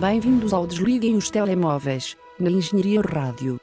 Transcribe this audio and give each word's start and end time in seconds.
Bem-vindos 0.00 0.52
ao 0.52 0.66
Desliguem 0.66 1.16
os 1.16 1.30
Telemóveis, 1.30 2.18
na 2.38 2.50
Engenharia 2.50 3.00
Rádio. 3.00 3.58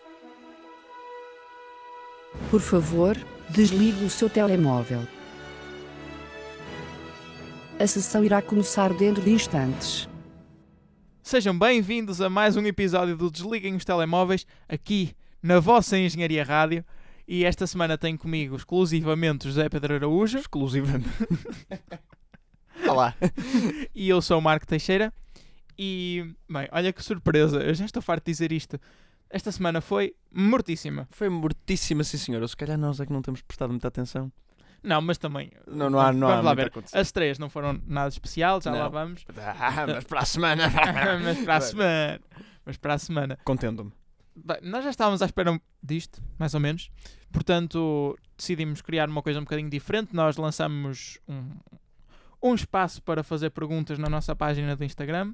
Por 2.49 2.59
favor, 2.59 3.15
desligue 3.51 4.03
o 4.03 4.09
seu 4.09 4.27
telemóvel. 4.27 5.07
A 7.79 7.85
sessão 7.85 8.23
irá 8.25 8.41
começar 8.41 8.91
dentro 8.95 9.21
de 9.21 9.29
instantes. 9.29 10.09
Sejam 11.21 11.55
bem-vindos 11.55 12.19
a 12.19 12.31
mais 12.31 12.57
um 12.57 12.65
episódio 12.65 13.15
do 13.15 13.29
Desliguem 13.29 13.75
os 13.75 13.85
Telemóveis, 13.85 14.47
aqui 14.67 15.11
na 15.39 15.59
vossa 15.59 15.99
Engenharia 15.99 16.43
Rádio. 16.43 16.83
E 17.27 17.45
esta 17.45 17.67
semana 17.67 17.95
tenho 17.95 18.17
comigo 18.17 18.55
exclusivamente 18.55 19.45
o 19.45 19.51
José 19.51 19.69
Pedro 19.69 19.93
Araújo 19.93 20.39
Exclusivamente. 20.39 21.07
Olá. 22.89 23.13
e 23.93 24.09
eu 24.09 24.19
sou 24.19 24.39
o 24.39 24.41
Marco 24.41 24.65
Teixeira. 24.65 25.13
E, 25.77 26.35
bem, 26.49 26.67
olha 26.71 26.93
que 26.93 27.03
surpresa, 27.03 27.61
eu 27.61 27.73
já 27.73 27.85
estou 27.85 28.01
farto 28.01 28.25
de 28.25 28.31
dizer 28.31 28.51
isto. 28.51 28.79
Esta 29.29 29.51
semana 29.51 29.81
foi 29.81 30.15
mortíssima. 30.31 31.07
Foi 31.11 31.27
mortíssima, 31.29 32.03
sim 32.03 32.17
senhor. 32.17 32.41
Ou 32.41 32.47
se 32.47 32.55
calhar 32.55 32.77
nós 32.77 32.99
é 32.99 33.05
que 33.05 33.11
não 33.13 33.21
temos 33.21 33.41
prestado 33.41 33.71
muita 33.71 33.87
atenção. 33.87 34.31
Não, 34.83 35.01
mas 35.01 35.17
também. 35.17 35.49
Não, 35.65 35.89
não 35.89 35.99
há, 35.99 36.11
não 36.11 36.27
vamos 36.27 36.45
há 36.45 36.49
lá 36.49 36.53
ver. 36.53 36.71
As 36.93 37.11
três 37.11 37.39
não 37.39 37.49
foram 37.49 37.81
nada 37.87 38.09
especial, 38.09 38.61
já 38.61 38.71
lá 38.71 38.83
Não. 38.83 38.91
vamos. 38.91 39.25
Ah, 39.37 39.87
mas 39.87 40.03
para 40.03 40.19
a 40.19 40.25
semana. 40.25 40.63
mas 41.23 41.37
para 41.39 41.55
a 41.55 41.61
semana. 41.61 42.21
Mas 42.65 42.77
para 42.77 42.93
a 42.93 42.97
semana. 42.97 43.39
Contendo-me. 43.43 43.91
Bem, 44.35 44.57
nós 44.63 44.83
já 44.83 44.89
estávamos 44.89 45.21
à 45.21 45.25
espera 45.25 45.59
disto, 45.81 46.21
mais 46.37 46.53
ou 46.53 46.59
menos. 46.59 46.91
Portanto, 47.31 48.17
decidimos 48.37 48.81
criar 48.81 49.09
uma 49.09 49.21
coisa 49.21 49.39
um 49.39 49.43
bocadinho 49.43 49.69
diferente. 49.69 50.13
Nós 50.13 50.37
lançamos 50.37 51.17
um, 51.27 51.49
um 52.41 52.53
espaço 52.53 53.01
para 53.01 53.23
fazer 53.23 53.51
perguntas 53.51 53.97
na 53.97 54.09
nossa 54.09 54.35
página 54.35 54.75
do 54.75 54.83
Instagram. 54.83 55.33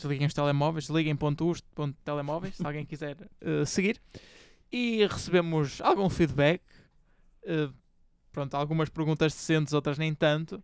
Desliguem 0.00 0.26
os 0.26 0.34
telemóveis, 0.34 0.86
desliguem.us.telemóveis, 0.86 2.56
se 2.56 2.66
alguém 2.66 2.84
quiser 2.86 3.16
eh, 3.40 3.64
seguir. 3.64 4.00
E 4.72 5.06
recebemos 5.06 5.80
algum 5.80 6.08
feedback. 6.08 6.62
eh, 7.44 7.68
pronto, 8.32 8.54
algumas 8.54 8.88
perguntas 8.88 9.32
decentes, 9.32 9.72
outras 9.74 9.98
nem 9.98 10.14
tanto. 10.14 10.62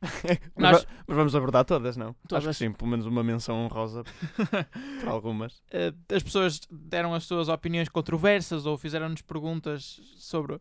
Mas, 0.54 0.72
Nós- 0.72 0.86
mas 1.08 1.16
vamos 1.16 1.34
abordar 1.34 1.64
todas, 1.64 1.96
não? 1.96 2.10
Acho 2.10 2.16
Todas. 2.28 2.44
que 2.46 2.54
sim, 2.54 2.70
pelo 2.72 2.88
menos 2.88 3.04
uma 3.04 3.24
menção 3.24 3.56
honrosa 3.64 4.04
para 5.02 5.10
algumas. 5.10 5.60
Eh, 5.72 5.92
as 6.14 6.22
pessoas 6.22 6.60
deram 6.70 7.12
as 7.14 7.24
suas 7.24 7.48
opiniões 7.48 7.88
controversas 7.88 8.64
ou 8.64 8.78
fizeram-nos 8.78 9.22
perguntas 9.22 10.00
sobre, 10.16 10.60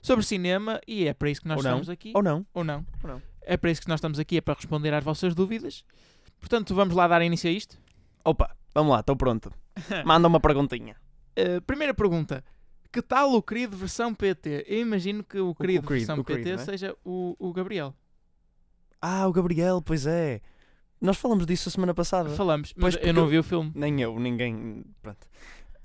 sobre 0.00 0.24
cinema 0.24 0.80
e 0.88 1.06
é 1.06 1.12
para 1.12 1.28
isso 1.30 1.42
que 1.42 1.48
nós 1.48 1.58
Ou 1.58 1.62
não. 1.64 1.70
estamos 1.72 1.90
aqui. 1.90 2.12
Ou 2.14 2.22
não. 2.22 2.46
ou 2.54 2.64
não. 2.64 2.86
Ou 3.04 3.10
não. 3.10 3.22
É 3.42 3.58
para 3.58 3.70
isso 3.70 3.82
que 3.82 3.88
nós 3.88 3.98
estamos 3.98 4.18
aqui, 4.18 4.38
é 4.38 4.40
para 4.40 4.54
responder 4.54 4.92
às 4.94 5.04
vossas 5.04 5.34
dúvidas. 5.34 5.84
Portanto, 6.40 6.74
vamos 6.74 6.94
lá 6.94 7.06
dar 7.08 7.22
início 7.22 7.48
a 7.48 7.52
isto. 7.52 7.78
Opa, 8.24 8.54
vamos 8.74 8.92
lá, 8.92 9.00
estou 9.00 9.16
pronto. 9.16 9.52
Manda 10.04 10.28
uma 10.28 10.40
perguntinha. 10.40 10.96
Uh, 11.38 11.60
primeira 11.62 11.94
pergunta. 11.94 12.44
Que 12.90 13.02
tal 13.02 13.32
o 13.34 13.42
querido 13.42 13.76
versão 13.76 14.14
PT? 14.14 14.64
Eu 14.66 14.80
imagino 14.80 15.22
que 15.22 15.38
o 15.38 15.54
querido 15.54 15.86
Creed, 15.86 16.00
versão 16.00 16.18
o 16.18 16.24
Creed, 16.24 16.44
PT 16.44 16.50
é? 16.50 16.58
seja 16.58 16.96
o, 17.04 17.36
o 17.38 17.52
Gabriel. 17.52 17.94
Ah, 19.00 19.28
o 19.28 19.32
Gabriel, 19.32 19.82
pois 19.82 20.06
é. 20.06 20.40
Nós 21.00 21.16
falamos 21.16 21.46
disso 21.46 21.68
a 21.68 21.72
semana 21.72 21.94
passada. 21.94 22.30
Falamos, 22.30 22.72
mas 22.76 22.96
Pois, 22.96 23.06
eu 23.06 23.12
não 23.12 23.26
vi 23.26 23.38
o 23.38 23.42
filme. 23.42 23.70
Nem 23.74 24.00
eu, 24.00 24.18
ninguém. 24.18 24.84
Pronto. 25.02 25.28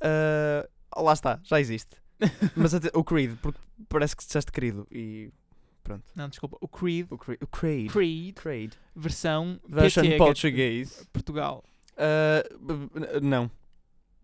Ah, 0.02 0.68
lá 1.02 1.14
está, 1.14 1.40
já 1.44 1.60
existe. 1.60 1.96
Mas 2.56 2.74
até- 2.74 2.92
o 2.94 3.04
Creed, 3.04 3.36
porque 3.42 3.60
parece 3.90 4.16
que 4.16 4.24
disseste 4.26 4.52
querido. 4.52 4.88
E 4.92 5.32
pronto. 5.84 6.04
Não, 6.16 6.30
desculpa. 6.30 6.58
O 6.62 6.68
Creed. 6.68 7.08
O 7.12 7.18
Creed. 7.18 7.42
O 7.42 7.48
Creed. 7.48 7.92
Creed, 7.92 8.36
Creed. 8.36 8.74
versão 8.96 9.60
Version 9.68 10.04
português. 10.18 11.08
Portugal. 11.14 11.64
B- 12.60 13.20
não. 13.22 13.50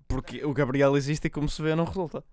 Porque 0.08 0.44
o 0.44 0.54
Gabriel 0.54 0.98
existe 0.98 1.26
e 1.26 1.30
como 1.30 1.48
se 1.50 1.62
vê 1.62 1.76
não 1.76 1.84
resulta. 1.86 2.24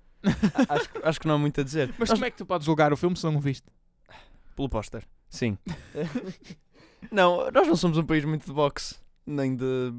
Acho, 0.69 0.91
que- 0.91 0.99
acho 1.03 1.21
que 1.21 1.27
não 1.29 1.35
há 1.35 1.39
muito 1.39 1.61
a 1.61 1.65
dizer. 1.65 1.89
Mas 1.99 2.09
Nós- 2.09 2.19
como 2.19 2.25
é 2.25 2.31
que 2.31 2.37
tu 2.39 2.47
podes 2.47 2.65
julgar 2.65 2.93
o 2.93 2.97
filme 2.97 3.17
se 3.17 3.25
não 3.25 3.37
o 3.37 3.41
viste? 3.41 3.67
Pelo 4.55 4.69
póster. 4.69 5.07
Sim. 5.29 5.59
não, 7.11 7.51
nós 7.51 7.67
não 7.69 7.77
somos 7.77 7.99
um 7.99 8.05
país 8.05 8.25
muito 8.25 8.47
de 8.47 8.53
boxe. 8.53 8.97
Nem 9.27 9.55
de 9.57 9.93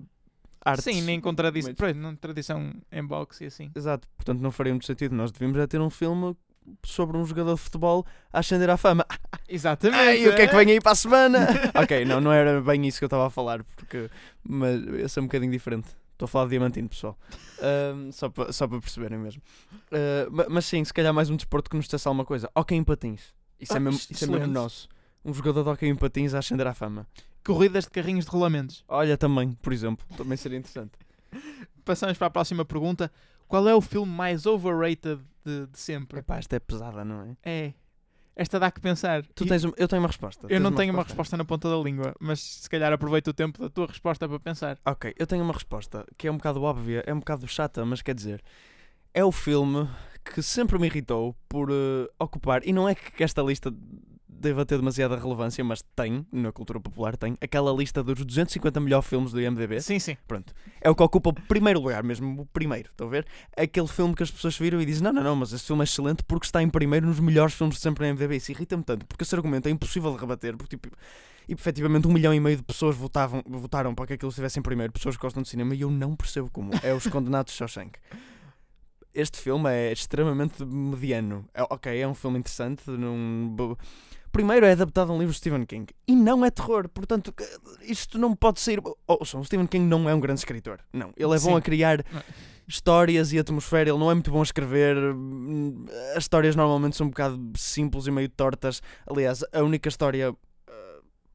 arte. 0.64 0.84
Sim, 0.84 1.02
nem 1.02 1.20
com 1.22 1.34
tradição, 1.34 1.74
não, 1.96 2.16
tradição 2.16 2.74
em 2.92 3.06
boxe 3.06 3.44
e 3.44 3.48
assim. 3.48 3.72
Exato. 3.76 4.08
Portanto 4.16 4.40
não 4.42 4.52
faria 4.52 4.74
muito 4.74 4.86
sentido. 4.86 5.14
Nós 5.14 5.32
devíamos 5.32 5.58
é 5.60 5.68
ter 5.68 5.80
um 5.82 5.90
filme 5.90 6.36
sobre 6.84 7.18
um 7.18 7.26
jogador 7.26 7.56
de 7.56 7.62
futebol 7.62 8.06
a 8.32 8.40
ascender 8.40 8.70
à 8.70 8.78
fama. 8.78 9.06
Exatamente. 9.48 10.02
Ei, 10.04 10.28
o 10.30 10.36
que 10.36 10.42
é 10.42 10.48
que 10.48 10.56
vem 10.56 10.72
aí 10.72 10.82
para 10.82 10.92
a 10.92 10.96
semana? 10.96 11.48
ok, 11.76 12.06
não, 12.06 12.20
não 12.22 12.32
era 12.32 12.62
bem 12.62 12.86
isso 12.88 12.98
que 13.00 13.06
eu 13.06 13.08
estava 13.08 13.28
a 13.28 13.30
falar, 13.30 13.64
porque 13.76 14.10
mas 14.44 14.82
esse 15.00 15.20
é 15.20 15.22
um 15.22 15.26
bocadinho 15.26 15.52
diferente. 15.52 15.88
Estou 16.14 16.26
a 16.26 16.28
falar 16.30 16.46
de 16.46 16.50
diamantino, 16.52 16.90
pessoal. 16.90 17.16
Ahm, 17.62 18.12
só 18.12 18.28
para 18.28 18.52
só 18.52 18.68
para 18.68 18.80
perceberem 18.80 19.20
mesmo. 19.20 19.42
Ma- 20.32 20.48
mas 20.50 20.66
sim, 20.66 20.84
se 20.84 20.92
calhar 20.92 21.14
mais 21.14 21.30
um 21.30 21.36
desporto 21.36 21.70
que 21.70 21.76
nos 21.76 21.86
dissesse 21.86 22.08
alguma 22.08 22.26
coisa. 22.26 22.50
Ok 22.56 22.76
em 22.76 22.84
patins. 22.84 23.36
Isso, 23.60 23.74
é, 23.74 23.78
Ah, 23.78 23.80
mesmo, 23.80 24.00
isso 24.10 24.24
é 24.24 24.28
mesmo 24.28 24.48
nosso. 24.54 24.90
Um 25.24 25.34
jogador 25.34 25.64
de 25.64 25.70
hockey 25.70 25.88
em 25.88 25.96
patins 25.96 26.34
a 26.34 26.40
ascender 26.40 26.66
à 26.66 26.74
fama. 26.74 27.06
Corridas 27.46 27.84
de 27.86 27.92
carrinhos 27.92 28.26
de 28.26 28.32
rolamentos. 28.32 28.84
Olha, 28.88 29.16
também, 29.18 29.52
por 29.62 29.72
exemplo. 29.72 30.06
Também 30.18 30.38
seria 30.38 30.58
interessante. 30.58 30.92
Passamos 31.86 32.18
para 32.18 32.28
a 32.28 32.30
próxima 32.32 32.66
pergunta. 32.66 33.12
Qual 33.48 33.68
é 33.68 33.76
o 33.76 33.82
filme 33.82 34.12
mais 34.12 34.46
overrated 34.46 35.20
de, 35.48 35.68
de 35.68 35.80
sempre? 35.80 36.20
Epá, 36.20 36.38
esta 36.38 36.56
é 36.56 36.60
pesada, 36.60 37.04
não 37.06 37.22
é? 37.24 37.36
É. 37.50 37.74
Esta 38.36 38.60
dá 38.60 38.70
que 38.70 38.80
pensar. 38.80 39.26
Tu 39.34 39.46
E 39.46 39.48
tens 39.48 39.64
um- 39.66 39.72
eu 39.78 39.88
tenho 39.88 40.02
uma 40.02 40.08
resposta. 40.10 40.46
eu 40.48 40.60
não 40.60 40.72
tenho 40.72 40.94
uma 40.94 41.02
resposta 41.04 41.36
na 41.36 41.44
ponta 41.44 41.68
da 41.70 41.78
língua, 41.78 42.14
mas 42.20 42.40
se 42.40 42.70
calhar 42.70 42.94
aproveito 42.94 43.30
o 43.30 43.34
tempo 43.34 43.60
da 43.60 43.70
tua 43.70 43.88
resposta 43.88 44.28
para 44.30 44.40
pensar. 44.40 44.78
Ok, 44.86 45.14
eu 45.18 45.26
tenho 45.26 45.44
uma 45.44 45.54
resposta 45.54 46.06
que 46.18 46.28
é 46.28 46.32
um 46.32 46.38
bocado 46.38 46.62
óbvia, 46.62 47.04
é 47.08 47.14
um 47.14 47.20
bocado 47.20 47.48
chata, 47.48 47.84
mas 47.84 48.02
quer 48.04 48.14
dizer, 48.14 48.44
é 49.14 49.24
o 49.26 49.32
filme 49.32 49.90
que 50.24 50.44
sempre 50.44 50.78
me 50.78 50.86
irritou 50.86 51.36
por 51.50 51.70
eh, 51.72 52.08
ocupar, 52.20 52.62
e 52.68 52.72
não 52.72 52.88
é 52.88 52.94
que 52.94 53.24
esta 53.24 53.42
lista 53.42 53.74
deva 54.40 54.66
ter 54.66 54.78
demasiada 54.78 55.18
relevância, 55.18 55.64
mas 55.64 55.82
tem, 55.96 56.26
na 56.32 56.52
cultura 56.52 56.80
popular 56.80 57.18
tem, 57.18 57.36
aquela 57.42 57.72
lista 57.72 58.04
dos 58.04 58.24
250 58.24 58.80
melhores 58.80 59.08
filmes 59.08 59.32
do 59.32 59.42
IMDB. 59.42 59.82
Sim, 59.82 60.00
sim. 60.00 60.18
Pronto. 60.28 60.54
É 60.82 60.90
o 60.90 60.96
que 60.96 61.04
ocupa 61.04 61.30
o 61.30 61.34
primeiro 61.34 61.80
lugar, 61.80 62.04
mesmo 62.04 62.42
o 62.42 62.46
primeiro, 62.46 62.90
estão 62.90 63.08
a 63.08 63.10
ver? 63.10 63.26
Aquele 63.56 63.88
filme 63.88 64.16
que 64.16 64.24
as 64.24 64.32
pessoas 64.32 64.58
viram 64.58 64.82
e 64.82 64.86
dizem: 64.86 65.04
não, 65.04 65.14
não, 65.14 65.24
não, 65.24 65.36
mas 65.36 65.52
esse 65.54 65.66
filme 65.66 65.82
é 65.82 65.86
excelente 65.86 66.24
porque 66.24 66.46
está 66.46 66.62
em 66.62 66.70
primeiro 66.70 67.08
nos 67.08 67.20
melhores 67.20 67.54
filmes 67.54 67.76
de 67.78 67.82
sempre 67.82 68.06
no 68.06 68.12
IMDB. 68.12 68.38
Isso 68.38 68.52
irrita-me 68.52 68.84
tanto, 68.84 69.06
porque 69.06 69.24
esse 69.24 69.36
argumento 69.36 69.68
é 69.68 69.72
impossível 69.72 70.12
de 70.12 70.18
rebater, 70.20 70.56
porque 70.56 70.78
tipo. 70.78 70.96
E 71.48 71.54
efetivamente 71.54 72.06
um 72.06 72.12
milhão 72.12 72.34
e 72.34 72.40
meio 72.42 72.58
de 72.58 72.64
pessoas 72.64 72.94
votavam, 72.96 73.42
votaram 73.48 73.96
para 73.96 74.06
que 74.06 74.14
aquilo 74.14 74.28
estivesse 74.30 74.60
em 74.60 74.62
primeiro, 74.62 74.92
pessoas 74.92 75.16
que 75.16 75.22
gostam 75.22 75.42
de 75.42 75.48
cinema, 75.48 75.74
e 75.74 75.82
eu 75.82 75.90
não 75.90 76.14
percebo 76.14 76.50
como. 76.52 76.72
É 76.84 76.94
Os 76.94 77.08
Condenados 77.08 77.54
de 77.54 77.58
Shawshank. 77.58 77.98
Este 79.14 79.40
filme 79.40 79.70
é 79.70 79.92
extremamente 79.92 80.64
mediano. 80.64 81.48
É, 81.54 81.64
ok, 81.64 82.00
é 82.00 82.08
um 82.08 82.14
filme 82.14 82.38
interessante. 82.38 82.88
Num... 82.90 83.56
Primeiro 84.32 84.66
é 84.66 84.72
adaptado 84.74 85.12
a 85.12 85.16
um 85.16 85.18
livro 85.20 85.32
de 85.34 85.40
Stephen 85.40 85.66
King 85.66 85.94
e 86.08 86.16
não 86.16 86.46
é 86.46 86.52
terror, 86.52 86.88
portanto, 86.90 87.34
isto 87.82 88.18
não 88.20 88.36
pode 88.36 88.60
sair. 88.60 88.80
Ouçam, 89.08 89.42
o 89.42 89.46
Stephen 89.46 89.68
King 89.68 89.86
não 89.86 90.10
é 90.10 90.14
um 90.14 90.20
grande 90.20 90.40
escritor. 90.40 90.80
Não, 90.94 91.12
ele 91.18 91.36
é 91.36 91.40
bom 91.40 91.52
Sim. 91.52 91.56
a 91.56 91.62
criar 91.62 92.04
histórias 92.68 93.32
e 93.32 93.40
atmosfera, 93.40 93.90
ele 93.90 93.98
não 93.98 94.12
é 94.12 94.14
muito 94.14 94.30
bom 94.30 94.40
a 94.40 94.44
escrever. 94.44 94.98
hum, 94.98 95.86
As 96.16 96.24
histórias 96.24 96.56
normalmente 96.56 96.96
são 96.98 97.08
um 97.08 97.10
bocado 97.10 97.40
simples 97.56 98.06
e 98.08 98.12
meio 98.12 98.30
tortas. 98.30 98.82
Aliás, 99.10 99.44
a 99.54 99.64
única 99.64 99.88
história. 99.90 100.36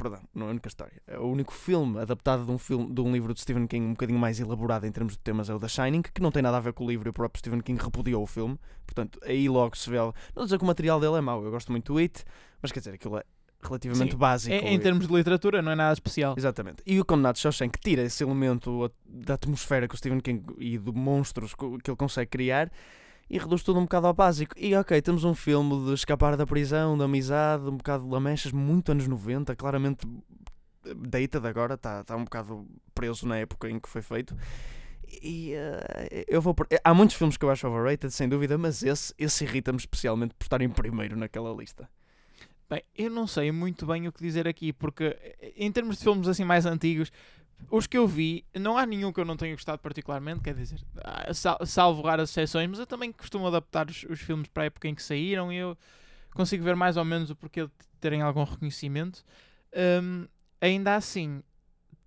Perdão, 0.02 0.20
não 0.34 0.46
é 0.46 0.48
a 0.48 0.50
única 0.50 0.68
história. 0.68 1.00
É 1.06 1.16
o 1.16 1.26
único 1.26 1.52
filme 1.52 2.00
adaptado 2.00 2.44
de 2.44 2.50
um, 2.50 2.58
filme, 2.58 2.92
de 2.92 3.00
um 3.00 3.12
livro 3.12 3.32
de 3.32 3.40
Stephen 3.40 3.68
King 3.68 3.86
um 3.86 3.90
bocadinho 3.90 4.18
mais 4.18 4.40
elaborado 4.40 4.84
em 4.84 4.90
termos 4.90 5.12
de 5.12 5.20
temas 5.20 5.48
é 5.48 5.54
o 5.54 5.60
The 5.60 5.68
Shining, 5.68 6.02
que 6.02 6.20
não 6.20 6.32
tem 6.32 6.42
nada 6.42 6.56
a 6.56 6.60
ver 6.60 6.72
com 6.72 6.84
o 6.84 6.88
livro 6.88 7.08
e 7.08 7.10
o 7.10 7.12
próprio 7.12 7.38
Stephen 7.38 7.60
King 7.60 7.80
repudiou 7.80 8.20
o 8.22 8.26
filme. 8.26 8.58
Portanto, 8.84 9.20
aí 9.22 9.48
logo 9.48 9.76
se 9.76 9.88
vê. 9.88 9.98
Não 9.98 10.12
vou 10.34 10.44
dizer 10.44 10.58
que 10.58 10.64
o 10.64 10.66
material 10.66 10.98
dele 10.98 11.16
é 11.16 11.20
mau, 11.20 11.44
eu 11.44 11.52
gosto 11.52 11.70
muito 11.70 11.92
do 11.92 11.98
It, 11.98 12.24
mas 12.60 12.72
quer 12.72 12.80
dizer, 12.80 12.94
aquilo 12.94 13.16
é 13.16 13.22
relativamente 13.62 14.10
Sim, 14.10 14.18
básico. 14.18 14.54
É, 14.54 14.72
em 14.72 14.78
termos 14.80 15.06
de 15.06 15.14
literatura, 15.14 15.62
não 15.62 15.70
é 15.70 15.76
nada 15.76 15.92
especial. 15.92 16.34
Exatamente. 16.36 16.82
E 16.84 16.98
o 16.98 17.04
Condenado 17.04 17.36
de 17.36 17.42
Shawshank 17.42 17.78
tira 17.78 18.02
esse 18.02 18.24
elemento 18.24 18.90
da 19.06 19.34
atmosfera 19.34 19.86
que 19.86 19.94
o 19.94 19.98
Stephen 19.98 20.18
King 20.18 20.44
e 20.58 20.78
de 20.78 20.92
monstros 20.92 21.54
que 21.54 21.90
ele 21.90 21.96
consegue 21.96 22.28
criar 22.28 22.72
e 23.32 23.38
reduz 23.38 23.62
tudo 23.62 23.78
um 23.80 23.84
bocado 23.84 24.06
ao 24.06 24.12
básico. 24.12 24.54
E 24.58 24.74
ok, 24.74 25.00
temos 25.00 25.24
um 25.24 25.34
filme 25.34 25.86
de 25.86 25.94
escapar 25.94 26.36
da 26.36 26.46
prisão, 26.46 26.98
de 26.98 27.02
amizade, 27.02 27.64
um 27.64 27.78
bocado 27.78 28.04
de 28.04 28.10
lamechas, 28.10 28.52
muito 28.52 28.92
anos 28.92 29.08
90, 29.08 29.56
claramente 29.56 30.06
dated 30.84 31.46
agora, 31.46 31.74
está 31.74 32.04
tá 32.04 32.14
um 32.14 32.24
bocado 32.24 32.66
preso 32.94 33.26
na 33.26 33.38
época 33.38 33.70
em 33.70 33.80
que 33.80 33.88
foi 33.88 34.02
feito. 34.02 34.36
E 35.22 35.54
eh, 35.54 36.24
eu 36.28 36.42
vou 36.42 36.52
por- 36.54 36.68
Há 36.84 36.92
muitos 36.92 37.16
filmes 37.16 37.38
que 37.38 37.44
eu 37.46 37.50
acho 37.50 37.66
overrated, 37.66 38.12
sem 38.12 38.28
dúvida, 38.28 38.58
mas 38.58 38.82
esse, 38.82 39.14
esse 39.16 39.44
irrita-me 39.44 39.78
especialmente 39.78 40.34
por 40.34 40.44
estar 40.44 40.60
em 40.60 40.68
primeiro 40.68 41.16
naquela 41.16 41.54
lista. 41.54 41.88
Bem, 42.68 42.82
eu 42.94 43.10
não 43.10 43.26
sei 43.26 43.50
muito 43.50 43.86
bem 43.86 44.08
o 44.08 44.12
que 44.12 44.22
dizer 44.22 44.46
aqui, 44.46 44.74
porque 44.74 45.04
eh, 45.04 45.54
em 45.56 45.72
termos 45.72 45.96
de 45.96 46.04
filmes 46.04 46.28
assim 46.28 46.44
mais 46.44 46.66
antigos, 46.66 47.10
os 47.70 47.86
que 47.86 47.96
eu 47.98 48.06
vi, 48.06 48.44
não 48.58 48.76
há 48.76 48.84
nenhum 48.86 49.12
que 49.12 49.20
eu 49.20 49.24
não 49.24 49.36
tenha 49.36 49.54
gostado 49.54 49.78
particularmente, 49.80 50.40
quer 50.40 50.54
dizer, 50.54 50.80
ah, 51.04 51.32
sal- 51.34 51.64
salvo 51.64 52.02
raras 52.02 52.30
exceções, 52.30 52.68
mas 52.68 52.78
eu 52.78 52.86
também 52.86 53.10
costumo 53.12 53.46
adaptar 53.46 53.88
os, 53.88 54.04
os 54.04 54.20
filmes 54.20 54.48
para 54.48 54.64
a 54.64 54.66
época 54.66 54.88
em 54.88 54.94
que 54.94 55.02
saíram 55.02 55.52
e 55.52 55.56
eu 55.56 55.76
consigo 56.34 56.62
ver 56.64 56.76
mais 56.76 56.96
ou 56.96 57.04
menos 57.04 57.30
o 57.30 57.36
porquê 57.36 57.62
de 57.64 57.70
terem 58.00 58.20
algum 58.22 58.44
reconhecimento. 58.44 59.24
Hum, 60.02 60.26
ainda 60.60 60.96
assim, 60.96 61.42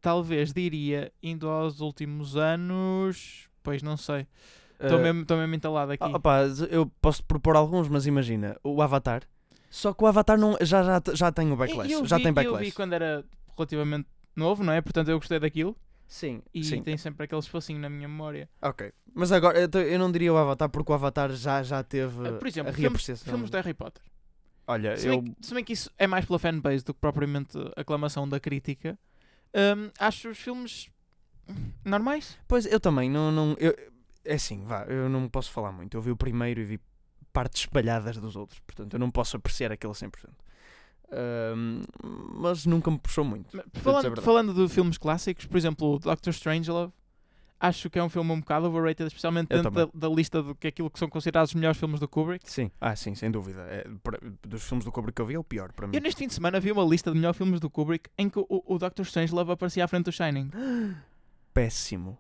talvez 0.01 0.53
diria, 0.53 1.11
indo 1.21 1.47
aos 1.49 1.79
últimos 1.81 2.35
anos. 2.37 3.49
Pois 3.63 3.81
não 3.81 3.97
sei. 3.97 4.27
Estou 4.79 4.99
Eh, 4.99 5.01
mesmo, 5.13 5.25
mesmo 5.37 5.55
entalado 5.55 5.91
aqui. 5.93 6.03
opá, 6.03 6.41
eu 6.69 6.85
posso 7.01 7.23
propor 7.23 7.55
alguns, 7.55 7.87
mas 7.87 8.05
imagina, 8.05 8.57
o 8.63 8.81
Avatar. 8.81 9.23
Só 9.69 9.93
que 9.93 10.03
o 10.03 10.07
Avatar 10.07 10.37
não, 10.37 10.55
já, 10.61 10.83
já, 10.83 11.01
já 11.13 11.31
tem 11.31 11.51
o 11.51 11.55
backlash. 11.55 11.89
E 11.89 11.93
eu 11.93 12.05
já 12.05 12.17
vi- 12.17 12.23
tem 12.23 12.29
Eu 12.31 12.35
vi 12.35 12.43
backlash. 12.51 12.73
quando 12.75 12.93
era 12.93 13.25
relativamente 13.57 14.07
novo, 14.35 14.63
não 14.63 14.73
é? 14.73 14.81
Portanto, 14.81 15.09
eu 15.09 15.17
gostei 15.17 15.39
daquilo. 15.39 15.75
Sim, 16.07 16.41
E 16.53 16.63
sim. 16.63 16.83
tem 16.83 16.97
sempre 16.97 17.25
aquele 17.25 17.41
espacinho 17.41 17.79
na 17.79 17.89
minha 17.89 18.07
memória. 18.07 18.47
Ok. 18.61 18.91
Mas 19.13 19.31
agora, 19.31 19.57
eu, 19.59 19.99
não 19.99 20.11
diria 20.11 20.31
o 20.31 20.37
Avatar 20.37 20.69
porque 20.69 20.91
o 20.91 20.95
Avatar 20.95 21.31
já, 21.31 21.63
já 21.63 21.83
teve 21.83 22.27
Ah, 22.27 22.33
Por 22.33 22.47
exemplo, 22.47 22.69
a 22.69 22.73
filmes, 22.73 23.23
filmes 23.23 23.49
do 23.49 23.57
Harry 23.57 23.73
Potter. 23.73 24.03
Olha, 24.67 24.95
Se 24.97 25.07
eu... 25.07 25.21
bem, 25.21 25.33
que, 25.33 25.45
se 25.47 25.53
bem 25.53 25.63
que 25.63 25.73
isso 25.73 25.89
é 25.97 26.05
mais 26.05 26.25
pela 26.25 26.37
fanbase 26.37 26.83
do 26.83 26.93
que 26.93 26.99
propriamente 26.99 27.57
aclamação 27.75 28.27
da 28.29 28.39
crítica, 28.39 28.97
hum, 29.53 29.89
acho 29.99 30.29
os 30.29 30.37
filmes 30.37 30.89
normais. 31.83 32.37
Pois, 32.47 32.65
eu 32.65 32.79
também, 32.79 33.09
não... 33.09 33.31
não 33.31 33.55
eu, 33.59 33.75
é 34.23 34.33
assim, 34.35 34.63
vá, 34.63 34.83
eu 34.85 35.07
não 35.09 35.27
posso 35.29 35.51
falar 35.51 35.71
muito. 35.71 35.95
Eu 35.97 36.01
vi 36.01 36.11
o 36.11 36.15
primeiro 36.17 36.59
e 36.59 36.63
vi 36.63 36.79
partes 37.31 37.61
espalhadas 37.61 38.17
dos 38.17 38.35
outros. 38.35 38.59
Portanto, 38.59 38.93
eu 38.93 38.99
não 38.99 39.11
posso 39.11 39.37
apreciar 39.37 39.71
aquele 39.71 39.93
100%. 39.93 40.11
Ahm, 41.11 41.81
mas 42.37 42.65
nunca 42.65 42.89
me 42.91 42.97
puxou 42.99 43.23
muito. 43.23 43.55
Mas, 43.55 43.65
Falando, 43.83 44.21
falando 44.21 44.53
de 44.53 44.73
filmes 44.73 44.97
clássicos, 44.97 45.45
por 45.45 45.57
exemplo, 45.57 45.93
o 45.95 45.99
Doctor 45.99 46.31
Strangelove, 46.31 46.91
acho 47.59 47.89
que 47.89 47.97
é 47.97 48.03
um 48.03 48.09
filme 48.09 48.31
um 48.31 48.39
bocado 48.39 48.67
overrated, 48.67 49.07
especialmente 49.07 49.47
Eu 49.51 49.63
dentro 49.63 49.71
da, 49.71 49.89
da 49.93 50.13
lista 50.13 50.41
do 50.43 50.53
que 50.55 50.67
aquilo 50.67 50.89
que 50.89 50.99
são 50.99 51.07
considerados 51.09 51.51
os 51.51 51.55
melhores 51.55 51.77
filmes 51.77 51.99
do 51.99 52.07
Kubrick. 52.07 52.49
Sim, 52.51 52.69
ah, 52.81 52.95
sim, 52.95 53.15
sem 53.15 53.31
dúvida. 53.31 53.61
É, 53.69 53.87
para- 54.03 54.19
dos 54.45 54.63
filmes 54.63 54.83
do 54.85 54.91
Kubrick 54.91 55.15
que 55.15 55.21
eu 55.21 55.25
vi 55.25 55.35
é 55.35 55.39
o 55.39 55.43
pior 55.43 55.71
para 55.71 55.87
mim. 55.87 55.95
Eu 55.95 56.01
neste 56.01 56.19
fim 56.19 56.27
de 56.27 56.33
semana 56.33 56.59
vi 56.59 56.71
uma 56.71 56.83
lista 56.83 57.11
de 57.11 57.15
melhores 57.17 57.37
filmes 57.37 57.59
do 57.59 57.69
Kubrick 57.69 58.09
em 58.17 58.29
que 58.29 58.39
o, 58.39 58.45
o 58.49 58.77
Doctor 58.77 59.03
Strangelove 59.05 59.51
aparecia 59.51 59.85
à 59.85 59.87
frente 59.87 60.05
do 60.05 60.11
Shining. 60.11 60.49
Péssimo. 61.53 62.17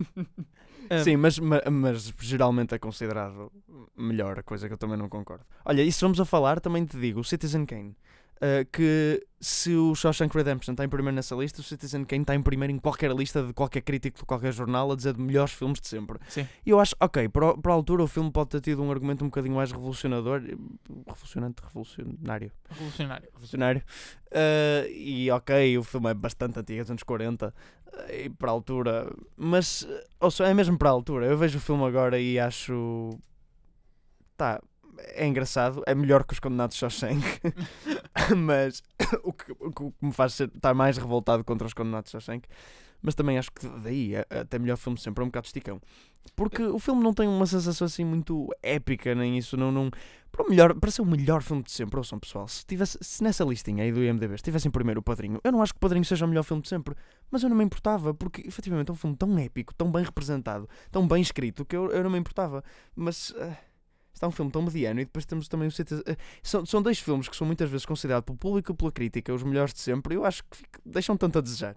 Ah, 0.90 1.04
Sim, 1.04 1.16
mas, 1.18 1.38
ma- 1.38 1.60
mas, 1.70 2.14
geralmente 2.18 2.74
é 2.74 2.78
considerado 2.78 3.52
melhor, 3.94 4.42
coisa 4.42 4.66
que 4.68 4.72
eu 4.72 4.78
também 4.78 4.96
não 4.96 5.06
concordo. 5.06 5.44
Olha, 5.62 5.82
e 5.82 5.92
se 5.92 6.00
vamos 6.00 6.18
a 6.18 6.24
falar, 6.24 6.60
também 6.60 6.86
te 6.86 6.98
digo, 6.98 7.20
o 7.20 7.24
Citizen 7.24 7.66
Kane. 7.66 7.94
Uh, 8.38 8.64
que 8.72 9.24
se 9.40 9.74
o 9.74 9.94
Shawshank 9.94 10.36
Redemption 10.36 10.72
está 10.72 10.84
em 10.84 10.88
primeiro 10.88 11.14
nessa 11.14 11.34
lista, 11.36 11.60
o 11.60 11.64
Citizen 11.64 12.04
Kane 12.04 12.22
está 12.22 12.34
em 12.34 12.42
primeiro 12.42 12.72
em 12.72 12.78
qualquer 12.78 13.12
lista 13.12 13.42
de 13.42 13.52
qualquer 13.52 13.82
crítico 13.82 14.18
de 14.18 14.24
qualquer 14.24 14.52
jornal 14.52 14.90
a 14.90 14.96
dizer 14.96 15.14
de 15.14 15.20
melhores 15.20 15.52
filmes 15.52 15.80
de 15.80 15.86
sempre. 15.86 16.18
Sim. 16.28 16.46
E 16.66 16.70
eu 16.70 16.80
acho, 16.80 16.94
ok, 17.00 17.28
para, 17.28 17.46
a 17.46 17.72
altura 17.72 18.02
o 18.02 18.08
filme 18.08 18.32
pode 18.32 18.50
ter 18.50 18.60
tido 18.60 18.82
um 18.82 18.90
argumento 18.90 19.24
um 19.24 19.28
bocadinho 19.28 19.54
mais 19.54 19.70
revolucionador, 19.70 20.42
revolucionante, 21.06 21.62
revolucionário, 21.62 22.50
Revolucionário. 22.68 23.28
revolucionário. 23.32 23.82
Uh, 24.26 24.88
e 24.90 25.30
ok, 25.30 25.78
o 25.78 25.84
filme 25.84 26.10
é 26.10 26.14
bastante 26.14 26.58
antigo, 26.58 26.80
é 26.80 26.82
dos 26.82 26.90
anos 26.90 27.02
40, 27.04 27.48
uh, 27.48 28.12
e 28.12 28.28
para 28.30 28.50
a 28.50 28.52
altura, 28.52 29.12
mas, 29.36 29.86
ou 30.20 30.30
seja, 30.30 30.50
é 30.50 30.54
mesmo 30.54 30.76
para 30.76 30.88
a 30.88 30.92
altura. 30.92 31.26
Eu 31.26 31.38
vejo 31.38 31.58
o 31.58 31.60
filme 31.60 31.84
agora 31.84 32.18
e 32.18 32.38
acho. 32.38 33.10
Tá, 34.36 34.60
é 34.98 35.26
engraçado, 35.26 35.82
é 35.86 35.94
melhor 35.94 36.24
que 36.24 36.32
os 36.32 36.40
Condenados 36.40 36.76
de 36.76 36.80
Shawshank, 36.80 37.22
mas 38.36 38.82
o 39.22 39.32
que, 39.32 39.52
o 39.52 39.72
que 39.72 39.92
me 40.00 40.12
faz 40.12 40.34
ser- 40.34 40.50
estar 40.54 40.74
mais 40.74 40.96
revoltado 40.98 41.44
contra 41.44 41.66
os 41.66 41.74
Condenados 41.74 42.10
de 42.10 42.12
Shawshank. 42.12 42.48
Mas 43.00 43.14
também 43.14 43.38
acho 43.38 43.52
que 43.52 43.66
daí 43.80 44.14
é 44.16 44.26
é 44.28 44.40
até 44.40 44.58
melhor 44.58 44.76
filme 44.76 44.98
sempre, 44.98 45.22
é 45.22 45.24
um 45.24 45.28
bocado 45.28 45.46
esticão. 45.46 45.80
Porque 46.34 46.62
o 46.62 46.78
filme 46.78 47.02
não 47.02 47.14
tem 47.14 47.28
uma 47.28 47.46
sensação 47.46 47.86
assim 47.86 48.04
muito 48.04 48.48
épica, 48.62 49.14
nem 49.14 49.38
isso, 49.38 49.56
não. 49.56 49.70
não 49.70 49.90
para, 50.30 50.44
o 50.44 50.50
melhor, 50.50 50.74
para 50.74 50.90
ser 50.90 51.02
o 51.02 51.06
melhor 51.06 51.42
filme 51.42 51.62
de 51.62 51.70
sempre, 51.70 51.96
ouçam 51.96 52.18
pessoal, 52.18 52.46
se, 52.46 52.64
tivesse, 52.66 52.98
se 53.00 53.22
nessa 53.24 53.44
listinha 53.44 53.82
aí 53.82 53.90
do 53.90 54.02
IMDB 54.02 54.34
estivesse 54.34 54.68
em 54.68 54.70
primeiro 54.70 55.00
o 55.00 55.02
Padrinho, 55.02 55.40
eu 55.42 55.50
não 55.50 55.62
acho 55.62 55.72
que 55.72 55.78
o 55.78 55.80
Padrinho 55.80 56.04
seja 56.04 56.26
o 56.26 56.28
melhor 56.28 56.42
filme 56.42 56.62
de 56.62 56.68
sempre, 56.68 56.94
mas 57.30 57.42
eu 57.42 57.48
não 57.48 57.56
me 57.56 57.64
importava, 57.64 58.12
porque 58.12 58.46
efetivamente 58.46 58.90
é 58.90 58.92
um 58.92 58.96
filme 58.96 59.16
tão 59.16 59.38
épico, 59.38 59.74
tão 59.74 59.90
bem 59.90 60.04
representado, 60.04 60.68
tão 60.90 61.08
bem 61.08 61.22
escrito, 61.22 61.64
que 61.64 61.74
eu, 61.74 61.90
eu 61.90 62.04
não 62.04 62.10
me 62.10 62.18
importava. 62.18 62.62
Mas 62.94 63.34
ah, 63.38 63.56
está 64.18 64.28
um 64.28 64.30
filme 64.32 64.50
tão 64.50 64.62
mediano 64.62 65.00
e 65.00 65.04
depois 65.04 65.24
temos 65.24 65.48
também 65.48 65.68
o 65.68 65.70
Citizen. 65.72 66.02
ah, 66.06 66.16
são, 66.42 66.66
são 66.66 66.82
dois 66.82 66.98
filmes 66.98 67.28
que 67.28 67.36
são 67.36 67.46
muitas 67.46 67.70
vezes 67.70 67.86
considerados 67.86 68.26
pelo 68.26 68.36
público 68.38 68.72
e 68.72 68.74
pela 68.74 68.92
crítica 68.92 69.32
os 69.32 69.42
melhores 69.42 69.72
de 69.72 69.80
sempre, 69.80 70.14
e 70.14 70.16
eu 70.16 70.24
acho 70.24 70.42
que 70.44 70.56
fica- 70.58 70.80
deixam 70.84 71.16
tanto 71.16 71.38
a 71.38 71.40
desejar. 71.40 71.76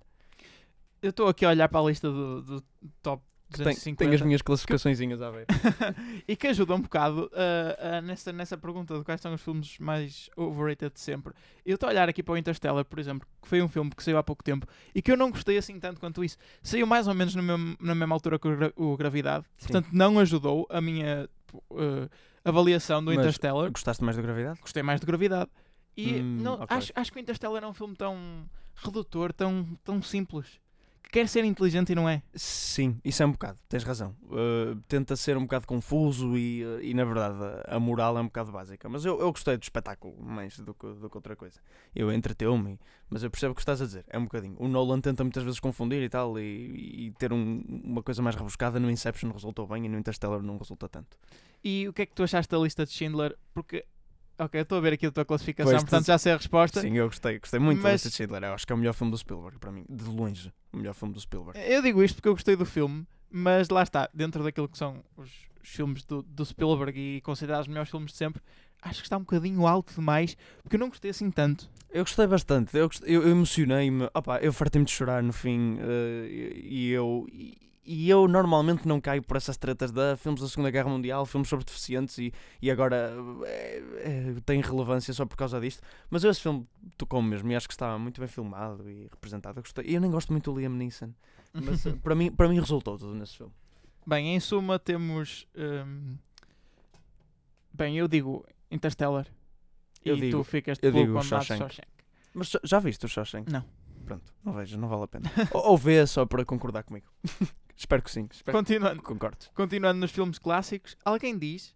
Eu 1.01 1.09
estou 1.09 1.27
aqui 1.27 1.45
a 1.45 1.49
olhar 1.49 1.67
para 1.67 1.79
a 1.79 1.83
lista 1.89 2.11
do, 2.11 2.41
do 2.43 2.63
top 3.01 3.23
Tem, 3.51 3.63
250 3.65 3.97
tenho 3.97 4.13
as 4.13 4.21
minhas 4.21 4.41
classificações 4.43 4.99
a 5.01 5.29
ver. 5.31 5.45
e 6.27 6.35
que 6.35 6.47
ajuda 6.47 6.75
um 6.75 6.79
bocado 6.81 7.23
uh, 7.25 7.25
uh, 7.25 8.01
nessa, 8.03 8.31
nessa 8.31 8.55
pergunta 8.57 8.97
de 8.97 9.03
quais 9.03 9.19
são 9.19 9.33
os 9.33 9.41
filmes 9.41 9.77
mais 9.79 10.29
overrated 10.37 10.93
de 10.93 10.99
sempre. 10.99 11.33
Eu 11.65 11.73
estou 11.75 11.87
a 11.87 11.91
olhar 11.91 12.07
aqui 12.07 12.21
para 12.23 12.33
o 12.33 12.37
Interstellar, 12.37 12.85
por 12.85 12.99
exemplo, 12.99 13.27
que 13.41 13.47
foi 13.47 13.61
um 13.61 13.67
filme 13.67 13.89
que 13.89 14.03
saiu 14.03 14.17
há 14.19 14.23
pouco 14.23 14.43
tempo 14.43 14.65
e 14.95 15.01
que 15.01 15.11
eu 15.11 15.17
não 15.17 15.31
gostei 15.31 15.57
assim 15.57 15.79
tanto 15.79 15.99
quanto 15.99 16.23
isso. 16.23 16.37
Saiu 16.61 16.85
mais 16.87 17.07
ou 17.07 17.13
menos 17.15 17.35
mesmo- 17.35 17.75
na 17.81 17.95
mesma 17.95 18.15
altura 18.15 18.37
que 18.39 18.47
o, 18.47 18.55
Gra- 18.55 18.73
o 18.75 18.95
Gravidade, 18.95 19.43
Sim. 19.57 19.67
portanto 19.67 19.89
não 19.91 20.17
ajudou 20.19 20.67
a 20.69 20.79
minha 20.79 21.27
uh, 21.71 22.09
avaliação 22.43 23.03
do 23.03 23.11
Mas 23.11 23.19
Interstellar. 23.19 23.71
Gostaste 23.71 24.03
mais 24.03 24.15
da 24.15 24.21
gravidade? 24.21 24.59
Gostei 24.61 24.83
mais 24.83 24.99
de 24.99 25.05
Gravidade. 25.05 25.49
E 25.95 26.21
Hum, 26.21 26.39
não, 26.41 26.53
ok. 26.53 26.67
acho, 26.69 26.91
acho 26.95 27.11
que 27.11 27.19
o 27.19 27.21
Interstellar 27.21 27.63
é 27.63 27.67
um 27.67 27.73
filme 27.73 27.95
tão 27.95 28.49
redutor, 28.75 29.33
tão, 29.33 29.77
tão 29.83 30.01
simples, 30.01 30.59
quer 31.11 31.27
ser 31.27 31.43
inteligente 31.45 31.91
e 31.91 31.95
não 31.95 32.07
é. 32.07 32.21
Sim, 32.33 32.99
isso 33.03 33.21
é 33.23 33.25
um 33.25 33.31
bocado, 33.31 33.59
tens 33.69 33.83
razão. 33.83 34.15
Uh, 34.23 34.75
tenta 34.87 35.15
ser 35.15 35.37
um 35.37 35.41
bocado 35.43 35.65
confuso 35.67 36.37
e, 36.37 36.63
uh, 36.63 36.81
e 36.81 36.93
na 36.93 37.03
verdade 37.05 37.37
a, 37.67 37.79
moral 37.79 38.17
é 38.17 38.21
um 38.21 38.25
bocado 38.25 38.51
básica. 38.51 38.87
Mas 38.89 39.03
eu, 39.05 39.19
eu 39.19 39.31
gostei 39.31 39.57
do 39.57 39.63
espetáculo 39.63 40.15
mais 40.21 40.57
do 40.59 40.73
que, 40.73 40.87
do 40.93 41.09
que 41.09 41.17
outra 41.17 41.35
coisa. 41.35 41.59
Eu 41.95 42.11
entreteu-me, 42.13 42.79
mas 43.09 43.23
eu 43.23 43.29
percebo 43.31 43.51
o 43.51 43.55
que 43.55 43.61
estás 43.61 43.81
a 43.81 43.85
dizer. 43.85 44.05
É 44.09 44.17
um 44.17 44.23
bocadinho. 44.23 44.55
O 44.59 44.67
Nolan 44.67 45.01
tenta 45.01 45.23
muitas 45.23 45.43
vezes 45.43 45.59
confundir 45.59 46.01
e 46.01 46.09
tal 46.09 46.37
e, 46.39 47.07
e 47.07 47.11
ter 47.19 47.31
um- 47.33 47.61
uma 47.83 48.01
coisa 48.03 48.21
mais 48.21 48.35
rebuscada. 48.35 48.79
No 48.79 48.89
Inception 48.89 49.31
resultou 49.31 49.67
bem 49.67 49.85
e 49.85 49.89
no 49.89 49.97
Interstellar 49.97 50.41
não 50.41 50.57
resulta 50.57 50.87
tanto. 50.87 51.17
E 51.63 51.87
o 51.87 51.93
que 51.93 52.01
é 52.01 52.05
que 52.05 52.15
tu 52.15 52.23
achaste 52.23 52.49
da 52.49 52.57
lista 52.57 52.85
de 52.85 52.91
Schindler? 52.91 53.37
Porque, 53.53 53.85
ok, 54.45 54.59
eu 54.59 54.63
estou 54.63 54.77
a 54.77 54.81
ver 54.81 54.93
aqui 54.93 55.05
a 55.05 55.11
tua 55.11 55.25
classificação, 55.25 55.71
Pois, 55.71 55.83
tu- 55.83 55.87
portanto 55.87 56.07
já 56.07 56.17
sei 56.17 56.33
a 56.33 56.37
resposta. 56.37 56.81
Sim, 56.81 56.97
eu 56.97 57.07
gostei, 57.07 57.39
gostei 57.39 57.59
muito 57.59 57.81
Mas- 57.81 58.03
de 58.03 58.11
Schindler. 58.11 58.43
Eu 58.43 58.53
acho 58.53 58.65
que 58.65 58.73
é 58.73 58.75
o 58.75 58.77
melhor 58.77 58.93
filme 58.93 59.11
do 59.11 59.17
Spielberg 59.17 59.57
para 59.59 59.71
mim, 59.71 59.85
de 59.89 60.03
longe. 60.05 60.51
O 60.73 60.77
melhor 60.77 60.93
filme 60.93 61.13
do 61.13 61.19
Spielberg. 61.19 61.59
Eu 61.59 61.81
digo 61.81 62.03
isto 62.03 62.15
porque 62.15 62.27
eu 62.29 62.33
gostei 62.33 62.55
do 62.55 62.65
filme, 62.65 63.05
mas 63.29 63.69
lá 63.69 63.83
está, 63.83 64.09
dentro 64.13 64.43
daquilo 64.43 64.67
que 64.67 64.77
são 64.77 65.03
os, 65.17 65.29
os 65.63 65.69
filmes 65.69 66.03
do, 66.03 66.21
do 66.23 66.45
Spielberg 66.45 66.99
e 66.99 67.21
considerados 67.21 67.65
os 67.65 67.67
melhores 67.69 67.89
filmes 67.89 68.11
de 68.11 68.17
sempre, 68.17 68.41
acho 68.81 68.99
que 68.99 69.05
está 69.05 69.17
um 69.17 69.21
bocadinho 69.21 69.67
alto 69.67 69.93
demais, 69.93 70.35
porque 70.63 70.75
eu 70.75 70.79
não 70.79 70.89
gostei 70.89 71.11
assim 71.11 71.29
tanto. 71.29 71.69
Eu 71.91 72.03
gostei 72.03 72.25
bastante, 72.25 72.75
eu, 72.77 72.87
gostei- 72.87 73.15
eu, 73.15 73.21
eu 73.23 73.29
emocionei-me, 73.29 74.09
eu 74.41 74.51
fartei-me 74.53 74.85
de 74.85 74.91
chorar 74.91 75.21
no 75.21 75.31
fim 75.33 75.77
e, 76.27 76.61
e 76.87 76.89
eu, 76.91 77.27
e, 77.31 77.57
e 77.83 78.09
eu 78.09 78.27
normalmente 78.27 78.87
não 78.87 79.01
caio 79.01 79.21
por 79.23 79.37
essas 79.37 79.57
tretas 79.57 79.91
de 79.91 80.15
filmes 80.17 80.41
da 80.41 80.47
Segunda 80.47 80.69
Guerra 80.69 80.89
Mundial, 80.89 81.25
filmes 81.25 81.49
sobre 81.49 81.65
deficientes 81.65 82.17
e, 82.17 82.31
e 82.61 82.69
agora 82.69 83.13
eh, 83.45 83.83
eh, 84.35 84.41
tem 84.45 84.61
relevância 84.61 85.13
só 85.13 85.25
por 85.25 85.35
causa 85.35 85.59
disto, 85.59 85.81
mas 86.09 86.23
esse 86.23 86.41
filme 86.41 86.67
tocou-me 86.97 87.27
mesmo 87.27 87.51
e 87.51 87.55
acho 87.55 87.67
que 87.67 87.73
estava 87.73 87.97
muito 87.97 88.19
bem 88.21 88.27
filmado 88.27 88.89
e 88.89 89.03
representado, 89.11 89.59
eu 89.59 89.63
gostei, 89.63 89.85
eu 89.87 89.99
nem 89.99 90.11
gosto 90.11 90.31
muito 90.31 90.51
do 90.53 90.59
Liam 90.59 90.71
Neeson, 90.73 91.11
mas 91.53 91.85
eh, 91.85 91.93
para, 92.03 92.13
mim, 92.15 92.31
para 92.31 92.47
mim 92.47 92.59
resultou 92.59 92.97
tudo 92.97 93.15
nesse 93.15 93.37
filme. 93.37 93.53
Bem, 94.05 94.35
em 94.35 94.39
suma 94.39 94.77
temos. 94.79 95.47
hum, 95.55 96.15
Bem, 97.73 97.97
eu 97.97 98.07
digo 98.07 98.45
Interstellar. 98.69 99.27
Eu 100.03 100.17
e 100.17 100.21
digo- 100.21 100.39
tu 100.39 100.43
ficas 100.43 100.77
eu 100.81 100.91
digo 100.91 101.21
Shawshank. 101.21 101.59
Shawshank. 101.59 101.87
Mas 102.33 102.49
já- 102.49 102.59
já 102.63 102.79
viste 102.79 103.05
o 103.05 103.09
Shawshank? 103.09 103.51
Não. 103.51 103.63
Pronto, 104.05 104.33
não 104.43 104.53
vejo, 104.53 104.77
não 104.77 104.87
vale 104.87 105.03
a 105.03 105.07
pena. 105.07 105.29
ou, 105.53 105.71
ou 105.71 105.77
vê 105.77 106.05
só 106.07 106.25
para 106.25 106.43
concordar 106.43 106.83
comigo. 106.83 107.05
espero 107.75 108.01
que 108.03 108.11
sim, 108.11 108.27
espero 108.31 108.57
Continuando, 108.57 109.01
que 109.01 109.05
concordes. 109.07 109.49
continuando 109.53 109.99
nos 109.99 110.11
filmes 110.11 110.37
clássicos, 110.39 110.95
alguém 111.03 111.37
diz. 111.37 111.73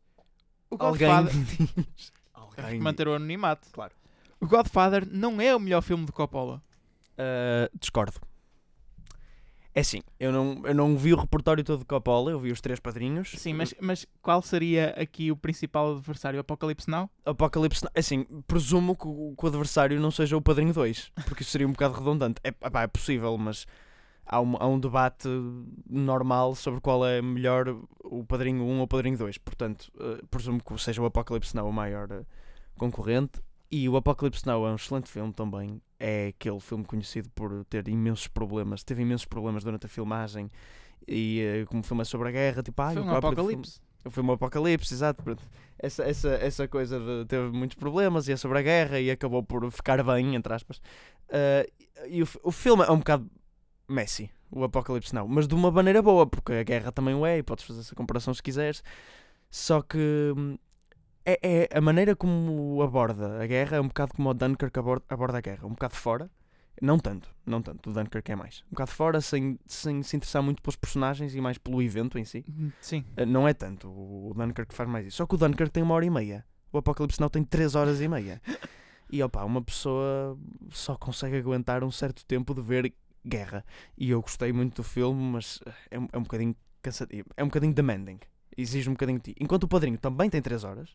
O 0.70 0.78
Alguém 0.80 1.08
Godfather. 1.08 1.34
diz. 1.46 1.58
Temos 1.74 2.12
Alguém 2.34 2.78
que 2.78 2.84
manter 2.84 3.08
o 3.08 3.14
anonimato. 3.14 3.68
Claro. 3.72 3.94
O 4.40 4.48
Godfather 4.48 5.08
não 5.10 5.40
é 5.40 5.56
o 5.56 5.60
melhor 5.60 5.82
filme 5.82 6.06
de 6.06 6.12
Coppola. 6.12 6.62
Uh, 7.14 7.70
discordo. 7.80 8.20
É 9.74 9.82
assim, 9.82 10.02
eu 10.18 10.32
não, 10.32 10.62
eu 10.66 10.74
não 10.74 10.98
vi 10.98 11.14
o 11.14 11.18
repertório 11.18 11.62
todo 11.62 11.80
de 11.80 11.86
Coppola, 11.86 12.32
eu 12.32 12.40
vi 12.40 12.50
os 12.50 12.62
três 12.62 12.80
padrinhos. 12.80 13.32
Sim, 13.36 13.54
mas, 13.54 13.74
mas 13.82 14.06
qual 14.22 14.42
seria 14.42 14.92
aqui 14.98 15.34
o 15.34 15.36
principal 15.36 15.98
adversário? 15.98 16.40
Apocalipse 16.40 16.90
Now? 16.90 17.10
Apocalipse, 17.26 17.84
Now- 17.84 17.92
assim, 17.94 18.24
presumo 18.48 18.96
que 18.96 19.06
o, 19.06 19.36
que 19.38 19.44
o 19.46 19.48
adversário 19.50 20.00
não 20.00 20.12
seja 20.12 20.38
o 20.38 20.42
Padrinho 20.42 20.74
2, 20.74 21.12
porque 21.26 21.44
isso 21.44 21.52
seria 21.52 21.68
um 21.68 21.74
bocado 21.74 21.94
redundante. 21.94 22.40
É, 22.42 22.50
é 22.50 22.88
possível, 22.88 23.38
mas 23.38 23.66
há 24.26 24.42
um, 24.42 24.56
há 24.58 24.68
um 24.68 24.80
debate 24.80 25.28
normal 25.90 26.56
sobre 26.56 26.82
qual 26.82 27.06
é 27.06 27.22
melhor 27.22 27.78
o 28.04 28.24
Padrinho 28.24 28.64
1 28.64 28.78
ou 28.78 28.84
o 28.84 28.88
Padrinho 28.88 29.18
2. 29.18 29.38
Portanto, 29.38 29.92
uh, 29.96 30.26
presumo 30.28 30.62
que 30.64 30.78
seja 30.82 31.02
o 31.02 31.06
Apocalipse 31.06 31.56
Now 31.56 31.70
o 31.70 31.74
maior 31.74 32.12
uh, 32.12 32.26
concorrente. 32.78 33.42
E 33.72 33.88
o 33.90 33.96
Apocalipse 33.98 34.46
Now 34.46 34.66
é 34.68 34.72
um 34.72 34.76
excelente 34.76 35.10
filme 35.10 35.34
também. 35.34 35.82
É 36.00 36.28
aquele 36.28 36.60
filme 36.60 36.84
conhecido 36.84 37.30
por 37.36 37.66
ter 37.66 37.88
imensos 37.88 38.28
problemas. 38.28 38.84
Teve 38.84 39.02
imensos 39.02 39.26
problemas 39.26 39.64
durante 39.64 39.86
a 39.86 39.90
filmagem. 39.90 40.50
E 41.08 41.64
uh, 41.64 41.68
como 41.68 41.84
filme 41.84 42.02
é 42.02 42.06
sobre 42.06 42.30
a 42.30 42.32
guerra, 42.32 42.64
tipo, 42.64 42.82
ah, 42.82 42.92
Foi 42.92 43.02
um 43.02 43.16
apocalipse. 43.16 43.80
foi 44.10 44.24
um 44.24 44.32
apocalipse, 44.32 44.94
exato. 44.94 45.24
Essa, 45.78 46.04
essa, 46.04 46.30
essa 46.30 46.68
coisa 46.68 47.00
de 47.00 47.26
teve 47.26 47.52
muitos 47.52 47.76
problemas 47.76 48.28
e 48.28 48.32
é 48.32 48.38
sobre 48.38 48.58
a 48.60 48.62
guerra 48.62 49.00
e 49.00 49.12
acabou 49.12 49.44
por 49.44 49.70
ficar 49.72 50.04
bem, 50.04 50.36
entre 50.36 50.52
aspas. 50.54 50.82
Ah, 51.30 51.66
e 52.08 52.24
o, 52.24 52.28
o 52.44 52.52
filme 52.52 52.84
é 52.84 52.92
um 52.92 52.98
bocado 52.98 53.30
Messi, 53.88 54.30
o 54.52 54.64
Apocalipse 54.64 55.14
Now. 55.14 55.28
Mas 55.28 55.48
de 55.48 55.56
uma 55.56 55.72
maneira 55.72 56.02
boa, 56.02 56.26
porque 56.26 56.54
a 56.54 56.64
guerra 56.64 56.92
também 56.92 57.14
o 57.14 57.26
é, 57.26 57.38
e 57.38 57.44
podes 57.44 57.66
fazer 57.66 57.82
essa 57.82 57.96
comparação 57.96 58.34
se 58.34 58.42
quiseres. 58.42 58.84
Só 59.50 59.82
que 59.82 60.34
hum, 60.36 60.58
é, 61.26 61.40
é 61.42 61.78
a 61.78 61.82
maneira 61.82 62.16
como 62.16 62.82
aborda 62.82 63.42
a 63.42 63.48
guerra 63.48 63.78
é 63.78 63.82
um 63.82 63.88
bocado 63.88 64.14
como 64.14 64.30
o 64.30 64.34
Dunkirk 64.34 64.78
aborda, 64.78 65.06
aborda 65.10 65.38
a 65.38 65.42
guerra, 65.42 65.66
um 65.66 65.72
bocado 65.72 65.96
fora. 65.96 66.30
Não 66.82 67.00
tanto, 67.00 67.34
não 67.46 67.62
tanto, 67.62 67.90
o 67.90 67.94
Dunkirk 67.94 68.30
é 68.30 68.36
mais. 68.36 68.62
Um 68.68 68.72
bocado 68.72 68.92
fora, 68.92 69.22
sem, 69.22 69.58
sem 69.66 70.04
se 70.04 70.18
interessar 70.18 70.44
muito 70.44 70.62
pelos 70.62 70.76
personagens 70.76 71.34
e 71.34 71.40
mais 71.40 71.58
pelo 71.58 71.82
evento 71.82 72.20
em 72.20 72.26
si. 72.26 72.44
Sim. 72.82 73.06
Uh, 73.18 73.26
Não 73.26 73.48
é 73.48 73.54
tanto, 73.54 73.88
o 73.88 74.34
Dunkirk 74.36 74.76
faz 74.76 74.90
mais 74.90 75.08
isso. 75.08 75.18
Só 75.18 75.26
que 75.26 75.36
o 75.36 75.38
Dunkirk 75.38 75.72
tem 75.72 75.82
uma 75.82 75.96
hora 75.96 76.06
e 76.06 76.10
meia. 76.10 76.46
O 76.74 76.78
Apocalipse 76.78 77.22
Now 77.22 77.30
tem 77.30 77.46
três 77.46 77.76
horas 77.76 78.02
e 78.02 78.08
meia. 78.08 78.42
E 79.12 79.22
opá, 79.22 79.44
uma 79.44 79.62
pessoa 79.62 80.36
só 80.72 80.98
consegue 80.98 81.38
aguentar 81.38 81.84
um 81.84 81.92
certo 81.92 82.26
tempo 82.26 82.56
de 82.56 82.62
ver 82.62 82.92
guerra. 83.26 83.66
E 83.98 84.10
eu 84.10 84.22
gostei 84.22 84.52
muito 84.54 84.78
do 84.78 84.84
filme, 84.84 85.22
mas 85.22 85.60
é, 85.90 86.00
um- 86.00 86.08
é 86.12 86.18
um 86.18 86.24
bocadinho 86.24 86.56
cansativo. 86.82 87.28
É 87.36 87.44
um 87.44 87.48
bocadinho 87.48 87.74
demanding. 87.74 88.20
Exige 88.58 88.90
um 88.90 88.94
bocadinho 88.94 89.20
de 89.20 89.34
ti. 89.34 89.36
Enquanto 89.40 89.64
o 89.64 89.68
Padrinho 89.68 89.98
também 89.98 90.30
tem 90.30 90.42
três 90.42 90.64
horas, 90.64 90.90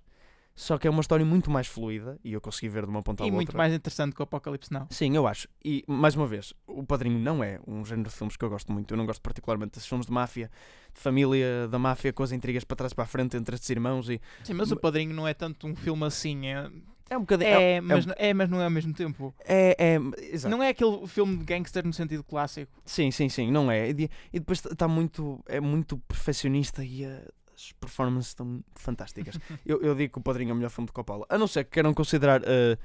só 0.54 0.76
que 0.78 0.86
é 0.86 0.90
uma 0.90 1.00
história 1.00 1.24
muito 1.24 1.50
mais 1.50 1.66
fluida 1.66 2.18
e 2.24 2.32
eu 2.32 2.40
consegui 2.40 2.68
ver 2.68 2.84
de 2.84 2.90
uma 2.90 3.02
ponta 3.02 3.22
à 3.22 3.26
E 3.26 3.28
outra. 3.30 3.36
muito 3.36 3.56
mais 3.56 3.72
interessante 3.72 4.14
que 4.14 4.20
o 4.20 4.24
Apocalipse 4.24 4.72
Now. 4.72 4.86
Sim, 4.90 5.14
eu 5.16 5.26
acho. 5.26 5.48
E, 5.64 5.84
mais 5.86 6.14
uma 6.16 6.26
vez, 6.26 6.52
O 6.66 6.82
Padrinho 6.84 7.18
não 7.18 7.42
é 7.42 7.60
um 7.66 7.84
género 7.84 8.08
de 8.08 8.14
filmes 8.14 8.36
que 8.36 8.44
eu 8.44 8.48
gosto 8.50 8.72
muito. 8.72 8.92
Eu 8.92 8.98
não 8.98 9.06
gosto 9.06 9.20
particularmente 9.22 9.72
desses 9.72 9.88
filmes 9.88 10.06
de 10.06 10.12
máfia, 10.12 10.50
de 10.94 11.00
família 11.00 11.68
da 11.68 11.78
máfia, 11.78 12.12
com 12.12 12.22
as 12.22 12.32
intrigas 12.32 12.64
para 12.64 12.76
trás 12.76 12.92
e 12.92 12.94
para 12.94 13.04
a 13.04 13.06
frente 13.06 13.36
entre 13.36 13.54
estes 13.54 13.68
irmãos. 13.70 14.08
E 14.08 14.20
Sim, 14.44 14.54
mas 14.54 14.70
o 14.72 14.76
Padrinho 14.76 15.14
não 15.14 15.26
é 15.26 15.34
tanto 15.34 15.66
um 15.66 15.74
filme 15.74 16.04
assim. 16.04 16.46
É, 16.46 16.70
é 17.10 17.16
um 17.18 17.20
bocadinho. 17.20 17.50
é, 17.50 17.80
mas, 17.80 18.06
n- 18.06 18.14
é, 18.16 18.32
mas 18.32 18.48
não 18.48 18.60
é 18.60 18.64
ao 18.64 18.70
mesmo 18.70 18.94
tempo. 18.94 19.34
É, 19.44 19.76
é, 19.78 19.96
exato. 20.32 20.54
Não 20.56 20.62
é 20.62 20.68
aquele 20.68 21.06
filme 21.06 21.36
de 21.36 21.44
gangster 21.44 21.84
no 21.84 21.92
sentido 21.92 22.24
clássico. 22.24 22.72
Sim, 22.86 23.10
sim, 23.10 23.28
sim, 23.28 23.50
não 23.50 23.70
é. 23.70 23.90
E, 23.90 24.08
e 24.32 24.38
depois 24.38 24.64
está 24.64 24.88
muito. 24.88 25.42
É 25.46 25.60
muito 25.60 25.98
perfeccionista 25.98 26.84
e 26.84 27.04
as 27.04 27.72
performances 27.72 28.28
estão 28.30 28.64
fantásticas. 28.76 29.36
eu, 29.66 29.82
eu 29.82 29.94
digo 29.94 30.14
que 30.14 30.18
o 30.18 30.22
Padrinho 30.22 30.50
é 30.50 30.52
o 30.52 30.56
melhor 30.56 30.70
filme 30.70 30.86
de 30.86 30.92
Coppola. 30.92 31.26
A 31.28 31.36
não 31.36 31.46
ser 31.46 31.64
que 31.64 31.72
queiram 31.72 31.92
considerar. 31.92 32.40
eh, 32.44 32.78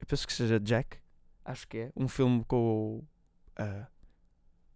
eu 0.00 0.06
penso 0.06 0.26
que 0.26 0.32
seja 0.32 0.60
Jack. 0.60 0.98
Acho 1.44 1.66
que 1.66 1.78
é. 1.78 1.92
Um 1.96 2.06
filme 2.08 2.44
com 2.44 3.02
eh, 3.58 3.86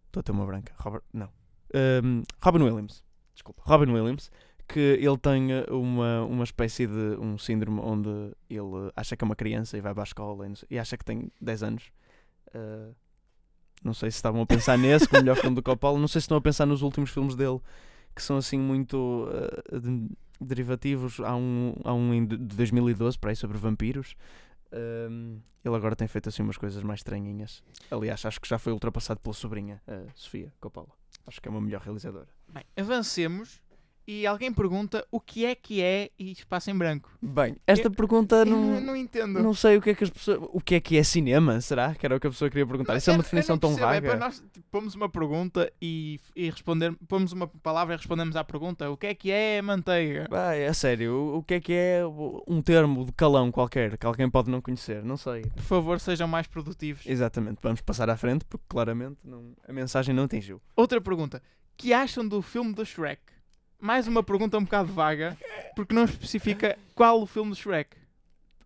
Estou 0.07 0.21
a 0.21 0.23
ter 0.23 0.33
uma 0.33 0.47
branca. 0.47 0.73
Robert. 0.79 1.03
Não. 1.13 1.29
Ehm, 1.75 2.23
Robin 2.43 2.63
Williams. 2.63 3.05
Desculpa. 3.35 3.63
Robin 3.65 3.91
Williams. 3.93 4.31
Que 4.73 4.81
ele 5.01 5.19
tem 5.19 5.49
uma, 5.71 6.23
uma 6.25 6.45
espécie 6.45 6.87
de 6.87 7.17
um 7.21 7.37
síndrome 7.37 7.79
onde 7.81 8.09
ele 8.49 8.91
acha 8.97 9.17
que 9.17 9.23
é 9.25 9.27
uma 9.27 9.37
criança 9.37 9.77
e 9.77 9.81
vai 9.81 9.93
para 9.93 10.03
a 10.03 10.05
escola 10.05 10.47
e, 10.71 10.79
acha 10.79 10.97
que 10.97 11.05
tem 11.05 11.31
10 11.41 11.63
anos. 11.63 11.93
Eh, 12.55 12.89
não 13.85 13.93
sei 13.93 14.11
se 14.11 14.17
estavam 14.17 14.41
a 14.43 14.47
pensar 14.47 14.79
nesse, 14.79 15.07
como 15.09 15.21
o 15.21 15.25
melhor 15.25 15.37
filme 15.37 15.57
do 15.57 15.63
Coppola. 15.63 15.99
Não 15.99 16.09
sei 16.09 16.21
se 16.21 16.25
estão 16.25 16.37
a 16.39 16.41
pensar 16.41 16.65
nos 16.67 16.83
últimos 16.83 17.11
filmes 17.11 17.35
dele, 17.35 17.61
que 18.15 18.23
são 18.23 18.37
assim 18.37 18.59
muito 18.59 19.29
eh, 19.71 19.79
de- 19.79 20.09
derivativos. 20.41 21.21
Há 21.21 21.35
um, 21.37 21.75
há 21.85 21.93
um 21.93 22.25
de 22.27 22.37
de 22.37 22.57
2012, 22.57 23.19
para 23.19 23.31
aí, 23.31 23.37
sobre 23.37 23.59
vampiros. 23.59 24.15
Ehm, 24.73 25.39
ele 25.65 25.77
agora 25.77 25.95
tem 25.95 26.09
feito 26.09 26.29
assim 26.29 26.43
umas 26.43 26.57
coisas 26.57 26.83
mais 26.83 27.01
estranhinhas. 27.01 27.63
Aliás, 27.91 28.25
acho 28.25 28.41
que 28.41 28.49
já 28.49 28.59
foi 28.59 28.73
ultrapassado 28.73 29.21
pela 29.21 29.35
sobrinha, 29.35 29.81
Sofia 30.15 30.53
Coppola. 30.61 30.89
Acho 31.27 31.41
que 31.41 31.47
é 31.47 31.51
uma 31.51 31.61
melhor 31.61 31.81
realizadora. 31.83 32.27
Bem, 32.49 32.65
avancemos. 32.77 33.62
E 34.07 34.27
alguém 34.27 34.53
pergunta 34.53 35.07
o 35.13 35.21
que 35.21 35.45
é 35.45 35.55
que 35.55 35.81
é 35.81 36.11
e 36.19 36.33
espaço 36.33 36.71
em 36.71 36.77
branco. 36.77 37.09
Bem, 37.23 37.57
esta 37.67 37.87
Eu- 37.87 37.93
pergunta 37.93 38.43
não, 38.45 38.81
não, 38.81 38.97
entendo. 38.97 39.41
não 39.41 39.55
sei 39.55 39.77
o 39.77 39.81
que 39.81 39.91
é 39.91 39.95
que 39.95 40.03
as 40.03 40.11
pessoas. 40.11 40.41
O 40.53 40.61
que 40.61 40.75
é 40.75 40.81
que 40.81 40.97
é 40.97 41.05
cinema? 41.05 41.61
Será? 41.61 41.95
Que 41.95 42.05
era 42.05 42.17
o 42.17 42.21
que 42.21 42.27
a 42.27 42.31
pessoa 42.31 42.49
queria 42.51 42.67
perguntar. 42.67 42.97
Isso 42.97 43.11
é 43.11 43.13
Eu- 43.13 43.17
uma 43.19 43.23
definição 43.23 43.57
tão 43.57 43.73
É 43.75 43.77
vaga. 43.77 44.09
para 44.11 44.19
nós 44.19 44.43
tipo, 44.53 44.67
pomos 44.73 44.95
uma 44.97 45.09
pergunta 45.09 45.73
e, 45.81 46.19
e 46.35 46.51
responder, 46.51 46.93
pomos 47.07 47.33
uma 47.33 47.47
palavra 47.47 47.95
e 47.95 47.97
respondemos 47.97 48.35
à 48.35 48.43
pergunta. 48.43 48.91
O 48.91 48.97
que 48.97 49.07
é 49.07 49.15
que 49.15 49.31
é 49.31 49.63
manteiga? 49.63 50.27
Vai, 50.29 50.67
a 50.67 50.75
sério, 50.75 51.13
o, 51.15 51.37
o 51.39 51.43
que 51.45 51.55
é 51.55 51.61
que 51.61 51.73
é 51.73 52.01
um 52.49 52.61
termo 52.61 53.05
de 53.05 53.13
calão 53.13 53.53
qualquer 53.53 53.97
que 53.97 54.05
alguém 54.07 54.29
pode 54.29 54.51
não 54.51 54.61
conhecer? 54.61 55.05
Não 55.05 55.17
sei. 55.17 55.43
Por 55.43 55.63
favor, 55.63 56.01
sejam 56.01 56.27
mais 56.27 56.49
produtivos. 56.49 57.07
Exatamente, 57.07 57.59
vamos 57.63 57.81
passar 57.81 58.11
à 58.11 58.17
frente 58.17 58.45
porque 58.47 58.65
claramente 58.69 59.19
não- 59.25 59.53
a 59.69 59.73
mensagem 59.73 60.13
não 60.15 60.25
atingiu. 60.25 60.61
Outra 60.75 61.01
pergunta. 61.01 61.41
Que 61.77 61.93
acham 61.93 62.27
do 62.27 62.43
filme 62.43 62.73
do 62.75 62.85
Shrek? 62.85 63.23
Mais 63.83 64.07
uma 64.07 64.23
pergunta 64.23 64.57
um 64.57 64.63
bocado 64.63 64.93
vaga, 64.93 65.37
porque 65.75 65.93
não 65.93 66.05
especifica 66.05 66.79
qual 66.95 67.21
o 67.21 67.27
filme 67.27 67.51
do 67.51 67.57
Shrek. 67.57 67.97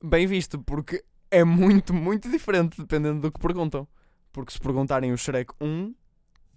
Bem 0.04 0.26
visto, 0.26 0.58
porque 0.58 1.02
é 1.30 1.42
muito, 1.42 1.94
muito 1.94 2.30
diferente 2.30 2.76
dependendo 2.78 3.22
do 3.22 3.32
que 3.32 3.40
perguntam. 3.40 3.88
Porque 4.30 4.52
se 4.52 4.60
perguntarem 4.60 5.14
o 5.14 5.16
Shrek 5.16 5.54
1, 5.58 5.94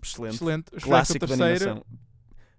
excelente, 0.03 0.35
Excelente. 0.35 0.67
O 0.73 0.79
Shrek 0.79 0.89
clássico 0.89 1.23
o 1.23 1.27
terceiro. 1.29 1.63
animação. 1.63 1.85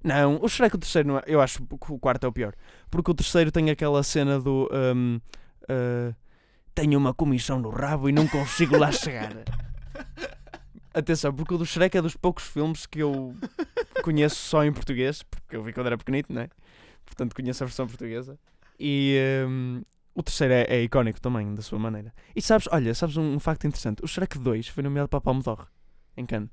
Não, 0.02 0.38
o 0.42 0.48
Shrek 0.48 0.74
o 0.74 0.78
terceiro 0.78 1.18
é, 1.18 1.22
eu 1.26 1.38
acho 1.38 1.58
que 1.66 1.92
o 1.92 1.98
quarto 1.98 2.24
é 2.24 2.28
o 2.28 2.32
pior. 2.32 2.54
Porque 2.90 3.10
o 3.10 3.14
terceiro 3.14 3.52
tem 3.52 3.68
aquela 3.68 4.02
cena 4.02 4.40
do 4.40 4.70
hum, 4.72 5.20
ah, 5.68 6.14
tenho 6.74 6.98
uma 6.98 7.12
comissão 7.12 7.60
no 7.60 7.68
rabo 7.68 8.08
e 8.08 8.12
não 8.12 8.26
consigo 8.26 8.78
lá 8.78 8.90
chegar. 8.90 9.32
Atenção, 10.92 11.32
porque 11.32 11.54
o 11.54 11.58
do 11.58 11.66
Shrek 11.66 11.96
é 11.96 12.02
dos 12.02 12.16
poucos 12.16 12.44
filmes 12.44 12.86
que 12.86 13.00
eu 13.00 13.34
conheço 14.02 14.36
só 14.36 14.64
em 14.64 14.72
português, 14.72 15.22
porque 15.22 15.56
eu 15.56 15.62
vi 15.62 15.72
quando 15.72 15.86
era 15.86 15.98
pequenito, 15.98 16.32
não 16.32 16.42
é? 16.42 16.50
Portanto, 17.04 17.34
conheço 17.34 17.62
a 17.62 17.66
versão 17.66 17.86
portuguesa. 17.86 18.38
E 18.78 19.16
hum, 19.46 19.82
o 20.14 20.22
terceiro 20.22 20.54
é, 20.54 20.62
é 20.68 20.82
icónico 20.82 21.20
também, 21.20 21.54
da 21.54 21.62
sua 21.62 21.78
maneira. 21.78 22.12
E 22.34 22.42
sabes, 22.42 22.68
olha, 22.70 22.94
sabes 22.94 23.16
um, 23.16 23.34
um 23.34 23.38
facto 23.38 23.66
interessante? 23.66 24.02
O 24.04 24.08
Shrek 24.08 24.38
2 24.38 24.68
foi 24.68 24.82
nomeado 24.82 25.08
para 25.08 25.18
a 25.18 25.20
Palme 25.20 25.42
d'Or, 25.42 25.68
em 26.16 26.26
Cannes. 26.26 26.50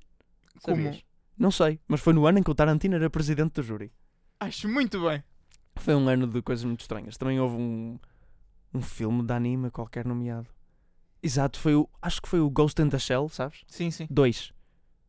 Como? 0.62 0.78
Sabias? 0.78 1.04
Não 1.38 1.52
sei, 1.52 1.80
mas 1.88 2.02
foi 2.02 2.14
no 2.14 2.26
ano 2.26 2.40
em 2.40 2.44
que 2.44 2.50
o 2.50 2.56
Tarantino 2.56 2.96
era 2.96 3.10
presidente 3.10 3.54
do 3.54 3.64
júri. 3.64 3.92
Acho 4.40 4.68
muito 4.68 5.02
bem. 5.02 5.24
Foi 5.76 5.96
um 5.96 6.08
ano 6.10 6.26
de 6.26 6.42
coisas 6.42 6.66
muito 6.66 6.82
estranhas. 6.82 7.18
Também 7.18 7.40
houve 7.40 7.56
um, 7.56 8.00
um 8.74 8.82
filme 8.82 9.24
de 9.24 9.34
anime 9.34 9.70
qualquer 9.70 10.06
nomeado. 10.06 10.48
Exato, 11.22 11.60
foi 11.60 11.76
o, 11.76 11.90
acho 12.02 12.22
que 12.22 12.30
foi 12.30 12.40
o 12.40 12.50
Ghost 12.50 12.82
in 12.82 12.90
the 12.90 13.00
Shell, 13.00 13.28
sabes? 13.30 13.64
Sim, 13.68 13.90
sim. 13.92 14.08
2. 14.10 14.54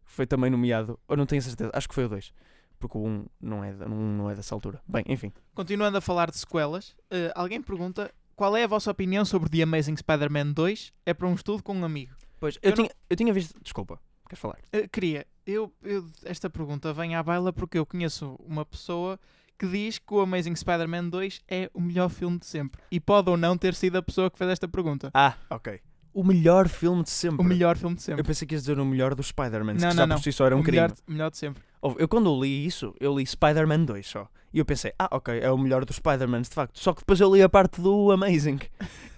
Foi 0.05 0.27
também 0.27 0.51
nomeado. 0.51 0.99
Eu 1.09 1.17
não 1.17 1.27
tenho 1.27 1.43
certeza, 1.43 1.71
acho 1.75 1.89
que 1.89 1.95
foi 1.95 2.05
o 2.05 2.09
2. 2.09 2.33
Porque 2.79 2.97
o 2.97 3.03
1 3.03 3.09
um 3.09 3.27
não, 3.41 3.65
é, 3.65 3.73
um 3.87 4.17
não 4.17 4.31
é 4.31 4.35
dessa 4.35 4.55
altura. 4.55 4.81
Bem, 4.87 5.05
enfim. 5.09 5.33
Continuando 5.55 5.99
a 5.99 6.01
falar 6.01 6.31
de 6.31 6.39
sequelas, 6.39 6.95
eh, 7.11 7.33
alguém 7.35 7.61
pergunta 7.61 8.13
qual 8.37 8.57
é 8.57 8.63
a 8.65 8.67
vossa 8.69 8.91
opinião 8.91 9.25
sobre 9.25 9.49
The 9.51 9.63
Amazing 9.63 9.97
Spider-Man 9.97 10.53
2? 10.53 10.93
É 11.05 11.13
para 11.13 11.27
um 11.27 11.35
estudo 11.35 11.63
com 11.63 11.75
um 11.75 11.85
amigo. 11.85 12.15
Pois, 12.39 12.57
eu, 12.63 12.71
Eu 12.71 12.77
não- 12.77 12.85
tinha, 12.85 12.91
eu 13.11 13.17
tinha 13.17 13.33
visto. 13.33 13.61
Desculpa, 13.61 14.01
queres 14.29 14.39
falar? 14.41 14.59
Eh, 14.73 14.87
queria, 14.87 15.27
eu, 15.45 15.73
eu- 15.83 16.07
esta 16.25 16.49
pergunta 16.49 16.93
vem 16.93 17.17
à 17.17 17.23
baila 17.23 17.53
porque 17.53 17.77
eu 17.79 17.85
conheço 17.85 18.37
uma 18.47 18.65
pessoa 18.65 19.19
que 19.59 19.67
diz 19.67 19.99
que 19.99 20.15
o 20.15 20.21
Amazing 20.21 20.55
Spider-Man 20.55 21.09
2 21.09 21.41
é 21.49 21.69
o 21.75 21.81
melhor 21.81 22.09
filme 22.11 22.39
de 22.39 22.47
sempre. 22.47 22.81
E 22.93 23.01
pode 23.01 23.29
ou 23.29 23.37
não 23.37 23.59
ter 23.59 23.75
sido 23.75 23.97
a 23.99 24.03
pessoa 24.03 24.31
que 24.31 24.39
fez 24.39 24.51
esta 24.53 24.69
pergunta. 24.69 25.11
Ah, 25.13 25.35
ok. 25.51 25.81
O 26.19 26.25
melhor 26.25 26.69
filme 26.69 27.03
de 27.05 27.11
sempre. 27.11 27.41
O 27.41 27.45
melhor 27.45 27.77
filme 27.77 27.95
de 27.95 28.01
Eu 28.03 28.05
sempre. 28.05 28.23
pensei 28.25 28.47
que 28.49 28.55
ias 28.55 28.63
dizer 28.63 28.79
o 28.79 28.85
melhor 28.85 29.15
dos 29.15 29.29
Spider-Man, 29.29 29.77
que 29.77 29.83
Não, 29.83 29.91
já 29.93 30.07
não, 30.07 30.17
por 30.17 30.23
si 30.23 30.33
só 30.33 30.47
era 30.47 30.57
um 30.57 30.61
o 30.61 30.63
crime. 30.65 30.81
melhor, 30.81 30.97
melhor 31.07 31.31
de 31.31 31.37
sempre. 31.39 31.63
Ouve, 31.81 31.97
Eu 32.01 32.09
quando 32.09 32.43
li 32.43 32.67
isso, 32.67 32.93
eu 32.99 33.17
li 33.17 33.25
Spider-Man 33.25 33.85
2 33.85 34.07
só. 34.07 34.29
E 34.53 34.59
eu 34.59 34.65
pensei, 34.65 34.93
ah, 34.99 35.09
ok, 35.13 35.39
é 35.41 35.51
o 35.51 35.59
melhor 35.59 35.85
dos 35.85 35.97
Spider-Mans, 35.97 36.49
de 36.49 36.55
facto. 36.55 36.79
Só 36.79 36.93
que 36.95 37.01
depois 37.03 37.21
eu 37.21 37.33
li 37.35 37.43
a 37.43 37.49
parte 37.49 37.81
do 37.81 38.11
Amazing. 38.11 38.59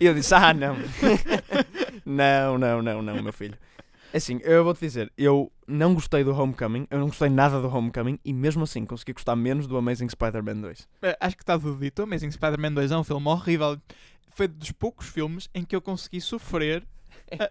E 0.01 0.05
eu 0.07 0.13
disse, 0.13 0.35
ah, 0.35 0.53
não. 0.53 0.77
não, 2.05 2.59
não, 2.59 2.83
não, 2.83 3.03
não, 3.03 3.23
meu 3.23 3.33
filho. 3.33 3.57
Assim, 4.13 4.41
eu 4.43 4.65
vou-te 4.65 4.81
dizer, 4.81 5.13
eu 5.17 5.53
não 5.69 5.95
gostei 5.95 6.25
do 6.25 6.35
Homecoming, 6.35 6.87
eu 6.91 6.99
não 6.99 7.07
gostei 7.07 7.29
nada 7.29 7.61
do 7.61 7.69
Homecoming, 7.69 8.19
e 8.25 8.33
mesmo 8.33 8.65
assim 8.65 8.85
consegui 8.85 9.13
gostar 9.13 9.37
menos 9.37 9.69
do 9.69 9.77
Amazing 9.77 10.09
Spider-Man 10.09 10.57
2. 10.63 10.89
Eh, 11.03 11.17
Acho 11.21 11.37
que 11.37 11.43
está 11.45 11.57
dito. 11.57 12.01
O 12.01 12.03
Amazing 12.03 12.33
Spider-Man 12.33 12.73
2 12.73 12.91
é 12.91 12.97
um 12.99 13.05
filme 13.05 13.29
horrível. 13.29 13.79
Foi 14.35 14.49
dos 14.49 14.73
poucos 14.73 15.07
filmes 15.09 15.49
em 15.55 15.65
que 15.65 15.75
eu 15.75 15.81
consegui 15.83 16.21
sofrer 16.21 16.87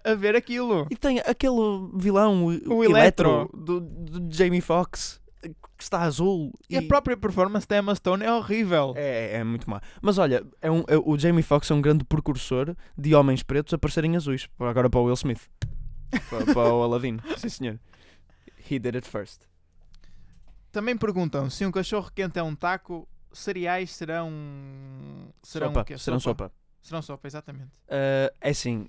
a, 0.04 0.12
a 0.12 0.16
ver 0.16 0.36
aquilo. 0.36 0.88
E 0.90 0.96
tem 0.96 1.20
aquele 1.20 1.90
vilão, 1.96 2.46
o, 2.46 2.74
O 2.74 2.84
Electro, 2.84 3.50
do, 3.54 3.80
do 3.80 4.36
Jamie 4.36 4.62
Foxx, 4.62 5.22
que 5.42 5.84
está 5.84 6.02
azul. 6.02 6.52
E 6.70 6.78
a 6.78 6.82
própria 6.82 7.16
performance 7.16 7.68
da 7.68 7.78
Emma 7.78 7.94
Stone 7.96 8.24
é 8.24 8.32
horrível. 8.34 8.94
É, 8.96 9.38
é 9.38 9.44
muito 9.44 9.70
má. 9.70 9.82
Mas 10.02 10.18
olha, 10.18 10.46
é 10.62 10.70
um, 10.72 10.84
é- 10.88 10.98
o 10.98 11.18
Jamie 11.18 11.44
Foxx 11.44 11.70
é 11.72 11.74
um 11.74 11.82
grande 11.82 12.04
precursor 12.04 12.76
de 12.98 13.14
homens 13.16 13.44
pretos 13.44 13.74
aparecerem 13.74 14.16
azuis. 14.16 14.48
Agora 14.60 14.90
para 14.90 15.00
o 15.00 15.04
Will 15.06 15.14
Smith. 15.14 15.48
para, 16.30 16.46
para 16.54 16.74
o 16.74 16.84
Aladdin. 16.84 17.20
Sim, 17.38 17.50
senhor. 17.50 17.80
He 18.70 18.80
did 18.80 18.96
it 18.96 19.08
first. 19.08 19.42
Também 20.72 20.96
perguntam 20.98 21.50
se 21.50 21.66
um 21.66 21.72
cachorro 21.72 22.12
quente 22.14 22.38
é 22.38 22.44
um 22.44 22.56
taco, 22.56 23.08
cereais 23.32 23.92
serão. 23.92 24.32
Serão 25.42 25.68
sopa. 25.70 25.82
o 25.82 25.86
quê? 25.86 25.98
Serão 25.98 26.20
sopa. 26.20 26.52
Serão 26.82 27.02
sopa, 27.02 27.28
exatamente. 27.28 27.72
Ah, 27.90 28.32
é 28.42 28.50
assim. 28.50 28.88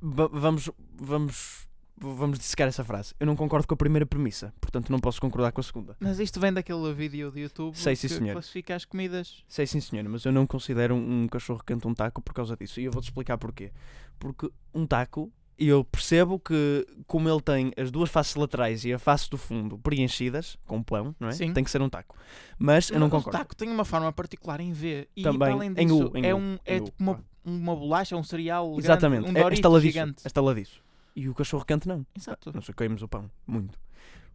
va- 0.00 0.28
vamos, 0.32 0.70
vamos, 0.96 1.68
vamos 1.96 2.38
dissecar 2.38 2.66
essa 2.68 2.84
frase. 2.84 3.14
Eu 3.20 3.26
não 3.26 3.36
concordo 3.36 3.66
com 3.66 3.74
a 3.74 3.76
primeira 3.76 4.06
premissa. 4.06 4.52
Portanto, 4.60 4.90
não 4.90 4.98
posso 4.98 5.20
concordar 5.20 5.52
com 5.52 5.60
a 5.60 5.64
segunda. 5.64 5.96
Mas 6.00 6.18
isto 6.18 6.40
vem 6.40 6.52
daquele 6.52 6.92
vídeo 6.94 7.30
de 7.30 7.40
YouTube 7.40 7.76
Sei, 7.76 7.94
sim, 7.96 8.08
que 8.08 8.14
senhor. 8.14 8.32
classifica 8.32 8.74
as 8.74 8.84
comidas. 8.84 9.44
Sei 9.48 9.66
sim, 9.66 9.80
senhora, 9.80 10.08
mas 10.08 10.24
eu 10.24 10.32
não 10.32 10.46
considero 10.46 10.94
um, 10.94 11.22
um 11.24 11.28
cachorro 11.28 11.62
quente 11.64 11.86
um 11.86 11.94
taco 11.94 12.22
por 12.22 12.32
causa 12.32 12.56
disso. 12.56 12.80
E 12.80 12.84
eu 12.84 12.92
vou-te 12.92 13.06
explicar 13.06 13.36
porquê. 13.38 13.72
Porque 14.18 14.50
um 14.74 14.86
taco 14.86 15.32
E 15.58 15.68
eu 15.68 15.82
percebo 15.82 16.38
que, 16.38 16.86
como 17.06 17.28
ele 17.28 17.40
tem 17.40 17.72
as 17.76 17.90
duas 17.90 18.08
faces 18.08 18.36
laterais 18.36 18.84
e 18.84 18.92
a 18.92 18.98
face 18.98 19.28
do 19.28 19.36
fundo 19.36 19.76
preenchidas 19.76 20.56
com 20.66 20.80
pão, 20.82 21.16
não 21.18 21.28
é? 21.28 21.32
Sim. 21.32 21.52
Tem 21.52 21.64
que 21.64 21.70
ser 21.70 21.82
um 21.82 21.88
taco. 21.88 22.16
Mas 22.56 22.90
eu 22.90 23.00
não 23.00 23.08
o 23.08 23.10
concordo. 23.10 23.36
taco 23.36 23.56
tem 23.56 23.68
uma 23.68 23.84
forma 23.84 24.12
particular 24.12 24.60
em 24.60 24.72
V. 24.72 25.08
E 25.16 25.22
Também, 25.22 25.52
além 25.52 25.70
em 25.70 25.86
disso, 25.86 26.06
U, 26.06 26.16
em 26.16 26.24
é, 26.24 26.32
U, 26.32 26.38
um, 26.38 26.58
é 26.64 26.76
em 26.76 26.80
U, 26.80 26.84
tipo 26.84 27.02
uma, 27.02 27.24
uma 27.44 27.74
bolacha, 27.74 28.16
um 28.16 28.22
cereal 28.22 28.78
Exatamente. 28.78 29.24
grande, 29.24 29.40
um 29.40 29.42
é, 29.42 29.50
é 29.50 29.54
estaladiço. 29.54 29.92
gigante. 29.92 30.22
É 30.24 30.28
estaladiço. 30.28 30.82
E 31.16 31.28
o 31.28 31.34
cachorro 31.34 31.64
quente 31.64 31.88
não. 31.88 32.06
Exato. 32.16 32.52
Nós 32.54 32.70
caímos 32.76 33.02
o 33.02 33.08
pão. 33.08 33.28
Muito. 33.44 33.76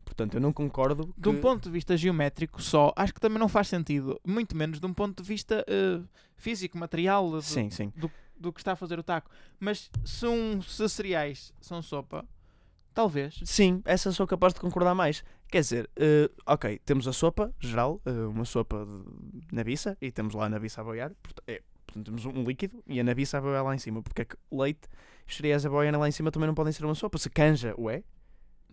Portanto, 0.04 0.34
eu 0.34 0.42
não 0.42 0.52
concordo. 0.52 1.14
De 1.18 1.30
um 1.30 1.40
ponto 1.40 1.64
de 1.64 1.72
vista 1.72 1.96
geométrico 1.96 2.62
só, 2.62 2.92
acho 2.98 3.14
que 3.14 3.22
também 3.22 3.40
não 3.40 3.48
faz 3.48 3.70
sentido. 3.70 4.20
Muito 4.28 4.58
menos 4.58 4.80
de 4.80 4.86
um 4.86 4.94
ponto 4.94 5.24
de 5.24 5.28
vista 5.28 5.64
eh, 5.66 6.02
físico, 6.36 6.78
material, 6.78 7.32
do, 7.32 7.42
Sim, 7.42 7.70
sim. 7.70 7.92
Do 8.44 8.54
que 8.54 8.60
está 8.60 8.74
a 8.74 8.76
fazer 8.76 9.00
o 9.00 9.04
taco. 9.04 9.32
Mas 9.60 9.90
se, 10.06 10.28
um, 10.28 10.62
se 10.62 10.88
cereais 10.90 11.54
são 11.62 11.82
sopa, 11.82 12.24
talvez. 12.94 13.40
Sim, 13.46 13.82
essa 13.86 14.12
sou 14.12 14.28
capaz 14.28 14.54
de 14.54 14.60
concordar 14.60 14.94
mais. 14.94 15.24
Quer 15.50 15.62
dizer, 15.62 15.90
eh, 15.96 16.30
ok, 16.46 16.80
temos 16.86 17.08
a 17.08 17.14
sopa 17.14 17.54
geral, 17.60 18.02
eh, 18.06 18.12
uma 18.12 18.44
sopa 18.46 18.86
de 19.48 19.56
nabiça, 19.56 19.98
e 20.02 20.12
temos 20.12 20.34
lá 20.36 20.46
a 20.46 20.50
nabiça 20.50 20.82
a 20.82 20.84
boiar. 20.84 21.12
Porta- 21.24 21.44
é, 21.48 21.62
portanto, 21.86 22.06
temos 22.06 22.26
um 22.26 22.44
líquido 22.44 22.84
e 22.88 23.00
a 23.00 23.04
nabiça 23.04 23.38
a 23.38 23.42
boiar 23.42 23.64
lá 23.64 23.74
em 23.74 23.78
cima. 23.80 24.02
Porque 24.04 24.24
é 24.24 24.26
que 24.26 24.36
leite 24.52 24.88
e 25.26 25.30
os 25.30 25.36
cereais 25.38 25.66
a 25.66 25.70
boiar 25.70 25.98
lá 25.98 26.08
em 26.08 26.12
cima 26.12 26.30
também 26.32 26.48
não 26.48 26.56
podem 26.56 26.74
ser 26.74 26.84
uma 26.86 26.96
sopa. 26.96 27.18
Se 27.18 27.30
canja 27.30 27.74
o 27.78 27.90
é, 27.90 28.04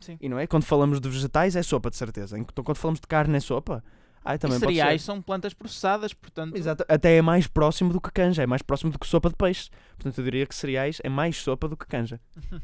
Sim. 0.00 0.16
e 0.20 0.28
não 0.28 0.38
é? 0.38 0.46
Quando 0.46 0.64
falamos 0.64 1.00
de 1.00 1.08
vegetais 1.08 1.54
é 1.54 1.62
sopa, 1.62 1.90
de 1.90 1.96
certeza. 1.96 2.38
Então, 2.38 2.64
quando 2.64 2.78
falamos 2.78 2.98
de 3.00 3.06
carne 3.06 3.36
é 3.36 3.40
sopa. 3.40 3.84
Ai, 4.24 4.38
também 4.38 4.56
e 4.56 4.60
cereais 4.60 5.02
são 5.02 5.22
plantas 5.22 5.54
processadas, 5.54 6.12
portanto. 6.12 6.56
Exato. 6.56 6.84
Até 6.88 7.16
é 7.16 7.22
mais 7.22 7.46
próximo 7.46 7.92
do 7.92 8.00
que 8.00 8.10
canja, 8.10 8.42
é 8.42 8.46
mais 8.46 8.62
próximo 8.62 8.92
do 8.92 8.98
que 8.98 9.06
sopa 9.06 9.28
de 9.30 9.36
peixe. 9.36 9.70
Portanto, 9.96 10.18
eu 10.18 10.24
diria 10.24 10.46
que 10.46 10.54
cereais 10.54 10.98
é 11.02 11.08
mais 11.08 11.36
sopa 11.36 11.68
do 11.68 11.76
que 11.76 11.86
canja. 11.86 12.20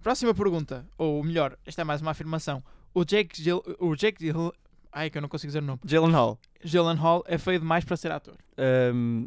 Próxima 0.00 0.32
pergunta, 0.32 0.86
ou 0.96 1.22
melhor, 1.24 1.58
esta 1.66 1.82
é 1.82 1.84
mais 1.84 2.00
uma 2.00 2.12
afirmação. 2.12 2.62
O 2.94 3.04
Jake 3.04 3.42
Gill, 3.42 3.62
o 3.80 3.96
Jake 3.96 4.24
Gill, 4.24 4.52
ai 4.92 5.10
que 5.10 5.18
eu 5.18 5.22
não 5.22 5.28
consigo 5.28 5.48
dizer 5.48 5.62
o 5.62 5.66
nome. 5.66 5.80
Jalen 5.84 6.12
Hall. 6.12 6.38
Gyllenhaal 6.64 7.24
é 7.26 7.36
feio 7.36 7.58
demais 7.58 7.84
para 7.84 7.96
ser 7.96 8.12
ator. 8.12 8.36
Ahm, 8.56 9.26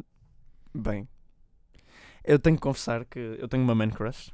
bem, 0.74 1.06
eu 2.24 2.38
tenho 2.38 2.56
que 2.56 2.62
confessar 2.62 3.04
que 3.04 3.18
eu 3.18 3.48
tenho 3.48 3.62
uma 3.62 3.74
man 3.74 3.90
crush 3.90 4.32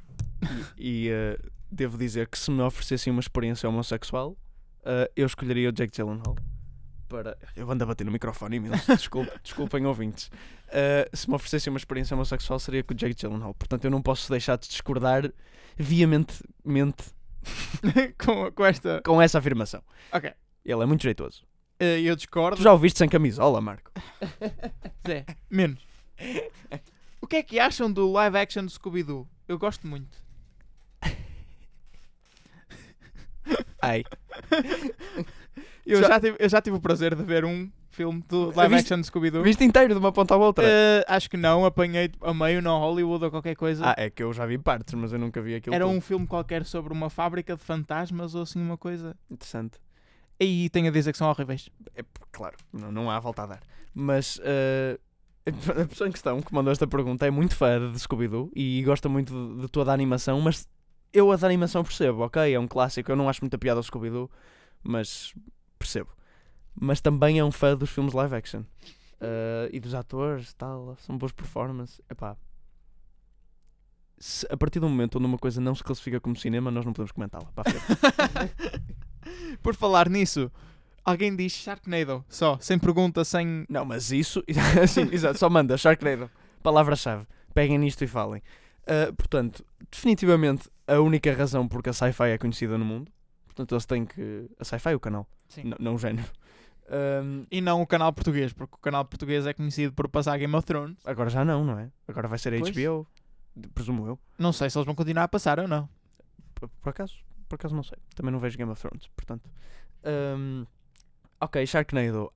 e, 0.77 1.07
e, 1.07 1.09
eh, 1.09 1.39
devo 1.71 1.97
dizer 1.97 2.27
que 2.27 2.37
se 2.37 2.49
me 2.51 2.61
oferecessem 2.61 3.11
uma 3.11 3.19
experiência 3.19 3.67
homossexual, 3.69 4.37
eh, 4.83 5.11
eu 5.15 5.25
escolheria 5.25 5.69
o 5.69 5.71
Jake 5.71 5.95
Gyllenhaal. 5.95 6.35
Para... 7.09 7.35
Eu 7.55 7.69
ando 7.71 7.83
a 7.83 7.87
bater 7.87 8.05
no 8.05 8.11
microfone 8.11 8.57
imenso, 8.57 8.85
desculpe, 8.95 9.31
desculpem 9.43 9.85
ouvintes. 9.85 10.29
Eh, 10.67 11.09
se 11.11 11.27
me 11.27 11.35
oferecessem 11.35 11.73
uma 11.73 11.77
experiência 11.77 12.13
homossexual, 12.13 12.59
seria 12.59 12.83
com 12.83 12.93
o 12.93 12.95
Jake 12.95 13.15
Gyllenhaal. 13.19 13.53
Portanto, 13.55 13.83
eu 13.85 13.91
não 13.91 14.01
posso 14.01 14.29
deixar 14.29 14.57
de 14.57 14.69
discordar 14.69 15.29
veementemente 15.75 17.03
com, 18.23 18.51
com 18.51 18.65
esta. 18.65 19.01
com 19.03 19.19
essa 19.19 19.39
afirmação. 19.39 19.81
Ok. 20.11 20.31
Ele 20.63 20.83
é 20.83 20.85
muito 20.85 21.01
jeitoso. 21.01 21.43
Eh, 21.79 22.01
eu 22.01 22.15
discordo. 22.15 22.57
Tu 22.57 22.63
já 22.63 22.71
o 22.71 22.77
viste 22.77 22.99
sem 22.99 23.09
camisola, 23.09 23.59
Marco? 23.59 23.91
Zé, 25.07 25.25
menos. 25.49 25.81
O 27.19 27.25
que 27.25 27.37
é 27.37 27.43
que 27.43 27.59
acham 27.59 27.91
do 27.91 28.11
live 28.11 28.37
action 28.37 28.63
do 28.63 28.71
Scooby-Doo? 28.71 29.27
Eu 29.47 29.57
gosto 29.57 29.87
muito. 29.87 30.15
Ai. 33.81 34.03
Eu 35.91 36.01
Já- 36.01 36.07
já, 36.07 36.19
tive, 36.19 36.37
eu 36.39 36.49
já 36.49 36.61
tive 36.61 36.75
o 36.77 36.79
prazer 36.79 37.15
de 37.15 37.23
ver 37.23 37.43
um 37.45 37.69
filme 37.89 38.23
do 38.29 38.51
live 38.55 38.75
Viste- 38.75 38.93
action 38.93 39.01
do 39.01 39.05
Scooby-Doo. 39.05 39.43
Viste 39.43 39.63
inteiro 39.63 39.93
de 39.93 39.99
uma 39.99 40.11
ponta 40.11 40.35
à 40.35 40.37
outra? 40.37 40.63
Eh, 40.65 41.03
acho 41.07 41.29
que 41.29 41.35
não, 41.37 41.65
apanhei 41.65 42.11
a 42.21 42.33
meio 42.33 42.61
na 42.61 42.71
Hollywood 42.71 43.25
ou 43.25 43.31
qualquer 43.31 43.55
coisa. 43.55 43.83
Ah, 43.85 43.95
é 43.97 44.09
que 44.09 44.21
eu 44.23 44.31
já 44.31 44.45
vi 44.45 44.57
partes, 44.57 44.93
mas 44.93 45.11
eu 45.11 45.19
nunca 45.19 45.41
vi 45.41 45.55
aquilo. 45.55 45.75
Era 45.75 45.85
todo. 45.85 45.95
um 45.95 45.99
filme 46.01 46.27
qualquer 46.27 46.63
sobre 46.65 46.93
uma 46.93 47.09
fábrica 47.09 47.55
de 47.55 47.61
fantasmas 47.63 48.35
ou 48.35 48.43
assim 48.43 48.61
uma 48.61 48.77
coisa. 48.77 49.15
Interessante. 49.29 49.79
E 50.39 50.69
tenho 50.69 50.87
a 50.87 50.91
dizer 50.91 51.11
que 51.11 51.17
são 51.17 51.27
horríveis. 51.29 51.69
É, 51.95 52.03
claro, 52.31 52.55
não, 52.71 52.91
não 52.91 53.11
há 53.11 53.19
volta 53.19 53.43
a 53.43 53.45
dar. 53.47 53.59
Mas 53.93 54.39
eh, 54.43 54.97
a 55.81 55.85
pessoa 55.87 56.07
em 56.07 56.11
questão 56.11 56.41
que 56.41 56.53
mandou 56.53 56.71
esta 56.71 56.85
pergunta 56.87 57.25
é 57.25 57.31
muito 57.31 57.55
fã 57.55 57.91
de 57.91 57.99
Scooby-Doo 57.99 58.51
e 58.55 58.83
gosta 58.83 59.09
muito 59.09 59.33
de, 59.33 59.61
de 59.63 59.67
toda 59.67 59.91
a 59.91 59.93
animação, 59.93 60.39
mas 60.39 60.67
eu 61.11 61.31
a 61.31 61.35
da 61.35 61.47
animação 61.47 61.83
percebo, 61.83 62.21
ok? 62.21 62.53
É 62.53 62.59
um 62.59 62.67
clássico, 62.67 63.11
eu 63.11 63.15
não 63.15 63.27
acho 63.27 63.41
muita 63.41 63.57
piada 63.57 63.79
ao 63.79 63.83
Scooby-Doo, 63.83 64.29
mas 64.83 65.33
percebo. 65.79 66.09
Mas 66.79 67.01
também 67.01 67.39
é 67.39 67.43
um 67.43 67.51
fã 67.51 67.75
dos 67.75 67.89
filmes 67.89 68.13
live 68.13 68.35
action. 68.35 68.63
Eh, 69.21 69.69
e 69.73 69.79
dos 69.79 69.93
atores, 69.93 70.53
tal, 70.53 70.95
são 70.99 71.17
boas 71.17 71.31
performances. 71.31 72.01
Epá. 72.09 72.37
Se, 74.17 74.45
a 74.49 74.57
partir 74.57 74.79
do 74.79 74.87
momento 74.87 75.17
onde 75.17 75.25
uma 75.25 75.37
coisa 75.37 75.59
não 75.59 75.73
se 75.73 75.83
classifica 75.83 76.19
como 76.19 76.35
cinema, 76.35 76.69
nós 76.69 76.85
não 76.85 76.93
podemos 76.93 77.11
comentá-la. 77.11 77.51
Por 79.61 79.75
falar 79.75 80.09
nisso, 80.09 80.51
alguém 81.03 81.35
diz 81.35 81.53
Sharknado, 81.53 82.23
só, 82.29 82.57
sem 82.59 82.77
pergunta, 82.77 83.23
sem. 83.23 83.65
Não, 83.69 83.85
mas 83.85 84.11
isso. 84.11 84.43
Sim, 84.87 85.09
exato, 85.11 85.39
só 85.39 85.49
manda, 85.49 85.77
Sharknado. 85.77 86.29
Palavra-chave. 86.61 87.25
Peguem 87.53 87.77
nisto 87.77 88.03
e 88.03 88.07
falem. 88.07 88.41
Ah, 88.85 89.11
portanto, 89.15 89.65
definitivamente 89.91 90.69
a 90.87 90.99
única 90.99 91.33
razão 91.33 91.67
porque 91.67 91.89
a 91.89 91.93
sci-fi 91.93 92.31
é 92.31 92.37
conhecida 92.37 92.77
no 92.77 92.85
mundo. 92.85 93.11
Portanto, 93.59 93.73
eles 93.75 93.85
têm 93.85 94.05
que. 94.05 94.49
A 94.57 94.63
sci-fi 94.63 94.91
é 94.91 94.95
o 94.95 94.99
canal, 95.01 95.27
Sim. 95.49 95.73
não 95.79 95.95
o 95.95 95.97
género. 95.99 96.25
Ahm, 96.89 97.43
E 97.51 97.59
não 97.59 97.81
o 97.81 97.85
canal 97.85 98.11
português, 98.13 98.53
porque 98.53 98.73
o 98.73 98.77
canal 98.77 99.03
português 99.03 99.45
é 99.45 99.53
conhecido 99.53 99.93
por 99.93 100.07
passar 100.07 100.37
Game 100.39 100.55
of 100.55 100.65
Thrones. 100.65 100.97
agora 101.05 101.29
já 101.29 101.43
não, 101.43 101.63
não 101.65 101.77
é? 101.77 101.91
Agora 102.07 102.27
vai 102.27 102.39
ser 102.39 102.57
Pois. 102.57 102.73
HBO, 102.75 103.05
presumo 103.75 104.07
eu. 104.07 104.19
Não 104.39 104.53
sei 104.53 104.69
se 104.69 104.77
eles 104.77 104.85
vão 104.85 104.95
continuar 104.95 105.25
a 105.25 105.27
passar 105.27 105.59
ou 105.59 105.67
não. 105.67 105.89
Por, 106.55 106.69
por 106.69 106.89
acaso, 106.91 107.15
por 107.49 107.55
acaso 107.55 107.75
não 107.75 107.83
sei. 107.83 107.97
Também 108.15 108.31
não 108.31 108.39
vejo 108.39 108.57
Game 108.57 108.71
of 108.71 108.81
Thrones, 108.81 109.07
portanto. 109.15 109.47
Ahm, 110.05 110.63
ok, 111.41 111.65
Sharknado. 111.67 112.31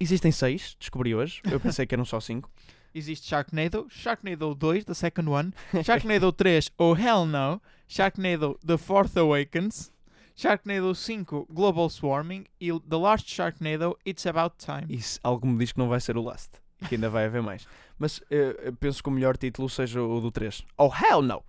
Existem 0.00 0.32
seis, 0.32 0.76
descobri 0.78 1.14
hoje. 1.14 1.40
Eu 1.50 1.60
pensei 1.60 1.86
que 1.86 1.94
eram 1.94 2.04
só 2.04 2.18
cinco. 2.18 2.50
Existe 2.92 3.26
Sharknado, 3.28 3.86
Sharknado 3.88 4.54
2, 4.54 4.84
the 4.84 4.94
second 4.94 5.28
one, 5.30 5.52
Sharknado 5.84 6.30
3, 6.32 6.70
Oh 6.78 6.94
Hell 6.96 7.26
No, 7.26 7.60
Sharknado 7.88 8.58
The 8.64 8.76
Fourth 8.76 9.16
Awakens, 9.16 9.92
Sharknado 10.36 10.94
5, 10.94 11.46
Global 11.50 11.88
Swarming 11.88 12.44
e 12.60 12.68
The 12.80 12.96
Last 12.96 13.32
Sharknado, 13.32 13.96
It's 14.04 14.26
About 14.26 14.56
Time. 14.58 15.00
Se 15.00 15.18
algo 15.22 15.46
me 15.46 15.58
diz 15.58 15.72
que 15.72 15.78
não 15.78 15.88
vai 15.88 16.00
ser 16.00 16.16
o 16.16 16.22
Last. 16.22 16.50
Que 16.88 16.96
ainda 16.96 17.08
vai 17.08 17.26
haver 17.26 17.40
mais. 17.40 17.66
Mas 17.98 18.20
eh, 18.30 18.56
eu 18.64 18.72
penso 18.74 19.02
que 19.02 19.08
o 19.08 19.12
melhor 19.12 19.36
título 19.36 19.68
seja 19.68 20.02
o 20.02 20.20
do 20.20 20.32
3. 20.32 20.64
Oh, 20.76 20.90
hell 20.92 21.22
no! 21.22 21.42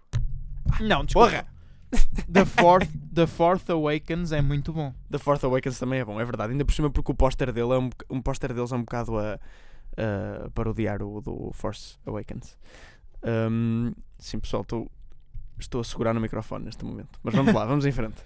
Não, 0.80 1.04
desculpa. 1.04 1.30
Porra! 1.32 1.56
The 2.32 2.46
Fourth, 2.46 2.90
The 3.14 3.28
Fourth 3.28 3.70
Awakens 3.70 4.32
é 4.32 4.42
muito 4.42 4.72
bom. 4.72 4.94
The 5.10 5.18
Fourth 5.18 5.44
Awakens 5.44 5.80
também 5.80 6.00
é 6.00 6.06
bom, 6.06 6.20
é 6.20 6.26
verdade. 6.26 6.52
Ainda 6.52 6.66
por 6.66 6.74
cima 6.74 6.90
porque 6.90 7.12
o 7.12 7.16
póster 7.16 7.52
dele 7.52 7.74
é 7.74 7.78
um, 7.78 7.90
um 8.10 8.22
póster 8.22 8.54
deles 8.54 8.72
é 8.72 8.76
um 8.76 8.82
bocado 8.82 9.18
a, 9.18 9.34
a 9.34 10.50
parodiar 10.52 11.02
o 11.02 11.22
do 11.22 11.52
Force 11.54 11.98
Awakens. 12.06 12.58
Ahm, 13.24 13.94
sim, 14.20 14.40
pessoal, 14.40 14.62
estou, 14.62 14.92
estou 15.58 15.82
a 15.82 15.84
segurar 15.84 16.14
no 16.14 16.22
microfone 16.22 16.66
neste 16.66 16.86
momento. 16.86 17.20
Mas 17.24 17.34
vamos 17.34 17.54
lá, 17.54 17.66
vamos 17.66 17.86
em 17.86 17.92
frente. 17.92 18.18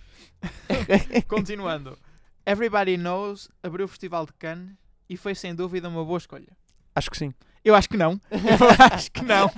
Continuando. 1.28 1.98
Everybody 2.46 2.98
Knows 2.98 3.50
abriu 3.62 3.86
o 3.86 3.88
Festival 3.88 4.26
de 4.26 4.34
Cannes 4.34 4.76
e 5.10 5.18
foi 5.18 5.36
sem 5.36 5.54
dúvida 5.54 5.88
uma 5.88 6.04
boa 6.04 6.18
escolha. 6.18 6.56
Acho 6.96 7.10
que 7.12 7.18
sim. 7.18 7.34
Eu 7.64 7.76
acho 7.76 7.90
que 7.90 7.98
não. 7.98 8.20
Eu 8.32 8.40
acho 8.94 9.12
que 9.12 9.24
não. 9.24 9.52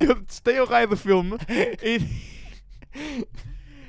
Eu 0.00 0.14
detestei 0.16 0.58
o 0.60 0.64
raio 0.64 0.88
do 0.88 0.96
filme 0.96 1.36
e, 1.82 2.00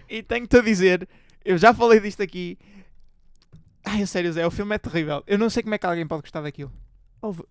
e 0.10 0.24
tenho-te 0.24 0.58
a 0.58 0.62
dizer, 0.62 1.08
eu 1.44 1.58
já 1.58 1.74
falei 1.74 2.00
disto 2.00 2.22
aqui. 2.22 2.58
Ai, 3.86 4.06
sério, 4.06 4.32
Zé, 4.32 4.46
o 4.46 4.52
filme 4.52 4.76
é 4.76 4.78
terrível. 4.78 5.24
Eu 5.28 5.38
não 5.38 5.50
sei 5.50 5.64
como 5.64 5.76
é 5.76 5.78
que 5.78 5.86
alguém 5.86 6.08
pode 6.08 6.22
gostar 6.22 6.42
daquilo. 6.42 6.72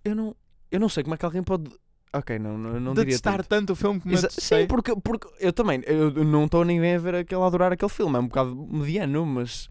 Eu, 0.05 0.15
não, 0.15 0.37
eu 0.71 0.81
não 0.81 0.89
sei 0.89 1.03
como 1.03 1.15
é 1.15 1.19
que 1.19 1.25
alguém 1.25 1.43
pode. 1.43 1.71
Ok, 2.15 2.39
não, 2.39 2.59
não, 2.59 2.73
não 2.79 2.93
de 2.93 3.01
diria 3.01 3.05
detestar 3.17 3.37
tanto. 3.39 3.49
tanto. 3.49 3.73
o 3.73 3.77
filme 3.77 4.01
como 4.01 4.13
eu 4.13 4.19
Exa- 4.19 4.29
detestei. 4.29 4.61
Sim, 4.63 4.67
porque, 4.67 4.95
porque 4.97 5.29
eu 5.41 5.53
também 5.53 5.83
eu 5.87 6.11
não 6.25 6.45
estou 6.45 6.65
nem 6.65 6.79
bem 6.81 6.95
a 6.95 6.99
ver 6.99 7.15
aquele 7.15 7.41
a 7.41 7.47
adorar 7.47 7.73
aquele 7.73 7.91
filme, 7.91 8.17
é 8.17 8.21
um 8.21 8.27
bocado 8.29 8.55
mediano, 8.55 9.25
mas. 9.25 9.69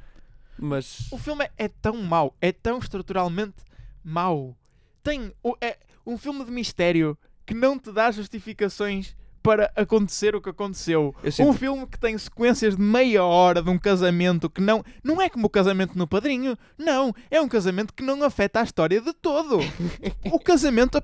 Mas. 0.58 1.12
O 1.12 1.17
filme 1.17 1.45
é, 1.45 1.51
é 1.65 1.67
tão 1.67 1.97
mau, 2.01 2.36
é 2.41 2.51
tão 2.51 2.80
estruturalmente 2.80 3.56
mau. 4.04 4.56
Tem 5.04 5.32
é 5.62 5.77
um 6.06 6.17
filme 6.17 6.43
de 6.45 6.51
mistério 6.51 7.17
que 7.45 7.54
não 7.54 7.77
te 7.77 7.91
dá 7.91 8.12
justificações 8.12 9.15
para 9.43 9.71
acontecer 9.75 10.36
o 10.36 10.41
que 10.41 10.49
aconteceu. 10.49 11.15
Eu 11.23 11.32
sinto- 11.32 11.49
Um 11.49 11.54
filme 11.54 11.88
que 11.88 11.99
tem 11.99 12.15
sequências 12.17 12.75
de 12.75 12.82
meia 12.82 13.23
hora 13.23 13.62
de 13.62 13.69
um 13.71 13.77
casamento 13.77 14.47
que 14.49 14.62
não. 14.62 14.84
Não 15.04 15.19
é 15.19 15.30
como 15.30 15.47
o 15.47 15.49
casamento 15.49 15.97
no 15.97 16.08
padrinho. 16.08 16.56
Não. 16.77 17.12
É 17.30 17.41
um 17.41 17.47
casamento 17.47 17.91
que 17.93 18.04
não 18.04 18.21
afeta 18.23 18.60
a 18.60 18.63
história 18.63 19.01
de 19.01 19.13
todo. 19.13 19.58
o 20.32 20.39
casamento. 20.39 21.01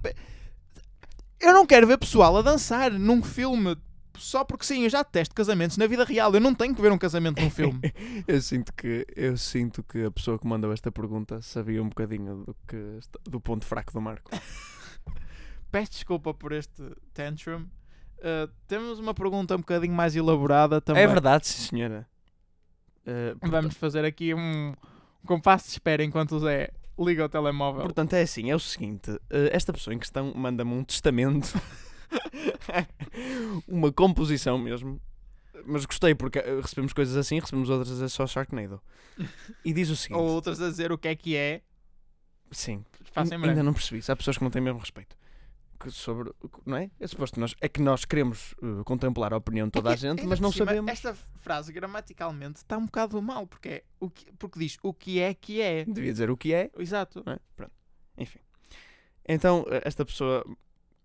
Eu 1.40 1.54
não 1.54 1.66
quero 1.66 1.88
ver 1.88 1.98
pessoal 1.98 2.36
a 2.38 2.42
dançar 2.42 2.92
num 2.92 3.22
filme. 3.22 3.78
Só 4.18 4.44
porque 4.44 4.66
sim, 4.66 4.84
eu 4.84 4.90
já 4.90 5.04
detesto 5.04 5.36
casamentos 5.36 5.78
na 5.78 5.86
vida 5.86 6.04
real. 6.04 6.34
Eu 6.34 6.40
não 6.42 6.56
tenho 6.56 6.74
que 6.74 6.82
ver 6.82 6.92
um 6.92 6.98
casamento 6.98 7.40
num 7.42 7.52
filme. 7.52 7.80
Eu 8.28 8.42
sinto 8.42 8.74
que 8.74 9.06
eu 9.16 9.38
sinto 9.38 9.84
que 9.84 10.06
a 10.06 10.12
pessoa 10.12 10.40
que 10.40 10.48
mandou 10.48 10.74
esta 10.74 10.92
pergunta 10.92 11.40
sabia 11.42 11.82
um 11.84 11.88
bocadinho 11.88 12.44
do 12.44 12.56
que 12.68 13.00
do 13.30 13.40
ponto 13.40 13.64
fraco 13.64 13.94
do 13.94 14.02
Marco. 14.02 14.32
Peço 15.72 15.92
desculpa 15.92 16.34
por 16.34 16.52
este 16.52 16.82
tantrum. 17.14 17.68
Uh, 18.18 18.52
temos 18.68 18.98
uma 18.98 19.14
pergunta 19.14 19.56
um 19.56 19.60
bocadinho 19.60 19.94
mais 19.94 20.16
elaborada 20.16 20.82
também. 20.82 21.04
É 21.04 21.08
verdade, 21.08 21.46
sim 21.46 21.70
senhora. 21.70 22.08
Uh, 23.06 23.38
Vamos 23.48 23.76
fazer 23.76 24.04
aqui 24.04 24.34
um, 24.34 24.70
um 24.72 25.28
compasso 25.28 25.66
de 25.66 25.72
espera 25.74 26.04
enquanto 26.04 26.32
o 26.36 26.40
Zé 26.40 26.72
liga 27.00 27.26
o 27.26 27.30
telemóvel. 27.30 27.84
Portanto, 27.84 28.14
é 28.14 28.22
assim, 28.22 28.50
é 28.50 28.56
o 28.56 28.60
seguinte, 28.60 29.12
eh, 29.30 29.50
esta 29.52 29.72
pessoa 29.72 29.94
em 29.94 30.00
questão 30.00 30.34
manda-me 30.36 30.72
um 30.74 30.84
testamento, 30.84 31.54
uma 33.68 33.92
composição 33.92 34.58
mesmo, 34.58 35.00
mas 35.66 35.86
gostei 35.86 36.16
porque 36.16 36.40
eh, 36.40 36.60
recebemos 36.62 36.94
coisas 36.94 37.16
assim, 37.16 37.40
recebemos 37.40 37.70
outras 37.70 38.02
é 38.02 38.08
só 38.08 38.26
Sharknado. 38.26 38.82
E 39.64 39.74
diz 39.74 39.90
o 39.90 39.96
seguinte, 39.98 40.20
Ou 40.20 40.28
outras 40.28 40.62
a 40.62 40.70
dizer 40.70 40.92
o 40.92 40.98
que 40.98 41.08
é 41.08 41.16
que 41.16 41.36
é. 41.36 41.62
sim, 42.52 42.84
ainda 43.16 43.64
não 43.64 43.74
percebi, 43.74 44.02
há 44.12 44.16
pessoas 44.16 44.38
que 44.38 44.44
não 44.44 44.52
têm 44.52 44.62
mesmo 44.62 44.80
respeito. 44.80 45.16
Que 45.80 45.92
sobre, 45.92 46.32
não 46.66 46.78
é? 46.78 46.90
É 47.00 47.08
suposto 47.08 47.40
nós, 47.40 47.56
é 47.62 47.70
que 47.70 47.82
nós 47.82 48.04
queremos 48.04 48.56
eh, 48.64 48.84
contemplar 48.84 49.32
a 49.32 49.38
opinião 49.38 49.68
de 49.68 49.74
toda 49.74 49.90
a 49.90 49.94
É 49.94 49.96
que, 49.96 50.02
gente, 50.02 50.20
ainda 50.22 50.30
mas 50.30 50.40
não 50.40 50.52
cima, 50.52 50.66
sabemos. 50.66 50.92
Esta 50.92 51.14
frase 51.14 51.72
gramaticalmente 51.72 52.58
está 52.58 52.78
um 52.78 52.86
bocado 52.86 53.22
mal, 53.22 53.46
porque, 53.46 53.70
é 53.70 53.84
o 54.00 54.10
que, 54.10 54.32
porque 54.40 54.58
diz 54.58 54.78
o 54.82 54.92
que 54.92 55.20
é 55.20 55.36
que 55.36 55.62
é. 55.62 55.86
Devia 55.86 56.12
dizer 56.12 56.32
o 56.32 56.38
que 56.38 56.52
é, 56.52 56.72
Exato. 56.78 57.24
é? 57.28 57.38
Pronto. 57.56 57.72
Enfim. 58.18 58.40
Então, 59.28 59.66
eh, 59.70 59.82
esta 59.86 60.04
pessoa 60.04 60.44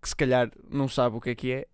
que 0.01 0.09
se 0.09 0.15
calhar 0.15 0.49
não 0.69 0.87
sabe 0.87 1.17
o 1.17 1.21
que 1.21 1.29
é 1.29 1.35
que 1.35 1.51
é, 1.51 1.67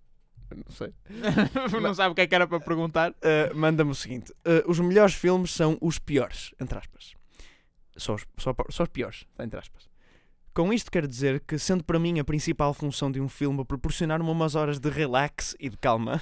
não 0.56 0.72
sei, 0.72 0.94
não 1.82 1.94
sabe 1.94 2.12
o 2.12 2.16
que 2.16 2.22
é 2.22 2.28
que 2.28 2.36
era 2.36 2.48
para 2.48 2.60
perguntar. 2.60 3.12
Uh, 3.12 3.56
manda-me 3.56 3.92
o 3.92 3.96
seguinte: 3.96 4.32
uh, 4.32 4.70
os 4.70 4.80
melhores 4.80 5.14
filmes 5.14 5.52
são 5.52 5.78
os 5.82 6.00
piores, 6.00 6.54
entre 6.60 6.78
aspas. 6.78 7.14
Só 7.96 8.16
os, 8.16 8.26
só, 8.38 8.56
só 8.70 8.84
os 8.84 8.90
piores, 8.90 9.26
entre 9.40 9.60
aspas. 9.60 9.89
Com 10.54 10.74
isto 10.74 10.92
quero 10.92 11.08
dizer 11.08 11.42
que, 11.42 11.58
sendo 11.58 11.84
para 11.84 12.00
mim 12.00 12.20
a 12.20 12.24
principal 12.24 12.74
função 12.74 13.12
de 13.12 13.20
um 13.22 13.30
filme 13.30 13.64
proporcionar-me 13.64 14.30
umas 14.30 14.56
horas 14.56 14.80
de 14.80 14.90
relax 14.90 15.56
e 15.60 15.70
de 15.70 15.78
calma, 15.78 16.22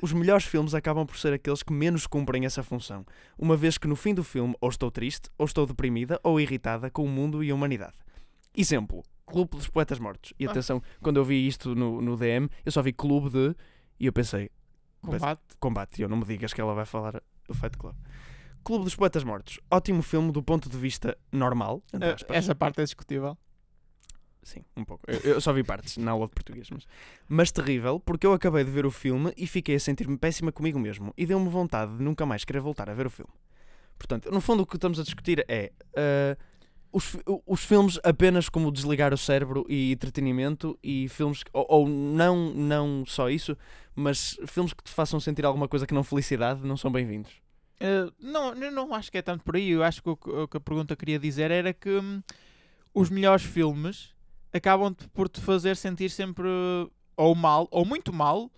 os 0.00 0.12
melhores 0.12 0.44
filmes 0.44 0.74
acabam 0.74 1.06
por 1.06 1.16
ser 1.16 1.32
aqueles 1.32 1.62
que 1.62 1.72
menos 1.72 2.06
cumprem 2.06 2.44
essa 2.44 2.62
função, 2.62 3.06
uma 3.38 3.56
vez 3.56 3.78
que 3.78 3.86
no 3.86 3.94
fim 3.96 4.12
do 4.14 4.24
filme 4.24 4.54
ou 4.60 4.68
estou 4.68 4.90
triste, 4.90 5.30
ou 5.38 5.46
estou 5.46 5.64
deprimida, 5.64 6.20
ou 6.22 6.40
irritada 6.40 6.90
com 6.90 7.04
o 7.04 7.08
mundo 7.08 7.42
e 7.42 7.50
a 7.50 7.54
humanidade. 7.54 7.94
Exemplo: 8.54 9.02
Clube 9.24 9.52
dos 9.56 9.68
Poetas 9.68 9.98
Mortos. 9.98 10.34
E 10.38 10.46
Ah. 10.46 10.50
atenção, 10.50 10.82
quando 11.00 11.16
eu 11.18 11.24
vi 11.24 11.46
isto 11.46 11.74
no, 11.74 12.02
no 12.02 12.16
DM, 12.16 12.48
eu 12.66 12.72
só 12.72 12.82
vi 12.82 12.92
Clube 12.92 13.30
de. 13.30 13.54
E 13.98 14.06
eu 14.06 14.12
pensei, 14.12 14.50
Combate. 15.00 15.40
combate. 15.60 15.98
E 16.00 16.02
eu 16.02 16.08
não 16.08 16.16
me 16.18 16.24
digas 16.24 16.52
que 16.52 16.60
ela 16.60 16.74
vai 16.74 16.84
falar 16.84 17.22
do 17.46 17.54
Fight 17.54 17.78
Club. 17.78 17.94
Clube 18.64 18.84
dos 18.84 18.94
Poetas 18.96 19.24
Mortos. 19.24 19.58
Ótimo 19.70 20.02
filme 20.02 20.30
do 20.32 20.42
ponto 20.42 20.68
de 20.68 20.76
vista 20.76 21.16
normal. 21.30 21.82
aspas. 21.92 22.36
essa 22.36 22.54
parte 22.54 22.80
é 22.80 22.84
discutível. 22.84 23.38
Sim, 24.42 24.64
um 24.76 24.84
pouco. 24.84 25.04
Eu, 25.08 25.34
eu 25.34 25.40
só 25.40 25.52
vi 25.52 25.62
partes 25.62 25.96
na 25.96 26.10
aula 26.10 26.26
de 26.26 26.32
português, 26.32 26.68
mas... 26.70 26.86
mas 27.28 27.52
terrível, 27.52 28.00
porque 28.00 28.26
eu 28.26 28.32
acabei 28.32 28.64
de 28.64 28.70
ver 28.70 28.84
o 28.84 28.90
filme 28.90 29.32
e 29.36 29.46
fiquei 29.46 29.76
a 29.76 29.80
sentir-me 29.80 30.16
péssima 30.18 30.50
comigo 30.50 30.78
mesmo 30.80 31.14
e 31.16 31.24
deu-me 31.26 31.48
vontade 31.48 31.96
de 31.96 32.02
nunca 32.02 32.26
mais 32.26 32.44
querer 32.44 32.60
voltar 32.60 32.90
a 32.90 32.94
ver 32.94 33.06
o 33.06 33.10
filme. 33.10 33.32
Portanto, 33.96 34.30
no 34.32 34.40
fundo, 34.40 34.64
o 34.64 34.66
que 34.66 34.74
estamos 34.76 34.98
a 34.98 35.04
discutir 35.04 35.44
é 35.48 35.70
ah, 35.96 36.36
os, 36.90 37.16
os 37.46 37.64
filmes 37.64 38.00
apenas 38.02 38.48
como 38.48 38.72
desligar 38.72 39.14
o 39.14 39.16
cérebro 39.18 39.64
e 39.68 39.92
entretenimento 39.92 40.76
e 40.82 41.08
filmes, 41.08 41.44
que- 41.44 41.50
ou, 41.52 41.64
ou 41.68 41.88
não, 41.88 42.52
não 42.52 43.04
só 43.06 43.30
isso, 43.30 43.56
mas 43.94 44.36
filmes 44.46 44.72
que 44.72 44.82
te 44.82 44.90
façam 44.90 45.20
sentir 45.20 45.44
alguma 45.46 45.68
coisa 45.68 45.86
que 45.86 45.94
não 45.94 46.02
felicidade 46.02 46.66
não 46.66 46.76
são 46.76 46.90
bem-vindos. 46.90 47.30
Uh, 47.80 48.12
não, 48.20 48.54
não 48.54 48.92
acho 48.94 49.10
que 49.10 49.18
é 49.18 49.22
tanto 49.22 49.44
por 49.44 49.54
aí. 49.56 49.70
Eu 49.70 49.82
acho 49.84 50.02
que 50.02 50.08
o, 50.10 50.16
que- 50.16 50.30
o 50.30 50.48
que 50.48 50.56
a 50.56 50.60
pergunta 50.60 50.96
queria 50.96 51.18
dizer 51.18 51.50
era 51.52 51.72
que 51.72 51.90
hum, 51.90 52.20
os 52.92 53.08
melhores 53.08 53.44
filmes 53.44 54.12
acabam 54.52 54.94
por 55.12 55.28
te 55.28 55.40
fazer 55.40 55.76
sentir 55.76 56.10
sempre 56.10 56.46
ou 57.16 57.34
mal, 57.34 57.68
ou 57.70 57.84
muito 57.84 58.12
mal, 58.12 58.50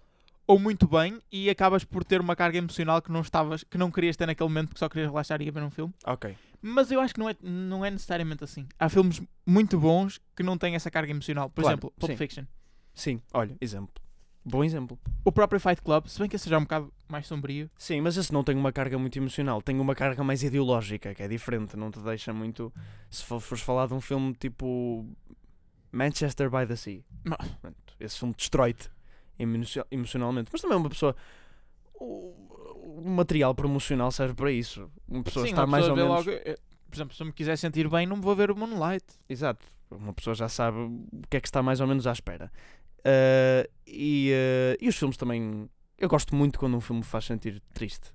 ou 0.46 0.59
muito 0.59 0.87
bem, 0.87 1.20
e 1.33 1.48
acabas 1.48 1.85
por 1.85 2.04
ter 2.04 2.20
uma 2.20 2.37
carga 2.37 2.59
emocional 2.59 3.00
que 3.00 3.11
não 3.11 3.20
estavas, 3.20 3.64
que 3.64 3.78
não 3.78 3.90
querias 3.90 4.16
ter 4.16 4.26
naquele 4.26 4.48
momento 4.48 4.68
porque 4.68 4.78
só 4.78 4.88
querias 4.88 5.09
relaxar 5.11 5.40
e 5.40 5.50
ver 5.50 5.62
um 5.62 5.70
filme. 5.70 5.92
Ok. 6.07 6.37
Mas 6.61 6.90
eu 6.90 7.00
acho 7.00 7.14
que 7.14 7.20
não 7.20 7.28
é, 7.28 7.37
não 7.42 7.85
é 7.85 7.90
necessariamente 7.90 8.42
assim. 8.44 8.66
Há 8.78 8.88
filmes 8.88 9.20
muito 9.46 9.78
bons 9.78 10.20
que 10.37 10.42
não 10.42 10.57
têm 10.59 10.74
essa 10.74 10.90
carga 10.90 11.11
emocional. 11.11 11.48
Por 11.50 11.62
Claro, 11.62 11.74
exemplo, 11.74 11.92
Pulp 11.98 12.11
sim. 12.12 12.16
Fiction. 12.16 12.44
Sim, 12.94 13.20
olha, 13.33 13.57
exemplo. 13.61 14.02
Bom 14.46 14.62
exemplo. 14.62 14.98
O 15.24 15.33
próprio 15.33 15.59
Fight 15.59 15.80
Club, 15.80 16.07
se 16.07 16.18
bem 16.18 16.28
que 16.28 16.37
esse 16.37 16.48
já 16.50 16.57
é 16.57 16.59
um 16.59 16.62
bocado 16.64 16.92
mais 17.09 17.26
sombrio. 17.26 17.70
Sim, 17.78 18.02
mas 18.02 18.16
esse 18.18 18.30
não 18.33 18.44
tem 18.44 18.54
uma 18.54 18.72
carga 18.72 18.98
muito 18.98 19.18
emocional, 19.18 19.62
tem 19.62 19.78
uma 19.80 19.94
carga 19.94 20.22
mais 20.22 20.42
ideológica, 20.42 21.14
que 21.14 21.22
é 21.22 21.28
diferente, 21.28 21.76
não 21.78 21.90
te 21.90 21.98
deixa 22.00 22.33
muito. 22.33 22.70
Se 23.11 23.24
for- 23.24 23.40
fores 23.40 23.62
falar 23.64 23.87
de 23.87 23.94
um 23.94 24.00
filme 24.02 24.35
tipo 24.35 25.07
Manchester 25.94 26.50
by 26.50 26.66
the 26.66 26.76
Sea, 26.76 27.02
esse 28.00 28.18
filme 28.18 28.35
destrói-te 28.37 28.90
emocio- 29.38 29.87
emocionalmente, 29.90 30.50
mas 30.52 30.61
também 30.61 30.76
uma 30.76 30.88
pessoa. 30.90 31.14
O, 31.94 32.35
o 32.98 33.02
material 33.09 33.54
promocional 33.54 34.11
serve 34.11 34.35
para 34.35 34.50
isso. 34.50 34.90
Uma 35.09 35.22
pessoa 35.22 35.44
Sim, 35.46 35.52
está 35.52 35.66
mais 35.66 35.85
pessoa 35.87 36.02
ou 36.02 36.09
menos. 36.09 36.26
logo, 36.26 36.38
eh, 36.44 36.57
por 36.90 36.96
exemplo, 36.96 37.14
se 37.14 37.22
eu 37.22 37.26
me 37.26 37.33
quiser 37.33 37.57
sentir 37.57 37.88
bem, 37.88 38.07
não 38.07 38.16
me 38.16 38.22
vou 38.22 38.35
ver 38.37 38.50
o 38.50 38.57
Moonlight. 38.57 39.04
Exato. 39.28 39.64
Uma 39.90 40.12
pessoa 40.12 40.35
já 40.35 40.48
sabe 40.48 40.78
o 40.78 41.07
que 41.30 41.37
é 41.37 41.40
que 41.40 41.46
está 41.48 41.62
mais 41.62 41.80
ou 41.80 41.87
menos 41.87 42.07
à 42.07 42.12
espera. 42.12 42.50
Ah, 43.04 43.68
e, 43.87 44.33
ah, 44.35 44.76
e 44.80 44.88
os 44.88 44.96
filmes 44.96 45.16
também. 45.16 45.68
Eu 45.96 46.09
gosto 46.09 46.35
muito 46.35 46.59
quando 46.59 46.76
um 46.76 46.80
filme 46.80 47.00
me 47.00 47.07
faz 47.07 47.24
sentir 47.26 47.62
triste. 47.72 48.12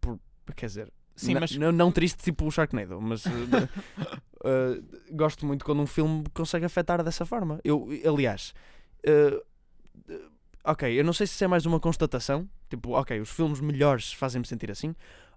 Por, 0.00 0.18
quer 0.56 0.66
dizer, 0.66 0.92
Sim, 1.16 1.34
mas 1.34 1.56
não, 1.56 1.70
não 1.70 1.92
triste 1.92 2.22
tipo 2.22 2.44
o 2.44 2.50
Sharknado, 2.50 3.00
mas 3.00 3.24
uh, 3.26 3.30
uh, 4.44 4.84
gosto 5.12 5.46
muito 5.46 5.64
quando 5.64 5.80
um 5.80 5.86
filme 5.86 6.24
consegue 6.34 6.64
afetar 6.64 7.02
dessa 7.04 7.24
forma. 7.24 7.60
Eu, 7.62 7.88
aliás, 8.04 8.52
uh, 9.06 9.44
ok, 10.64 10.98
eu 10.98 11.04
não 11.04 11.12
sei 11.12 11.26
se 11.26 11.34
isso 11.34 11.44
é 11.44 11.46
mais 11.46 11.66
uma 11.66 11.78
constatação, 11.78 12.48
tipo, 12.68 12.92
ok, 12.92 13.20
os 13.20 13.30
filmes 13.30 13.60
melhores 13.60 14.12
fazem-me 14.12 14.46
sentir 14.46 14.70
assim, 14.70 14.94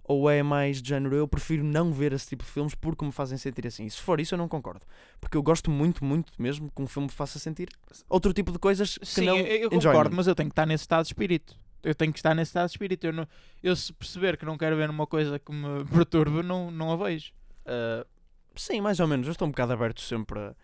ou 0.08 0.30
é 0.30 0.42
mais 0.42 0.82
de 0.82 0.90
género, 0.90 1.16
eu 1.16 1.28
prefiro 1.28 1.64
não 1.64 1.92
ver 1.92 2.14
esse 2.14 2.30
tipo 2.30 2.44
de 2.44 2.50
filmes 2.50 2.74
porque 2.74 3.04
me 3.04 3.12
fazem 3.12 3.38
sentir 3.38 3.68
assim. 3.68 3.86
E 3.86 3.92
se 3.92 4.02
for 4.02 4.22
isso, 4.22 4.34
eu 4.34 4.38
não 4.38 4.48
concordo. 4.48 4.86
Porque 5.20 5.36
eu 5.36 5.44
gosto 5.44 5.70
muito, 5.70 6.04
muito 6.06 6.32
mesmo 6.40 6.72
que 6.74 6.82
um 6.82 6.88
filme 6.88 7.08
me 7.08 7.14
faça 7.14 7.38
sentir 7.38 7.68
outro 8.10 8.32
tipo 8.32 8.52
de 8.54 8.58
coisas 8.58 8.98
que 8.98 9.06
Sim, 9.06 9.26
não 9.26 9.38
eu, 9.38 9.46
eu 9.46 9.70
concordo, 9.70 10.16
mas 10.16 10.26
eu 10.26 10.34
tenho 10.34 10.50
que 10.50 10.54
estar 10.54 10.66
nesse 10.66 10.84
estado 10.84 11.04
de 11.04 11.10
espírito. 11.10 11.56
Eu 11.84 11.96
tenho 11.96 12.12
que 12.12 12.20
estar 12.20 12.34
nesse 12.34 12.50
estado 12.50 12.68
de 12.68 12.72
espírito. 12.72 13.06
Eu, 13.06 13.14
não, 13.14 13.28
eu 13.64 13.76
se 13.76 13.94
perceber 13.94 14.38
que 14.38 14.46
não 14.46 14.58
quero 14.58 14.76
ver 14.76 14.90
uma 14.90 15.08
coisa 15.08 15.40
que 15.40 15.52
me 15.52 15.86
perturbe, 15.92 16.44
não, 16.44 16.72
não 16.72 16.92
a 16.92 16.96
vejo. 16.96 17.32
Uh, 17.66 18.06
sim, 18.56 18.82
mais 18.82 19.00
ou 19.00 19.08
menos. 19.08 19.28
Eu 19.28 19.32
estou 19.32 19.48
um 19.48 19.52
bocado 19.52 19.74
aberto 19.74 20.02
sempre 20.02 20.40
a... 20.40 20.56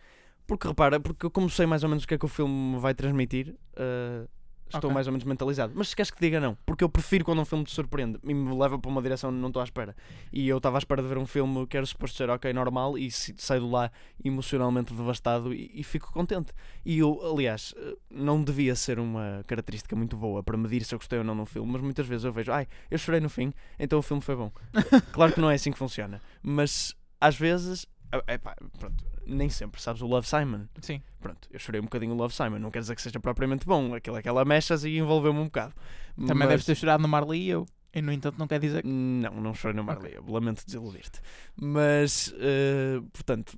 Porque 0.45 0.67
repara, 0.67 0.99
porque 0.99 1.25
eu 1.25 1.31
como 1.31 1.49
sei 1.49 1.65
mais 1.65 1.83
ou 1.83 1.89
menos 1.89 2.03
o 2.03 2.07
que 2.07 2.15
é 2.15 2.17
que 2.17 2.25
o 2.25 2.29
filme 2.29 2.75
me 2.75 2.79
vai 2.79 2.93
transmitir, 2.93 3.55
uh, 3.77 4.27
estou 4.67 4.89
Ok. 4.89 4.93
mais 4.93 5.07
ou 5.07 5.13
menos 5.13 5.25
mentalizado. 5.25 5.73
Mas 5.75 5.89
se 5.89 5.95
queres 5.95 6.09
que 6.11 6.19
diga 6.19 6.39
não, 6.39 6.57
porque 6.65 6.83
eu 6.83 6.89
prefiro 6.89 7.23
quando 7.25 7.39
um 7.41 7.45
filme 7.45 7.63
te 7.63 7.71
surpreende 7.71 8.19
e 8.23 8.33
me 8.33 8.55
leva 8.57 8.77
para 8.79 8.89
uma 8.89 9.01
direção 9.01 9.29
onde 9.29 9.39
não 9.39 9.47
estou 9.49 9.61
à 9.61 9.63
espera. 9.63 9.95
E 10.31 10.47
eu 10.47 10.57
estava 10.57 10.77
à 10.77 10.79
espera 10.79 11.01
de 11.01 11.07
ver 11.07 11.17
um 11.17 11.25
filme 11.25 11.65
que 11.67 11.77
era 11.77 11.85
suposto 11.85 12.17
ser 12.17 12.29
ok, 12.29 12.51
normal, 12.53 12.97
e 12.97 13.11
saio 13.11 13.61
de 13.61 13.67
lá 13.67 13.91
emocionalmente 14.23 14.93
devastado 14.93 15.53
e, 15.53 15.71
e 15.73 15.83
fico 15.83 16.11
contente. 16.11 16.51
E 16.85 16.99
eu, 16.99 17.19
aliás, 17.23 17.73
não 18.09 18.43
devia 18.43 18.75
ser 18.75 18.99
uma 18.99 19.43
característica 19.47 19.95
muito 19.95 20.17
boa 20.17 20.41
para 20.43 20.57
medir 20.57 20.83
se 20.83 20.93
eu 20.95 20.99
gostei 20.99 21.19
ou 21.19 21.25
não 21.25 21.35
de 21.35 21.41
um 21.41 21.45
filme, 21.45 21.71
mas 21.71 21.81
muitas 21.81 22.07
vezes 22.07 22.25
eu 22.25 22.31
vejo, 22.31 22.51
ai, 22.51 22.67
eu 22.89 22.97
chorei 22.97 23.19
no 23.19 23.29
fim, 23.29 23.53
então 23.77 23.99
o 23.99 24.01
filme 24.01 24.21
foi 24.21 24.35
bom. 24.35 24.51
claro 25.13 25.33
que 25.33 25.39
não 25.41 25.49
é 25.49 25.55
assim 25.55 25.71
que 25.71 25.77
funciona, 25.77 26.21
mas 26.41 26.95
às 27.19 27.37
vezes, 27.37 27.85
epá, 28.27 28.55
pronto, 28.79 29.05
nem 29.25 29.49
sempre, 29.49 29.81
sabes, 29.81 30.01
o 30.01 30.07
Love 30.07 30.27
Simon, 30.27 30.65
Sim. 30.81 31.01
pronto, 31.21 31.47
eu 31.51 31.59
chorei 31.59 31.79
um 31.81 31.85
bocadinho 31.85 32.13
o 32.13 32.15
Love 32.17 32.33
Simon, 32.33 32.59
não 32.59 32.69
quer 32.71 32.79
dizer 32.79 32.95
que 32.95 33.01
seja 33.01 33.19
propriamente 33.19 33.65
bom, 33.65 33.93
aquilo 33.95 34.15
é 34.17 34.19
aquela 34.19 34.43
mechas 34.45 34.83
e 34.83 34.97
envolveu-me 34.97 35.39
um 35.39 35.45
bocado. 35.45 35.73
Também 36.15 36.35
Mas- 36.39 36.49
deves 36.49 36.65
ter 36.65 36.75
chorado 36.75 37.01
no 37.01 37.07
Marley 37.07 37.41
e 37.43 37.49
eu. 37.49 37.65
E 37.95 38.01
no 38.01 38.11
entanto 38.11 38.37
não 38.39 38.47
quer 38.47 38.59
dizer 38.59 38.81
que. 38.81 38.87
Não, 38.87 39.39
não 39.39 39.53
chorei 39.53 39.75
no 39.77 39.83
Marley, 39.83 40.15
eu 40.15 40.23
lamento 40.27 40.65
desiludir-te. 40.65 41.21
Mas, 41.55 42.33
eh, 42.39 42.99
portanto, 43.13 43.55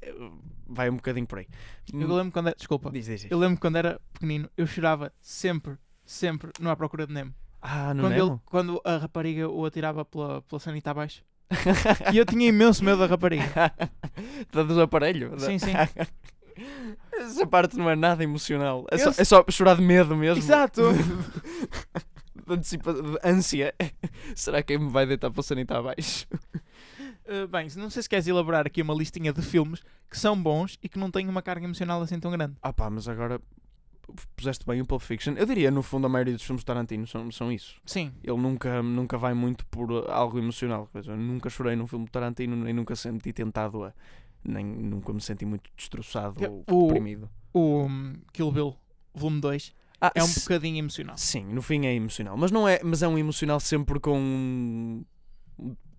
eh, 0.00 0.14
vai 0.68 0.88
um 0.88 0.94
bocadinho 0.96 1.26
por 1.26 1.38
aí. 1.40 1.48
Eu 1.92 2.14
lembro 2.14 2.32
quando 2.32 2.46
era. 2.46 2.56
Desculpa. 2.56 2.90
Diz, 2.92 3.06
diz, 3.06 3.22
diz. 3.22 3.30
Eu 3.30 3.38
lembro 3.38 3.58
quando 3.60 3.74
era 3.76 4.00
pequenino, 4.12 4.48
eu 4.56 4.66
chorava 4.68 5.12
sempre, 5.20 5.76
sempre 6.04 6.52
no 6.60 6.70
À 6.70 6.76
Procura 6.76 7.06
de 7.08 7.12
Nemo. 7.12 7.34
Ah, 7.60 7.92
no 7.92 8.02
Quando, 8.04 8.12
ele, 8.12 8.22
Nemo? 8.22 8.42
quando 8.44 8.80
a 8.84 8.96
rapariga 8.98 9.48
o 9.48 9.64
atirava 9.64 10.04
pela, 10.04 10.42
pela 10.42 10.60
sanita 10.60 10.92
abaixo. 10.92 11.24
E 12.12 12.18
eu 12.18 12.24
tinha 12.24 12.48
imenso 12.48 12.84
medo 12.84 12.98
da 12.98 13.06
rapariga. 13.06 13.72
da 14.52 14.62
dos 14.62 14.78
aparelhos? 14.78 15.42
Sim, 15.42 15.58
sim. 15.58 15.72
Essa 17.12 17.46
parte 17.46 17.76
não 17.76 17.88
é 17.88 17.96
nada 17.96 18.24
emocional. 18.24 18.86
É, 18.90 18.94
Eu 18.94 19.12
só, 19.12 19.22
é 19.22 19.24
só 19.24 19.44
chorar 19.50 19.76
de 19.76 19.82
medo 19.82 20.16
mesmo. 20.16 20.42
Exato. 20.42 20.82
de, 22.46 22.78
ânsia. 23.28 23.74
Será 24.34 24.62
que 24.62 24.78
me 24.78 24.88
vai 24.88 25.06
deitar 25.06 25.30
para 25.30 25.40
o 25.40 25.42
sanita 25.42 25.78
abaixo? 25.78 26.26
Uh, 27.26 27.46
bem, 27.48 27.68
não 27.76 27.90
sei 27.90 28.02
se 28.02 28.08
queres 28.08 28.26
elaborar 28.26 28.66
aqui 28.66 28.80
uma 28.80 28.94
listinha 28.94 29.32
de 29.32 29.42
filmes 29.42 29.82
que 30.08 30.18
são 30.18 30.40
bons 30.40 30.78
e 30.82 30.88
que 30.88 30.98
não 30.98 31.10
têm 31.10 31.28
uma 31.28 31.42
carga 31.42 31.64
emocional 31.64 32.00
assim 32.00 32.20
tão 32.20 32.30
grande. 32.30 32.54
Ah 32.62 32.72
pá, 32.72 32.88
mas 32.88 33.08
agora 33.08 33.40
puseste 34.36 34.64
bem 34.66 34.80
o 34.80 34.86
Pulp 34.86 35.02
Fiction. 35.02 35.34
Eu 35.36 35.46
diria, 35.46 35.70
no 35.70 35.82
fundo, 35.82 36.06
a 36.06 36.08
maioria 36.08 36.34
dos 36.34 36.42
filmes 36.42 36.60
de 36.62 36.66
Tarantino 36.66 37.06
são, 37.06 37.30
são 37.30 37.50
isso. 37.52 37.80
Sim. 37.84 38.12
Ele 38.22 38.36
nunca, 38.36 38.82
nunca 38.82 39.18
vai 39.18 39.34
muito 39.34 39.66
por 39.66 40.08
algo 40.10 40.38
emocional. 40.38 40.88
Eu 40.94 41.16
nunca 41.16 41.50
chorei 41.50 41.74
num 41.76 41.86
filme 41.86 42.04
de 42.06 42.10
Tarantino, 42.12 42.56
nem 42.56 42.72
nunca 42.72 42.94
senti 42.96 43.32
tentado 43.32 43.84
a. 43.84 43.92
Nem 44.44 44.64
nunca 44.64 45.12
me 45.12 45.20
senti 45.20 45.44
muito 45.44 45.68
destroçado 45.76 46.34
Que- 46.36 46.46
ou 46.46 46.64
o- 46.70 46.86
deprimido. 46.86 47.28
O 47.52 47.82
um, 47.84 48.14
Kill 48.32 48.52
Bill, 48.52 48.76
volume 49.14 49.40
2. 49.40 49.72
Ah, 50.00 50.12
é 50.14 50.22
um 50.22 50.28
bocadinho 50.32 50.76
emocional. 50.78 51.16
Sim, 51.18 51.44
no 51.46 51.62
fim 51.62 51.86
é 51.86 51.94
emocional. 51.94 52.36
Mas, 52.36 52.50
não 52.52 52.68
é, 52.68 52.80
mas 52.84 53.02
é 53.02 53.08
um 53.08 53.16
emocional 53.18 53.58
sempre 53.58 53.98
com 53.98 55.02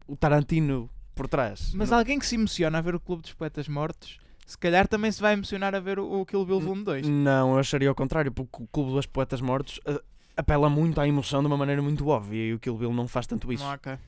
o 0.07 0.15
Tarantino 0.15 0.89
por 1.15 1.27
trás. 1.27 1.71
Mas 1.73 1.89
Não- 1.89 1.97
alguém 1.97 2.19
que 2.19 2.25
se 2.25 2.35
emociona 2.35 2.77
a 2.77 2.81
ver 2.81 2.95
o 2.95 2.99
Clube 2.99 3.23
dos 3.23 3.33
Poetas 3.33 3.67
Mortos, 3.67 4.17
se 4.47 4.57
calhar 4.57 4.87
também 4.87 5.11
se 5.11 5.21
vai 5.21 5.33
emocionar 5.33 5.75
a 5.75 5.79
ver 5.79 5.99
o, 5.99 6.21
o 6.21 6.25
Kill 6.25 6.43
Bill 6.45 6.59
Volume 6.59 6.83
2. 6.83 7.07
Não, 7.07 7.51
eu 7.53 7.59
acharia 7.59 7.87
ao 7.89 7.93
contrário, 7.93 8.31
porque 8.31 8.63
o 8.63 8.67
Clube 8.67 8.93
dos 8.93 9.05
Poetas 9.05 9.41
Mortos 9.41 9.79
ah, 9.85 10.01
apela 10.35 10.69
muito 10.69 10.99
à 10.99 11.07
emoção 11.07 11.41
de 11.41 11.47
uma 11.47 11.57
maneira 11.57 11.81
muito 11.81 12.07
óbvia 12.07 12.43
e 12.47 12.53
o 12.53 12.59
Kill 12.59 12.77
Bill 12.77 12.93
não 12.93 13.07
faz 13.07 13.27
tanto 13.27 13.51
isso. 13.53 13.63
Não, 13.63 13.73
ok. 13.73 13.91
Ah, 13.93 13.99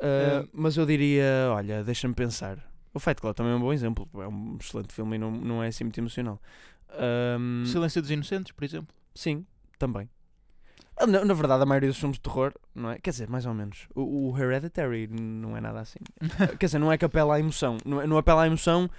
Eh, 0.00 0.46
mas 0.52 0.76
eu 0.76 0.84
diria, 0.86 1.24
olha, 1.52 1.82
deixa-me 1.82 2.14
pensar. 2.14 2.58
O 2.94 3.00
Fight 3.00 3.20
Club 3.20 3.34
também 3.34 3.52
é 3.52 3.56
um 3.56 3.60
bom 3.60 3.72
exemplo. 3.72 4.08
É 4.14 4.28
um 4.28 4.56
excelente 4.60 4.92
filme 4.92 5.16
e 5.16 5.18
não, 5.18 5.30
não 5.30 5.62
é 5.62 5.68
assim 5.68 5.84
muito 5.84 5.98
emocional. 5.98 6.40
Silêncio 7.66 8.00
dos 8.02 8.10
Inocentes, 8.10 8.52
por 8.52 8.64
exemplo. 8.64 8.94
sim, 9.14 9.44
também. 9.78 10.08
Ah, 10.96 11.06
Na, 11.06 11.24
na 11.24 11.34
verdade, 11.34 11.62
a 11.62 11.66
maioria 11.66 11.88
dos 11.88 11.98
filmes 11.98 12.16
de 12.16 12.22
terror, 12.22 12.52
não 12.74 12.90
é? 12.90 12.98
Quer 12.98 13.10
dizer, 13.10 13.28
mais 13.28 13.46
ou 13.46 13.54
menos. 13.54 13.86
O, 13.94 14.30
o 14.32 14.38
Hereditary 14.38 15.06
não 15.08 15.56
é 15.56 15.60
nada 15.60 15.80
assim. 15.80 16.00
Quer 16.58 16.66
dizer, 16.66 16.78
não 16.78 16.90
é 16.90 16.98
que 16.98 17.04
apela 17.04 17.36
à 17.36 17.38
emoção. 17.40 17.76
Não, 17.84 18.00
é- 18.00 18.06
não 18.06 18.18
apela 18.18 18.42
à 18.42 18.46
emoção 18.46 18.90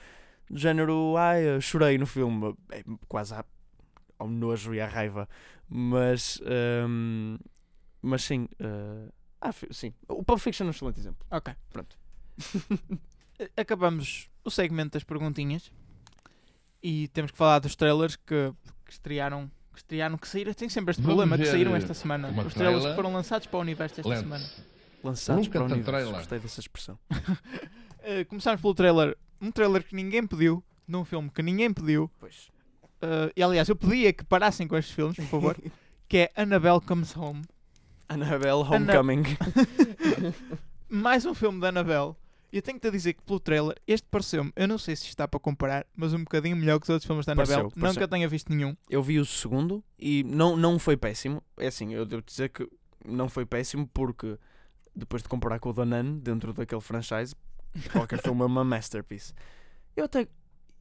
do 0.50 0.58
género, 0.60 1.16
ai, 1.18 1.44
eu 1.56 1.62
chorei 1.62 1.98
no 1.98 2.06
filme. 2.06 2.56
É 2.72 2.84
quase 3.08 3.34
à- 3.34 3.46
ao 4.18 4.28
nojo 4.28 4.74
e 4.74 4.82
à 4.82 4.88
raiva. 4.88 5.28
Mas, 5.68 6.42
ahm, 6.46 7.38
mas 8.02 8.24
sim. 8.24 8.48
ah, 8.60 9.10
ah, 9.50 9.52
sim. 9.72 9.94
O 10.08 10.24
Pulp 10.24 10.40
Fiction 10.40 10.66
é 10.66 10.68
um 10.68 10.72
excelente 10.72 11.00
exemplo. 11.00 11.26
Ok. 11.30 11.54
Pronto. 11.72 11.98
Acabamos 13.56 14.30
o 14.44 14.50
segmento 14.52 14.94
das 14.94 15.04
perguntinhas 15.04 15.72
e 16.84 17.08
temos 17.10 17.32
que 17.32 17.38
falar 17.38 17.60
dos 17.60 17.76
trailers 17.76 18.16
que, 18.16 18.54
que 18.86 18.92
estrearam. 18.92 19.50
Que 19.72 19.80
estrearam, 19.80 20.18
que 20.18 20.28
saíram. 20.28 20.54
Tem 20.54 20.68
sempre 20.68 20.92
este 20.92 21.02
Vamos 21.02 21.16
problema, 21.16 21.38
que 21.38 21.50
saíram 21.50 21.76
esta 21.76 21.94
semana. 21.94 22.30
Os 22.46 22.54
trailers 22.54 22.86
que 22.86 22.96
foram 22.96 23.14
lançados 23.14 23.48
para 23.48 23.58
o 23.58 23.62
universo 23.62 24.00
esta 24.02 24.16
semana. 24.18 24.44
Lance. 24.44 24.64
Lançados 25.04 25.46
Nunca 25.48 25.60
para 25.60 25.62
o 25.62 25.66
universo. 25.66 25.92
trailer. 25.92 26.16
Gostei 26.16 26.40
dessa 26.40 26.60
expressão. 26.60 27.00
Uh, 27.12 28.26
começamos 28.28 28.60
pelo 28.60 28.74
trailer. 28.74 29.18
Um 29.42 29.52
trailer 29.52 29.84
que 29.84 29.96
ninguém 29.96 30.26
pediu, 30.26 30.64
num 30.88 31.06
filme 31.06 31.30
que 31.30 31.42
ninguém 31.42 31.74
pediu. 31.74 32.12
Pois. 32.20 32.50
Uh, 33.02 33.32
e 33.36 33.42
aliás, 33.42 33.70
eu 33.70 33.76
pedia 33.76 34.12
que 34.12 34.26
parassem 34.26 34.68
com 34.68 34.76
estes 34.76 34.94
filmes, 34.94 35.16
por 35.16 35.26
favor. 35.26 35.58
que 36.08 36.18
é 36.18 36.32
Annabelle 36.36 36.82
Comes 36.82 37.16
Home. 37.16 37.42
Annabelle 38.10 38.64
Homecoming. 38.64 39.24
Mais 40.90 41.26
um 41.26 41.34
filme 41.34 41.62
da 41.62 41.70
Annabelle. 41.70 42.16
E 42.52 42.58
eu 42.58 42.62
tenho 42.64 42.80
que 42.80 42.88
te 42.88 42.92
dizer 42.92 43.14
que 43.14 43.22
pelo 43.22 43.40
trailer, 43.40 43.76
este 43.86 44.08
pareceu-me, 44.10 44.52
eu 44.56 44.68
não 44.68 44.80
sei 44.80 44.96
se 44.96 45.06
está 45.06 45.28
para 45.28 45.40
comparar, 45.40 45.86
mas 45.96 46.14
um 46.14 46.20
bocadinho 46.20 46.56
melhor 46.58 46.80
que 46.80 46.86
os 46.86 46.90
outros 46.90 47.06
filmes 47.06 47.26
da 47.26 47.36
Pareceu, 47.36 47.56
Annabelle. 47.56 47.74
Não 47.76 47.82
pareceu. 47.82 48.00
que 48.00 48.04
eu 48.04 48.08
tenha 48.08 48.28
visto 48.28 48.52
nenhum. 48.52 48.76
Eu 48.90 49.04
vi 49.04 49.20
o 49.20 49.26
segundo 49.26 49.84
e 50.00 50.24
não, 50.24 50.58
não 50.58 50.80
foi 50.80 50.98
péssimo. 50.98 51.44
É 51.58 51.68
assim, 51.68 51.94
eu 51.94 52.06
devo 52.08 52.24
dizer 52.24 52.50
que 52.50 52.68
não 53.06 53.30
foi 53.30 53.46
péssimo 53.46 53.88
porque 53.94 54.36
depois 54.96 55.22
de 55.22 55.30
comparar 55.30 55.60
com 55.60 55.70
o 55.70 55.74
Donan 55.74 56.18
dentro 56.18 56.52
daquele 56.52 56.82
franchise, 56.82 57.36
qualquer 57.92 58.22
filme 58.22 58.42
é 58.42 58.46
uma 58.46 58.64
masterpiece. 58.64 59.34
Eu 59.96 60.06
até 60.06 60.28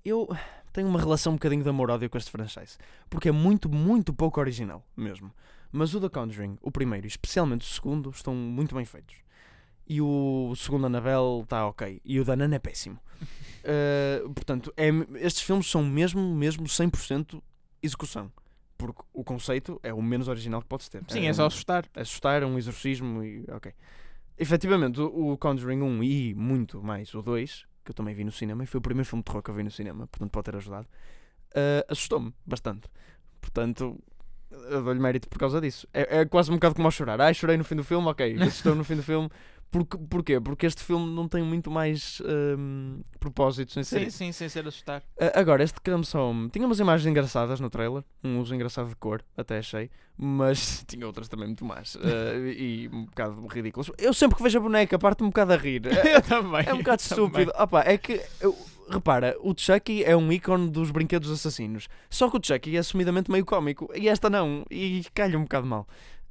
eu 0.05 0.29
tenho 0.72 0.88
uma 0.88 1.01
relação 1.01 1.33
um 1.33 1.37
bocadinho 1.37 1.62
de 1.62 1.68
amor-ódio 1.68 2.09
com 2.09 2.16
este 2.16 2.31
franchise 2.31 2.79
porque 3.11 3.29
é 3.29 3.33
muito, 3.33 3.68
muito 3.68 4.12
pouco 4.12 4.40
original 4.40 4.85
mesmo. 4.96 5.33
Mas 5.70 5.94
o 5.94 6.01
The 6.01 6.09
Conjuring, 6.09 6.57
o 6.62 6.70
primeiro 6.70 7.07
e 7.07 7.09
especialmente 7.09 7.62
o 7.62 7.68
segundo, 7.68 8.11
estão 8.11 8.35
muito 8.35 8.74
bem 8.74 8.85
feitos. 8.85 9.16
E 9.87 10.01
o 10.01 10.53
segundo 10.55 10.87
Annabelle 10.87 11.42
está 11.42 11.66
ok. 11.66 12.01
E 12.05 12.20
o 12.20 12.24
da 12.24 12.37
Nana 12.37 12.57
é 12.57 12.59
péssimo. 12.59 12.98
Uh, 13.64 14.31
portanto, 14.33 14.72
é, 14.77 14.88
estes 15.16 15.42
filmes 15.42 15.66
são 15.66 15.83
mesmo, 15.83 16.35
mesmo 16.35 16.64
100% 16.64 17.42
execução. 17.83 18.31
Porque 18.77 19.03
o 19.12 19.24
conceito 19.24 19.81
é 19.83 19.92
o 19.92 20.01
menos 20.01 20.29
original 20.29 20.62
que 20.62 20.68
podes 20.68 20.88
ter. 20.88 21.03
Sim, 21.09 21.27
é 21.27 21.33
só 21.33 21.46
assustar. 21.46 21.85
assustar, 21.96 22.42
é 22.42 22.46
um 22.46 22.57
exorcismo 22.59 23.24
e. 23.24 23.44
Ok. 23.51 23.72
Efetivamente, 24.38 25.01
o, 25.01 25.33
o 25.33 25.38
Conjuring 25.38 25.83
1 25.83 26.03
e 26.03 26.35
muito 26.35 26.83
mais 26.83 27.12
o 27.14 27.22
2, 27.22 27.66
que 27.85 27.90
eu 27.90 27.94
também 27.94 28.14
vi 28.14 28.24
no 28.24 28.31
cinema, 28.31 28.62
e 28.62 28.66
foi 28.66 28.79
o 28.79 28.83
primeiro 28.83 29.09
filme 29.09 29.22
de 29.22 29.27
terror 29.27 29.42
que 29.42 29.51
eu 29.51 29.55
vi 29.55 29.64
no 29.64 29.70
cinema, 29.70 30.07
portanto 30.07 30.31
pode 30.31 30.44
ter 30.44 30.57
ajudado, 30.57 30.87
uh, 30.87 31.85
assustou-me 31.88 32.33
bastante. 32.46 32.88
Portanto, 33.40 33.98
eu 34.51 34.83
dou-lhe 34.83 35.01
mérito 35.01 35.29
por 35.29 35.38
causa 35.38 35.61
disso. 35.61 35.87
É, 35.92 36.20
é 36.20 36.24
quase 36.24 36.51
um 36.51 36.55
bocado 36.55 36.74
como 36.74 36.87
ao 36.87 36.92
chorar. 36.92 37.20
Ai, 37.20 37.35
chorei 37.35 37.57
no 37.57 37.64
fim 37.64 37.77
do 37.77 37.85
filme, 37.85 38.07
ok, 38.07 38.37
assustou 38.42 38.74
no 38.74 38.85
fim 38.85 38.96
do 38.96 39.03
filme. 39.03 39.29
Porque, 39.71 39.99
porquê? 39.99 40.41
Porque 40.41 40.67
este 40.67 40.83
filme 40.83 41.15
não 41.15 41.29
tem 41.29 41.43
muito 41.43 41.71
mais 41.71 42.23
um, 42.25 43.01
propósitos 43.21 43.77
em 43.77 43.83
ser 43.83 44.05
Sim, 44.05 44.11
sim, 44.11 44.33
sem 44.33 44.49
ser 44.49 44.67
assustar. 44.67 45.01
Uh, 45.21 45.31
agora, 45.35 45.63
este 45.63 45.79
Home 46.17 46.49
tinha 46.49 46.65
umas 46.65 46.81
imagens 46.81 47.07
engraçadas 47.07 47.61
no 47.61 47.69
trailer, 47.69 48.03
um 48.25 48.41
uso 48.41 48.55
engraçado 48.55 48.89
de 48.89 48.97
cor, 48.97 49.23
até 49.37 49.59
achei, 49.59 49.91
mas 50.17 50.85
tinha 50.89 51.07
outras 51.07 51.29
também 51.29 51.47
muito 51.47 51.65
más 51.65 51.97
uh, 51.97 52.47
e 52.47 52.89
um 52.93 53.05
bocado 53.05 53.47
ridículas. 53.47 53.91
Eu 53.99 54.15
sempre 54.15 54.37
que 54.37 54.43
vejo 54.43 54.59
a 54.59 54.63
boneca 54.63 54.99
parto 54.99 55.23
um 55.23 55.29
bocado 55.29 55.53
a 55.53 55.57
rir. 55.57 55.83
É, 55.99 56.17
eu 56.17 56.23
também. 56.23 56.65
é 56.67 56.73
um 56.73 56.79
bocado 56.79 57.03
estúpido. 57.03 57.53
Opa, 57.59 57.83
é 57.83 57.99
que, 57.99 58.21
eu- 58.41 58.57
repara, 58.89 59.37
o 59.41 59.55
Chucky 59.57 60.05
é 60.05 60.17
um 60.17 60.33
ícone 60.33 60.71
dos 60.71 60.91
brinquedos 60.91 61.31
assassinos, 61.31 61.89
só 62.09 62.31
que 62.31 62.37
o 62.37 62.41
Chucky 62.43 62.77
é 62.77 62.79
assumidamente 62.79 63.31
meio 63.31 63.45
cómico 63.45 63.91
e 63.95 64.09
esta 64.09 64.31
não, 64.31 64.65
e 64.71 65.05
calha 65.15 65.39
um 65.39 65.43
bocado 65.43 65.67
mal. 65.67 65.87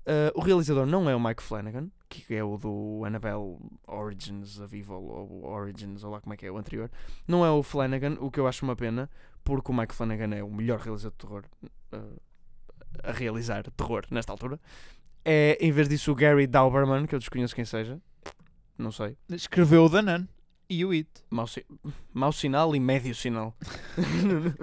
Uh, 0.07 0.31
o 0.35 0.41
realizador 0.41 0.85
não 0.85 1.09
é 1.09 1.15
o 1.15 1.19
Mike 1.19 1.43
Flanagan, 1.43 1.89
que 2.09 2.33
é 2.33 2.43
o 2.43 2.57
do 2.57 3.03
Annabelle 3.05 3.57
Origins 3.87 4.59
of 4.59 4.77
Evil, 4.77 4.95
ou 4.95 5.45
Origins, 5.45 6.03
ou 6.03 6.11
lá 6.11 6.21
como 6.21 6.33
é 6.33 6.37
que 6.37 6.45
é 6.45 6.51
o 6.51 6.57
anterior. 6.57 6.89
Não 7.27 7.45
é 7.45 7.51
o 7.51 7.61
Flanagan, 7.61 8.17
o 8.19 8.31
que 8.31 8.39
eu 8.39 8.47
acho 8.47 8.63
uma 8.65 8.75
pena, 8.75 9.09
porque 9.43 9.71
o 9.71 9.75
Mike 9.75 9.93
Flanagan 9.93 10.35
é 10.35 10.43
o 10.43 10.51
melhor 10.51 10.79
realizador 10.79 11.11
de 11.11 11.17
terror 11.17 11.45
uh, 11.93 12.21
a 13.03 13.11
realizar 13.11 13.63
terror 13.71 14.05
nesta 14.09 14.31
altura. 14.31 14.59
É, 15.23 15.57
em 15.59 15.71
vez 15.71 15.89
disso, 15.89 16.11
o 16.11 16.15
Gary 16.15 16.47
Dauberman, 16.47 17.05
que 17.05 17.13
eu 17.13 17.19
desconheço 17.19 17.53
quem 17.53 17.65
seja, 17.65 17.99
não 18.77 18.91
sei. 18.91 19.17
Escreveu 19.29 19.85
o 19.85 19.89
Danan 19.89 20.27
e 20.69 20.83
o 20.85 20.91
It. 20.91 21.09
Mau, 21.29 21.47
si- 21.47 21.65
mau 22.13 22.31
sinal 22.31 22.75
e 22.75 22.79
médio 22.79 23.13
sinal. 23.15 23.55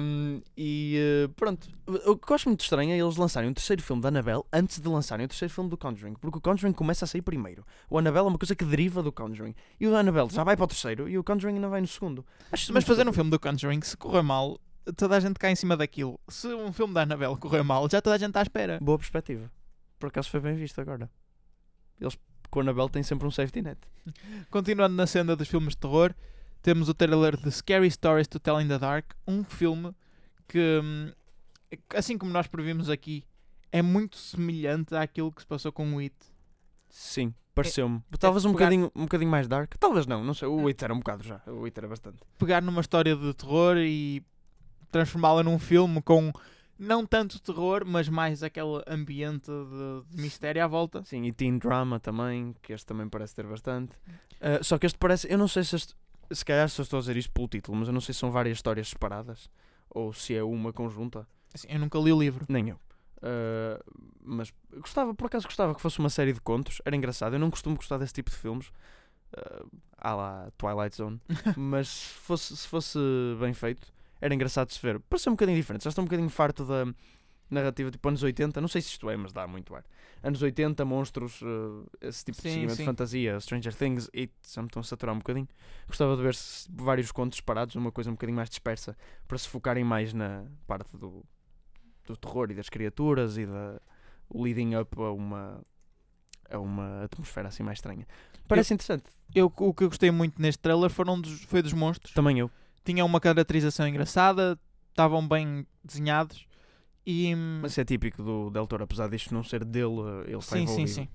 Um, 0.00 0.40
e 0.56 0.96
eh, 0.98 1.28
pronto, 1.34 1.68
o 2.06 2.16
que 2.16 2.30
eu 2.30 2.34
acho 2.34 2.48
muito 2.48 2.60
estranho 2.60 2.92
é 2.92 2.98
eles 2.98 3.16
lançarem 3.16 3.48
um 3.48 3.54
terceiro 3.54 3.82
filme 3.82 4.00
da 4.00 4.08
Annabelle 4.08 4.42
antes 4.52 4.78
de 4.78 4.88
lançarem 4.88 5.24
o 5.24 5.28
terceiro 5.28 5.52
filme 5.52 5.68
do 5.70 5.76
Conjuring, 5.76 6.14
porque 6.14 6.38
o 6.38 6.40
Conjuring 6.40 6.72
começa 6.72 7.04
a 7.04 7.08
sair 7.08 7.22
primeiro. 7.22 7.64
O 7.88 7.98
Annabelle 7.98 8.26
é 8.26 8.28
uma 8.28 8.38
coisa 8.38 8.54
que 8.54 8.64
deriva 8.64 9.02
do 9.02 9.10
Conjuring. 9.10 9.54
E 9.80 9.86
o 9.86 9.94
Annabelle 9.96 10.28
já 10.30 10.44
vai 10.44 10.56
para 10.56 10.64
o 10.64 10.68
terceiro 10.68 11.08
e 11.08 11.18
o 11.18 11.24
Conjuring 11.24 11.54
ainda 11.54 11.68
vai 11.68 11.80
no 11.80 11.86
segundo. 11.86 12.24
Acho 12.52 12.72
Mas 12.72 12.84
fazer 12.84 13.08
um 13.08 13.12
filme 13.12 13.30
do 13.30 13.40
Conjuring, 13.40 13.80
se 13.82 13.96
correr 13.96 14.22
mal, 14.22 14.60
toda 14.96 15.16
a 15.16 15.20
gente 15.20 15.38
cai 15.38 15.52
em 15.52 15.56
cima 15.56 15.76
daquilo. 15.76 16.20
Se 16.28 16.46
um 16.48 16.72
filme 16.72 16.94
da 16.94 17.02
Annabelle 17.02 17.36
correr 17.36 17.62
mal, 17.62 17.88
já 17.90 18.00
toda 18.00 18.16
a 18.16 18.18
gente 18.18 18.28
está 18.28 18.40
à 18.40 18.44
espera. 18.44 18.78
Boa 18.80 18.98
perspectiva. 18.98 19.50
Por 19.98 20.08
acaso 20.08 20.30
foi 20.30 20.40
bem 20.40 20.54
visto 20.54 20.80
agora. 20.80 21.10
Eles 22.00 22.16
com 22.50 22.60
Annabelle 22.60 22.88
têm 22.90 23.02
sempre 23.02 23.26
um 23.26 23.30
safety 23.30 23.62
net. 23.62 23.78
Continuando 24.50 24.94
na 24.94 25.06
senda 25.06 25.34
dos 25.36 25.48
filmes 25.48 25.70
de 25.74 25.78
terror, 25.78 26.14
temos 26.62 26.88
o 26.88 26.94
trailer 26.94 27.36
de 27.36 27.50
Scary 27.50 27.90
Stories 27.90 28.26
to 28.28 28.38
Tell 28.40 28.60
in 28.60 28.68
the 28.68 28.78
Dark, 28.78 29.12
um 29.26 29.44
filme 29.44 29.94
que, 30.48 30.80
hum, 30.82 31.12
assim 31.94 32.16
como 32.18 32.32
nós 32.32 32.46
previmos 32.46 32.88
aqui, 32.90 33.24
é 33.70 33.82
muito 33.82 34.16
semelhante 34.16 34.94
àquilo 34.94 35.30
que 35.30 35.42
se 35.42 35.46
passou 35.46 35.70
com 35.70 35.94
o 35.94 35.98
It. 35.98 36.14
Sim, 36.88 37.34
pareceu-me. 37.54 38.02
Talvez 38.18 38.44
um 38.46 38.52
pegar- 38.52 38.66
bocadinho, 38.66 38.92
um 38.96 39.02
bocadinho 39.02 39.30
mais 39.30 39.46
dark. 39.46 39.74
Talvez 39.78 40.06
não, 40.06 40.24
não 40.24 40.32
sei. 40.32 40.48
O 40.48 40.62
8 40.62 40.84
era 40.84 40.94
um 40.94 40.98
bocado 40.98 41.22
já. 41.22 41.40
O 41.46 41.60
8 41.60 41.78
era 41.78 41.86
bastante. 41.88 42.16
Pegar 42.38 42.62
numa 42.62 42.80
história 42.80 43.14
de 43.14 43.34
terror 43.34 43.76
e 43.76 44.24
transformá-la 44.90 45.42
num 45.42 45.58
filme 45.58 46.00
com 46.00 46.32
não 46.78 47.04
tanto 47.04 47.40
terror, 47.40 47.84
mas 47.84 48.08
mais 48.08 48.42
aquele 48.42 48.82
ambiente 48.86 49.50
de, 49.50 50.16
de 50.16 50.22
mistério 50.22 50.62
à 50.62 50.66
volta. 50.66 51.02
Sim, 51.04 51.24
e 51.24 51.32
teen 51.32 51.58
drama 51.58 51.98
também, 51.98 52.54
que 52.62 52.72
este 52.72 52.86
também 52.86 53.08
parece 53.08 53.34
ter 53.34 53.46
bastante. 53.46 53.96
Uh, 54.40 54.62
só 54.62 54.78
que 54.78 54.86
este 54.86 54.98
parece. 54.98 55.30
Eu 55.30 55.38
não 55.38 55.48
sei 55.48 55.64
se 55.64 55.76
este. 55.76 55.94
Se 56.30 56.44
calhar 56.44 56.68
só 56.68 56.82
estou 56.82 56.98
a 56.98 57.00
dizer 57.00 57.16
isto 57.16 57.32
pelo 57.32 57.48
título, 57.48 57.76
mas 57.78 57.88
eu 57.88 57.94
não 57.94 58.00
sei 58.00 58.12
se 58.12 58.20
são 58.20 58.30
várias 58.30 58.58
histórias 58.58 58.88
separadas 58.88 59.50
ou 59.90 60.12
se 60.12 60.34
é 60.34 60.42
uma 60.42 60.72
conjunta. 60.72 61.26
Assim, 61.54 61.68
eu 61.70 61.78
nunca 61.78 61.98
li 61.98 62.12
o 62.12 62.20
livro. 62.20 62.44
Nem 62.48 62.68
eu. 62.68 62.76
Uh, 63.18 63.82
mas 64.22 64.52
gostava, 64.74 65.14
por 65.14 65.26
acaso 65.26 65.46
gostava 65.46 65.74
que 65.74 65.80
fosse 65.80 65.98
uma 65.98 66.10
série 66.10 66.32
de 66.32 66.40
contos, 66.40 66.80
era 66.84 66.94
engraçado. 66.94 67.34
Eu 67.34 67.38
não 67.38 67.50
costumo 67.50 67.76
gostar 67.76 67.98
desse 67.98 68.12
tipo 68.12 68.30
de 68.30 68.36
filmes, 68.36 68.68
uh, 69.36 69.68
à 69.96 70.14
lá 70.14 70.52
Twilight 70.56 70.94
Zone, 70.94 71.20
mas 71.56 71.88
se 71.88 72.14
fosse, 72.14 72.56
se 72.56 72.68
fosse 72.68 72.98
bem 73.40 73.52
feito, 73.52 73.92
era 74.20 74.34
engraçado 74.34 74.68
de 74.68 74.74
se 74.74 74.82
ver. 74.82 75.00
Parece 75.00 75.28
um 75.28 75.32
bocadinho 75.32 75.56
diferente, 75.56 75.84
já 75.84 75.90
estou 75.90 76.02
um 76.02 76.06
bocadinho 76.06 76.28
farto 76.28 76.64
da 76.64 76.86
narrativa 77.50 77.90
tipo 77.90 78.06
anos 78.08 78.22
80. 78.22 78.60
Não 78.60 78.68
sei 78.68 78.80
se 78.82 78.88
isto 78.88 79.08
é, 79.08 79.16
mas 79.16 79.32
dá 79.32 79.46
muito 79.46 79.74
ar. 79.74 79.84
Anos 80.22 80.42
80, 80.42 80.84
monstros, 80.84 81.40
uh, 81.42 81.86
esse 82.00 82.24
tipo 82.24 82.36
de 82.36 82.42
Sim, 82.42 82.48
seguimento 82.50 82.76
sim. 82.76 82.82
de 82.82 82.86
fantasia, 82.86 83.40
Stranger 83.40 83.74
Things, 83.74 84.10
e 84.12 84.30
já 84.52 84.62
me 84.62 84.68
estão 84.68 84.80
a 84.80 84.84
saturar 84.84 85.14
um 85.14 85.18
bocadinho. 85.18 85.48
Gostava 85.86 86.16
de 86.16 86.22
ver 86.22 86.36
vários 86.70 87.12
contos 87.12 87.36
separados, 87.36 87.74
uma 87.74 87.92
coisa 87.92 88.10
um 88.10 88.14
bocadinho 88.14 88.36
mais 88.36 88.50
dispersa, 88.50 88.96
para 89.26 89.38
se 89.38 89.48
focarem 89.48 89.84
mais 89.84 90.12
na 90.12 90.44
parte 90.66 90.96
do, 90.96 91.24
do 92.06 92.16
terror 92.16 92.50
e 92.50 92.54
das 92.54 92.68
criaturas 92.68 93.38
e 93.38 93.46
da 93.46 93.80
leading 94.34 94.74
up 94.74 95.00
a 95.00 95.10
uma 95.10 95.64
a 96.50 96.58
uma 96.58 97.04
atmosfera 97.04 97.48
assim 97.48 97.62
mais 97.62 97.78
estranha. 97.78 98.06
Parece 98.46 98.72
interessante. 98.72 99.04
Eu, 99.34 99.52
o 99.54 99.74
que 99.74 99.84
eu 99.84 99.88
gostei 99.88 100.10
muito 100.10 100.40
neste 100.40 100.60
trailer 100.60 100.88
foram 100.88 101.20
dos, 101.20 101.42
foi 101.44 101.60
dos 101.60 101.74
monstros. 101.74 102.14
Também 102.14 102.38
eu. 102.38 102.50
Tinham 102.88 103.06
uma 103.06 103.20
caracterização 103.20 103.86
engraçada, 103.86 104.58
estavam 104.88 105.28
bem 105.28 105.66
desenhados 105.84 106.46
E, 107.04 107.34
Mas 107.60 107.72
isso 107.72 107.82
é 107.82 107.84
típico 107.84 108.22
do 108.22 108.48
Del 108.48 108.66
Toro, 108.66 108.84
apesar 108.84 109.10
disto 109.10 109.34
não 109.34 109.42
ser 109.42 109.62
dele, 109.62 110.00
ele 110.24 110.38
está 110.38 110.56
sim, 110.56 110.66
sim, 110.66 110.72
envolvido. 110.72 110.88
sim. 110.88 111.08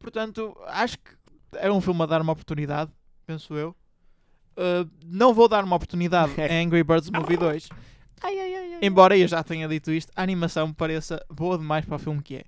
Portanto, 0.00 0.58
acho 0.66 0.98
que 0.98 1.12
é 1.58 1.70
um 1.70 1.80
filme 1.80 2.02
a 2.02 2.06
dar 2.06 2.20
uma 2.20 2.32
oportunidade, 2.32 2.90
penso 3.24 3.54
eu. 3.54 3.70
Uh, 4.56 4.90
não 5.06 5.32
vou 5.32 5.46
dar 5.46 5.62
uma 5.62 5.76
oportunidade 5.76 6.32
a 6.42 6.60
Angry 6.60 6.82
Birds 6.82 7.08
Movie 7.08 7.36
2. 7.36 7.68
Embora 8.82 9.16
eu 9.16 9.28
já 9.28 9.44
tenha 9.44 9.68
dito 9.68 9.92
isto, 9.92 10.10
a 10.16 10.24
animação 10.24 10.66
me 10.66 10.74
pareça 10.74 11.24
boa 11.30 11.56
demais 11.56 11.84
para 11.84 11.94
o 11.94 11.98
filme 12.00 12.20
que 12.20 12.34
é. 12.34 12.44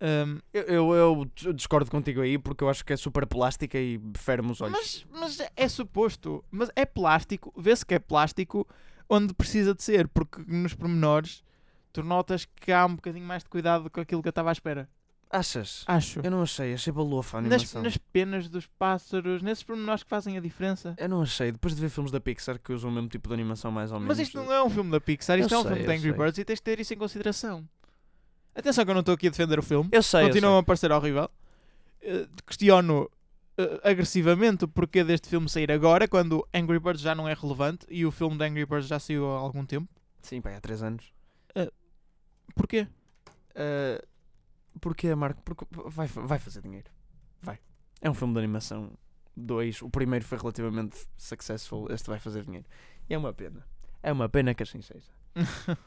Um, 0.00 0.38
Eu, 0.52 0.62
eu, 0.94 1.30
eu 1.44 1.52
discordo 1.54 1.90
contigo 1.90 2.20
aí 2.20 2.36
porque 2.38 2.62
eu 2.62 2.68
acho 2.68 2.84
que 2.84 2.92
é 2.92 2.96
super 2.96 3.26
plástica 3.26 3.78
e 3.78 4.00
fere-me 4.16 4.50
os 4.52 4.60
olhos. 4.60 5.06
mas, 5.10 5.38
mas 5.38 5.48
é 5.56 5.68
suposto. 5.68 6.44
Mas 6.50 6.70
é 6.76 6.84
plástico. 6.84 7.52
Vê-se 7.56 7.84
que 7.84 7.94
é 7.94 7.98
plástico 7.98 8.66
onde 9.08 9.32
precisa 9.32 9.74
de 9.74 9.82
ser. 9.82 10.06
Porque 10.08 10.42
nos 10.46 10.74
pormenores 10.74 11.42
tu 11.92 12.02
notas 12.02 12.44
que 12.44 12.70
há 12.72 12.84
um 12.84 12.96
bocadinho 12.96 13.24
mais 13.26 13.42
de 13.42 13.48
cuidado 13.48 13.88
com 13.88 14.00
aquilo 14.00 14.20
que 14.22 14.28
eu 14.28 14.30
estava 14.30 14.50
à 14.50 14.52
espera. 14.52 14.88
Achas? 15.28 15.82
Acho. 15.88 16.20
Eu 16.22 16.30
não 16.30 16.42
achei, 16.42 16.72
achei 16.72 16.92
balofa 16.92 17.38
a 17.38 17.40
Nas, 17.40 17.52
animação. 17.52 17.82
nas 17.82 17.96
penas 17.96 18.48
dos 18.48 18.66
pássaros, 18.66 19.42
nesses 19.42 19.64
pormenores 19.64 20.04
que 20.04 20.08
fazem 20.08 20.36
a 20.36 20.40
diferença. 20.40 20.94
Eu 20.96 21.08
não 21.08 21.22
achei, 21.22 21.50
depois 21.50 21.74
de 21.74 21.80
ver 21.80 21.88
filmes 21.88 22.12
da 22.12 22.20
Pixar 22.20 22.60
que 22.60 22.72
usam 22.72 22.90
o 22.90 22.92
mesmo 22.92 23.08
tipo 23.08 23.26
de 23.28 23.34
animação 23.34 23.72
mais 23.72 23.90
ou 23.90 23.98
menos. 23.98 24.16
Mas 24.16 24.24
isto 24.28 24.36
não 24.38 24.52
é 24.52 24.62
um 24.62 24.70
filme 24.70 24.88
da 24.90 25.00
Pixar, 25.00 25.36
isto 25.40 25.52
Eu 25.52 25.58
é 25.58 25.60
um 25.60 25.64
sei, 25.64 25.72
filme 25.72 25.86
de 25.88 25.92
Angry 25.94 26.10
sei. 26.10 26.12
Birds 26.12 26.38
e 26.38 26.44
tens 26.44 26.56
de 26.58 26.62
ter 26.62 26.78
isso 26.78 26.94
em 26.94 26.96
consideração. 26.96 27.68
Atenção 28.56 28.84
que 28.84 28.90
eu 28.90 28.94
não 28.94 29.00
estou 29.00 29.14
aqui 29.14 29.26
a 29.26 29.30
defender 29.30 29.58
o 29.58 29.62
filme. 29.62 29.88
Eu 29.92 30.02
sei, 30.02 30.22
eu 30.22 30.28
Continua 30.28 30.60
a 30.60 30.62
parecer 30.62 30.90
horrível. 30.90 31.30
Eh, 32.00 32.26
questiono 32.46 33.10
eh, 33.58 33.80
agressivamente 33.84 34.64
o 34.64 34.68
porquê 34.68 35.04
deste 35.04 35.28
filme 35.28 35.48
sair 35.48 35.70
agora, 35.70 36.08
quando 36.08 36.46
Angry 36.54 36.78
Birds 36.78 37.02
já 37.02 37.14
não 37.14 37.28
é 37.28 37.34
relevante 37.34 37.86
e 37.88 38.06
o 38.06 38.10
filme 38.10 38.38
de 38.38 38.44
Angry 38.44 38.64
Birds 38.64 38.88
já 38.88 38.98
saiu 38.98 39.26
há 39.30 39.38
algum 39.38 39.64
tempo. 39.64 39.88
sei. 40.22 40.38
Sim, 40.38 40.40
pá, 40.40 40.56
há 40.56 40.60
3 40.60 40.82
anos. 40.82 41.16
Porquê? 42.56 42.88
Uh, 43.52 44.06
porquê, 44.80 45.14
Marco? 45.14 45.42
Porque 45.42 45.66
vai, 45.70 46.06
vai 46.06 46.38
fazer 46.38 46.62
dinheiro. 46.62 46.90
Vai. 47.42 47.58
É 48.00 48.10
um 48.10 48.14
filme 48.14 48.32
de 48.32 48.38
animação. 48.38 48.90
Dois. 49.36 49.82
O 49.82 49.90
primeiro 49.90 50.24
foi 50.24 50.38
relativamente 50.38 51.06
successful. 51.18 51.86
Este 51.90 52.08
vai 52.08 52.18
fazer 52.18 52.44
dinheiro. 52.44 52.66
E 53.08 53.14
é 53.14 53.18
uma 53.18 53.32
pena. 53.32 53.66
É 54.02 54.10
uma 54.10 54.28
pena 54.28 54.54
que 54.54 54.62
assim 54.62 54.80
seja. 54.80 55.12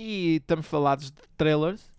e 0.00 0.36
estamos 0.36 0.66
falados 0.66 1.10
de 1.10 1.20
trailers. 1.36 1.92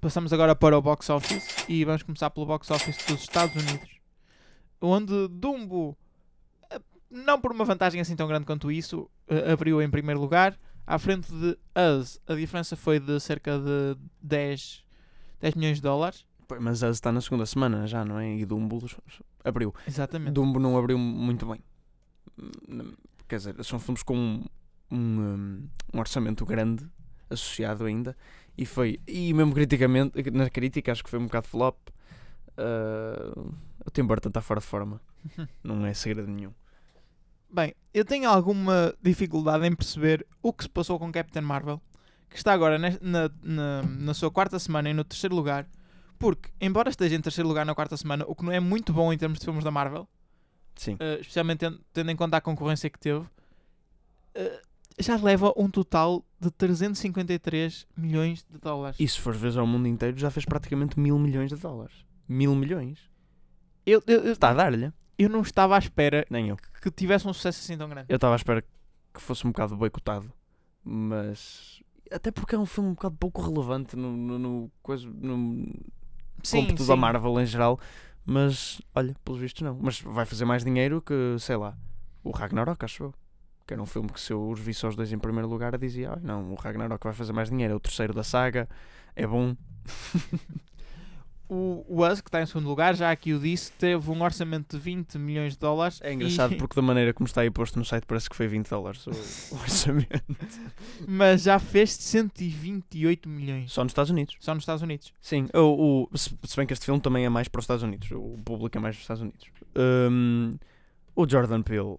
Passamos 0.00 0.32
agora 0.32 0.56
para 0.56 0.78
o 0.78 0.80
box 0.80 1.10
office 1.10 1.66
e 1.68 1.84
vamos 1.84 2.02
começar 2.02 2.30
pelo 2.30 2.46
box 2.46 2.70
office 2.70 2.96
dos 3.06 3.20
Estados 3.20 3.54
Unidos, 3.54 3.90
onde 4.80 5.28
Dumbo, 5.28 5.96
eh, 6.70 6.80
não 7.10 7.38
por 7.38 7.52
uma 7.52 7.64
vantagem 7.64 8.00
assim 8.00 8.16
tão 8.16 8.26
grande 8.26 8.46
quanto 8.46 8.72
isso, 8.72 9.10
eh, 9.28 9.52
abriu 9.52 9.82
em 9.82 9.90
primeiro 9.90 10.18
lugar, 10.18 10.58
à 10.86 10.98
frente 10.98 11.30
de 11.30 11.58
Us. 11.76 12.18
A 12.26 12.34
diferença 12.34 12.74
foi 12.74 12.98
de 12.98 13.20
cerca 13.20 13.58
de 13.58 13.98
10, 14.22 14.82
10 15.40 15.54
milhões 15.56 15.76
de 15.76 15.82
dólares. 15.82 16.24
Mas 16.60 16.82
Us 16.82 16.96
está 16.96 17.12
na 17.12 17.20
segunda 17.20 17.44
semana 17.44 17.86
já, 17.86 18.02
não 18.02 18.18
é? 18.18 18.34
E 18.34 18.46
Dumbo 18.46 18.80
abriu. 19.44 19.74
Exatamente. 19.86 20.32
Dumbo 20.32 20.58
não 20.58 20.78
abriu 20.78 20.96
muito 20.96 21.44
bem. 21.44 21.60
Hum, 22.38 22.94
Quer 23.28 23.36
dizer, 23.38 23.64
são 23.64 23.78
filmes 23.78 24.02
com 24.04 24.16
um, 24.16 24.44
um, 24.90 25.68
um 25.92 25.98
orçamento 25.98 26.46
grande 26.46 26.88
associado 27.30 27.84
ainda. 27.84 28.16
E 28.56 28.64
foi. 28.64 29.00
E 29.06 29.32
mesmo 29.34 29.52
criticamente, 29.52 30.30
na 30.30 30.48
crítica, 30.48 30.92
acho 30.92 31.04
que 31.04 31.10
foi 31.10 31.18
um 31.18 31.26
bocado 31.26 31.46
flop. 31.46 31.76
Uh, 32.56 33.54
o 33.84 33.90
Tim 33.90 34.04
Burton 34.04 34.28
está 34.28 34.40
fora 34.40 34.60
de 34.60 34.66
forma. 34.66 35.00
Não 35.62 35.84
é 35.84 35.92
segredo 35.92 36.28
nenhum. 36.28 36.52
Bem, 37.48 37.74
eu 37.94 38.04
tenho 38.04 38.28
alguma 38.28 38.94
dificuldade 39.02 39.66
em 39.66 39.74
perceber 39.74 40.26
o 40.42 40.52
que 40.52 40.64
se 40.64 40.70
passou 40.70 40.98
com 40.98 41.12
Captain 41.12 41.42
Marvel, 41.42 41.80
que 42.28 42.36
está 42.36 42.52
agora 42.52 42.78
na, 42.78 42.90
na, 43.00 43.82
na 43.82 44.14
sua 44.14 44.30
quarta 44.30 44.58
semana 44.58 44.90
e 44.90 44.94
no 44.94 45.04
terceiro 45.04 45.34
lugar, 45.34 45.68
porque, 46.18 46.50
embora 46.60 46.90
esteja 46.90 47.14
em 47.14 47.20
terceiro 47.20 47.48
lugar 47.48 47.64
na 47.64 47.74
quarta 47.74 47.96
semana, 47.96 48.24
o 48.26 48.34
que 48.34 48.44
não 48.44 48.52
é 48.52 48.60
muito 48.60 48.92
bom 48.92 49.12
em 49.12 49.18
termos 49.18 49.38
de 49.38 49.44
filmes 49.44 49.62
da 49.62 49.70
Marvel, 49.70 50.08
Sim. 50.74 50.96
eh, 50.98 51.18
especialmente 51.20 51.60
tendo, 51.60 51.80
tendo 51.92 52.10
em 52.10 52.16
conta 52.16 52.36
a 52.36 52.40
concorrência 52.40 52.90
que 52.90 52.98
teve, 52.98 53.24
eh, 54.34 54.62
já 54.98 55.16
leva 55.16 55.52
um 55.56 55.68
total 55.68 56.24
de 56.40 56.50
353 56.50 57.86
milhões 57.96 58.44
de 58.50 58.58
dólares. 58.58 58.96
E 58.98 59.06
se 59.06 59.20
fores 59.20 59.40
ver 59.40 59.58
ao 59.58 59.66
mundo 59.66 59.86
inteiro, 59.88 60.16
já 60.18 60.30
fez 60.30 60.44
praticamente 60.44 60.98
mil 60.98 61.18
milhões 61.18 61.50
de 61.50 61.56
dólares. 61.56 62.04
Mil 62.28 62.54
milhões. 62.54 62.98
Eu, 63.84 64.02
eu, 64.06 64.24
eu, 64.24 64.32
Está 64.32 64.50
a 64.50 64.54
dar-lhe. 64.54 64.92
eu 65.18 65.28
não 65.28 65.42
estava 65.42 65.76
à 65.76 65.78
espera 65.78 66.26
Nem 66.30 66.48
eu. 66.48 66.56
que 66.82 66.90
tivesse 66.90 67.26
um 67.28 67.32
sucesso 67.32 67.60
assim 67.60 67.76
tão 67.76 67.88
grande. 67.88 68.06
Eu 68.08 68.16
estava 68.16 68.34
à 68.34 68.36
espera 68.36 68.62
que 69.14 69.20
fosse 69.20 69.46
um 69.46 69.50
bocado 69.50 69.76
boicotado. 69.76 70.32
Mas. 70.82 71.82
Até 72.10 72.30
porque 72.30 72.54
é 72.54 72.58
um 72.58 72.66
filme 72.66 72.90
um 72.90 72.94
bocado 72.94 73.16
pouco 73.16 73.42
relevante 73.42 73.96
no, 73.96 74.16
no, 74.16 74.38
no, 74.38 74.70
coisa, 74.82 75.08
no 75.08 75.66
cômputo 76.50 76.86
da 76.86 76.96
Marvel 76.96 77.40
em 77.40 77.46
geral. 77.46 77.78
Mas, 78.24 78.80
olha, 78.94 79.14
pelos 79.24 79.40
vistos 79.40 79.62
não. 79.62 79.78
Mas 79.80 80.00
vai 80.00 80.24
fazer 80.24 80.44
mais 80.44 80.64
dinheiro 80.64 81.00
que, 81.02 81.36
sei 81.38 81.56
lá, 81.56 81.76
o 82.24 82.30
Ragnarok, 82.30 82.84
acho 82.84 83.04
eu. 83.04 83.14
Que 83.66 83.74
era 83.74 83.82
um 83.82 83.86
filme 83.86 84.08
que 84.08 84.20
se 84.20 84.32
eu 84.32 84.48
os 84.48 84.60
visse 84.60 84.84
aos 84.86 84.94
dois 84.94 85.12
em 85.12 85.18
primeiro 85.18 85.48
lugar, 85.48 85.76
dizia, 85.76 86.12
ah, 86.12 86.18
não, 86.22 86.52
o 86.52 86.54
Ragnarok 86.54 87.02
vai 87.02 87.12
fazer 87.12 87.32
mais 87.32 87.50
dinheiro, 87.50 87.72
é 87.72 87.76
o 87.76 87.80
terceiro 87.80 88.14
da 88.14 88.22
saga, 88.22 88.68
é 89.16 89.26
bom. 89.26 89.56
O, 91.48 91.84
o 91.88 92.04
Us, 92.04 92.20
que 92.20 92.28
está 92.28 92.42
em 92.42 92.46
segundo 92.46 92.66
lugar, 92.68 92.96
já 92.96 93.08
aqui 93.08 93.32
o 93.32 93.38
disse, 93.38 93.70
teve 93.70 94.10
um 94.10 94.20
orçamento 94.20 94.76
de 94.76 94.82
20 94.82 95.16
milhões 95.16 95.52
de 95.52 95.60
dólares. 95.60 96.00
É 96.02 96.12
engraçado 96.12 96.54
e- 96.54 96.56
porque 96.58 96.74
da 96.74 96.82
maneira 96.82 97.14
como 97.14 97.24
está 97.28 97.42
aí 97.42 97.50
posto 97.52 97.78
no 97.78 97.84
site 97.84 98.02
parece 98.04 98.28
que 98.28 98.34
foi 98.34 98.48
20 98.48 98.68
dólares 98.68 99.06
o, 99.06 99.10
o 99.10 99.58
orçamento. 99.62 100.24
Mas 101.06 101.42
já 101.44 101.60
fez 101.60 101.92
128 101.92 103.28
milhões. 103.28 103.70
Só 103.72 103.84
nos 103.84 103.92
Estados 103.92 104.10
Unidos. 104.10 104.36
Só 104.40 104.54
nos 104.54 104.62
Estados 104.62 104.82
Unidos. 104.82 105.12
Sim, 105.20 105.46
o, 105.54 106.08
o- 106.12 106.18
se, 106.18 106.36
se 106.44 106.56
bem 106.56 106.66
que 106.66 106.72
este 106.72 106.84
filme 106.84 107.00
também 107.00 107.24
é 107.24 107.28
mais 107.28 107.46
para 107.46 107.60
os 107.60 107.62
Estados 107.64 107.84
Unidos, 107.84 108.10
o 108.10 108.36
público 108.44 108.76
é 108.76 108.80
mais 108.80 108.96
dos 108.96 109.02
Estados 109.02 109.22
Unidos. 109.22 109.46
Hum, 109.76 110.56
o 111.14 111.28
Jordan 111.28 111.62
Peele 111.62 111.96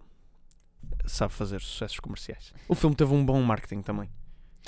sabe 1.08 1.32
fazer 1.32 1.60
sucessos 1.60 2.00
comerciais. 2.00 2.52
O 2.68 2.74
filme 2.74 2.94
teve 2.96 3.12
um 3.12 3.24
bom 3.24 3.40
marketing 3.42 3.82
também. 3.82 4.08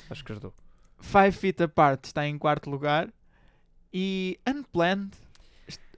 Acho 0.09 0.24
que 0.24 0.33
ajudou. 0.33 0.55
Five 1.00 1.33
Feet 1.33 1.62
Apart 1.62 2.05
está 2.05 2.26
em 2.26 2.37
quarto 2.38 2.68
lugar. 2.70 3.09
E 3.92 4.38
Unplanned 4.46 5.11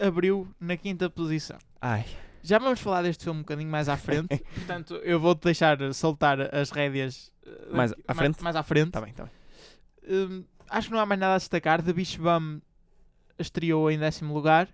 abriu 0.01 0.49
na 0.61 0.77
quinta 0.77 1.11
posição. 1.11 1.59
Ai, 1.81 2.05
Já 2.43 2.59
vamos 2.59 2.81
falar 2.81 3.03
deste 3.03 3.25
filme 3.25 3.41
um 3.41 3.43
bocadinho 3.43 3.71
mais 3.71 3.89
à 3.89 3.97
frente. 3.97 4.39
portanto, 4.55 4.95
eu 4.97 5.21
vou-te 5.21 5.43
deixar 5.45 5.79
soltar 5.95 6.41
as 6.55 6.71
rédeas 6.71 7.31
eh, 7.47 7.69
Mais 7.71 7.93
à 8.09 8.15
frente? 8.15 8.43
Mais 8.43 8.57
à 8.57 8.63
frente. 8.63 8.91
tá 8.91 9.01
bem, 9.01 9.13
tá 9.13 9.25
bem. 9.25 9.33
Hum, 10.09 10.45
acho 10.69 10.89
que 10.89 10.95
não 10.95 11.01
há 11.01 11.07
mais 11.07 11.21
nada 11.21 11.35
a 11.35 11.39
destacar. 11.39 11.83
The 11.83 11.93
Beach 11.93 12.19
Bum 12.19 12.61
estreou 13.39 13.91
em 13.91 13.99
décimo 13.99 14.33
lugar. 14.35 14.69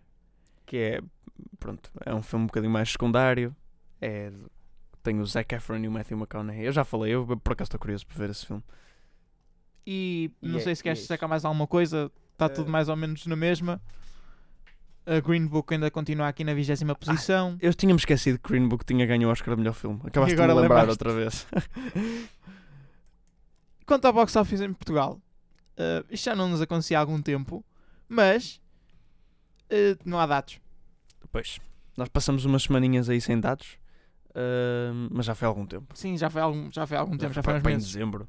Que 0.64 0.76
é, 0.76 1.00
pronto, 1.58 1.90
é 2.04 2.14
um 2.14 2.22
filme 2.22 2.44
um 2.44 2.46
bocadinho 2.46 2.72
mais 2.72 2.90
secundário. 2.90 3.54
É, 4.00 4.30
tem 5.08 5.20
o 5.20 5.26
Zac 5.26 5.54
Efron 5.54 5.78
e 5.78 5.88
o 5.88 5.90
Matthew 5.90 6.18
McConaughey. 6.18 6.64
Eu 6.66 6.72
já 6.72 6.84
falei, 6.84 7.14
eu 7.14 7.26
por 7.38 7.52
acaso 7.52 7.68
estou 7.68 7.80
curioso 7.80 8.06
por 8.06 8.16
ver 8.16 8.30
esse 8.30 8.44
filme. 8.46 8.62
E 9.86 10.30
E 10.42 10.48
não 10.48 10.58
é- 10.58 10.62
sei 10.62 10.74
se 10.76 10.82
queres 10.82 10.98
é 10.98 11.02
destacar 11.02 11.28
mais 11.28 11.44
alguma 11.44 11.66
coisa. 11.66 12.10
Está 12.32 12.44
Eh, 12.46 12.48
tudo 12.50 12.70
mais 12.70 12.88
ou 12.88 12.96
menos 12.96 13.26
na 13.26 13.34
mesma. 13.36 13.80
A 15.06 15.20
Green 15.20 15.46
Book 15.46 15.72
ainda 15.72 15.90
continua 15.90 16.28
aqui 16.28 16.44
na 16.44 16.52
vigésima 16.52 16.94
posição. 16.94 17.56
Eu 17.62 17.72
tinha-me 17.72 17.98
esquecido 17.98 18.38
que 18.38 18.50
Green 18.50 18.68
Book 18.68 18.84
tinha 18.84 19.06
ganho 19.06 19.26
o 19.28 19.32
Oscar 19.32 19.54
de 19.54 19.60
melhor 19.62 19.72
filme. 19.72 19.98
Acabaste 20.04 20.36
de 20.36 20.42
agora 20.42 20.54
me 20.54 20.60
lembrar 20.60 20.80
lembraste. 20.82 21.02
outra 21.02 21.14
vez. 21.18 21.46
Quanto 23.86 24.04
ao 24.04 24.12
box 24.12 24.36
office 24.36 24.60
em 24.60 24.72
Portugal, 24.74 25.18
eh, 25.78 26.04
isto 26.10 26.24
já 26.24 26.36
não 26.36 26.48
nos 26.48 26.60
acontecia 26.60 26.98
há 26.98 27.00
algum 27.00 27.22
tempo, 27.22 27.64
mas 28.06 28.60
eh, 29.70 29.96
não 30.04 30.18
há 30.20 30.26
dados. 30.26 30.60
Pois, 31.32 31.58
nós 31.96 32.08
passamos 32.10 32.44
umas 32.44 32.64
semaninhas 32.64 33.08
aí 33.08 33.18
sem 33.20 33.40
dados, 33.40 33.77
mas 35.10 35.26
já 35.26 35.34
foi 35.34 35.46
há 35.46 35.48
algum 35.48 35.66
tempo. 35.66 35.86
Sim, 35.94 36.16
já 36.16 36.30
foi 36.30 36.40
há 36.40 36.44
algum, 36.44 36.70
já 36.72 36.86
foi 36.86 36.96
há 36.96 37.00
algum 37.00 37.16
tempo, 37.16 37.32
já 37.34 37.42
foi 37.42 37.54
há 37.54 37.56
uns 37.56 37.62
para 37.62 37.72
em 37.72 37.74
meses. 37.74 37.92
dezembro. 37.92 38.28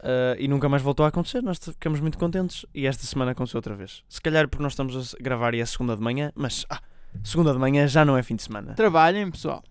Ah, 0.00 0.36
e 0.38 0.46
nunca 0.48 0.68
mais 0.68 0.82
voltou 0.82 1.04
a 1.04 1.08
acontecer. 1.08 1.42
Nós 1.42 1.58
ficamos 1.58 2.00
muito 2.00 2.18
contentes. 2.18 2.66
E 2.74 2.86
esta 2.86 3.04
semana 3.04 3.32
aconteceu 3.32 3.58
outra 3.58 3.74
vez. 3.74 4.02
Se 4.08 4.20
calhar 4.20 4.48
porque 4.48 4.62
nós 4.62 4.72
estamos 4.72 5.14
a 5.14 5.22
gravar 5.22 5.54
e 5.54 5.60
é 5.60 5.66
segunda 5.66 5.96
de 5.96 6.02
manhã, 6.02 6.32
mas 6.34 6.64
ah, 6.70 6.80
segunda 7.24 7.52
de 7.52 7.58
manhã 7.58 7.86
já 7.86 8.04
não 8.04 8.16
é 8.16 8.22
fim 8.22 8.36
de 8.36 8.42
semana. 8.42 8.74
Trabalhem, 8.74 9.30
pessoal. 9.30 9.62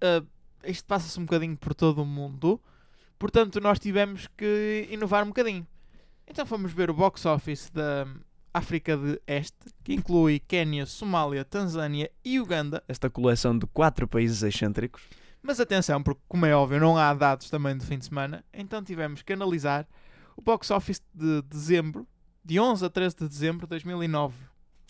Eh, 0.00 0.22
isto 0.64 0.86
passa-se 0.86 1.18
um 1.18 1.24
bocadinho 1.24 1.56
por 1.56 1.74
todo 1.74 2.02
o 2.02 2.06
mundo, 2.06 2.60
portanto, 3.18 3.60
nós 3.60 3.78
tivemos 3.78 4.28
que 4.36 4.88
inovar 4.90 5.24
um 5.24 5.28
bocadinho. 5.28 5.66
Então, 6.26 6.46
fomos 6.46 6.72
ver 6.72 6.88
o 6.90 6.94
box 6.94 7.26
office 7.26 7.68
da 7.70 8.06
África 8.54 8.96
de 8.96 9.20
Este, 9.26 9.56
que 9.82 9.94
inclui 9.94 10.38
Quénia, 10.40 10.86
Somália, 10.86 11.44
Tanzânia 11.44 12.10
e 12.24 12.38
Uganda. 12.40 12.82
Esta 12.88 13.08
coleção 13.10 13.58
de 13.58 13.66
quatro 13.66 14.06
países 14.06 14.42
excêntricos. 14.42 15.02
Mas 15.42 15.58
atenção, 15.58 16.02
porque 16.02 16.20
como 16.28 16.46
é 16.46 16.54
óbvio, 16.54 16.78
não 16.78 16.96
há 16.96 17.12
dados 17.14 17.50
também 17.50 17.76
do 17.76 17.84
fim 17.84 17.98
de 17.98 18.04
semana, 18.04 18.44
então 18.52 18.82
tivemos 18.82 19.22
que 19.22 19.32
analisar 19.32 19.86
o 20.36 20.42
box 20.42 20.70
office 20.70 21.02
de 21.12 21.42
dezembro, 21.42 22.06
de 22.44 22.60
11 22.60 22.84
a 22.84 22.90
13 22.90 23.16
de 23.16 23.28
dezembro 23.28 23.66
de 23.66 23.70
2009. 23.70 24.34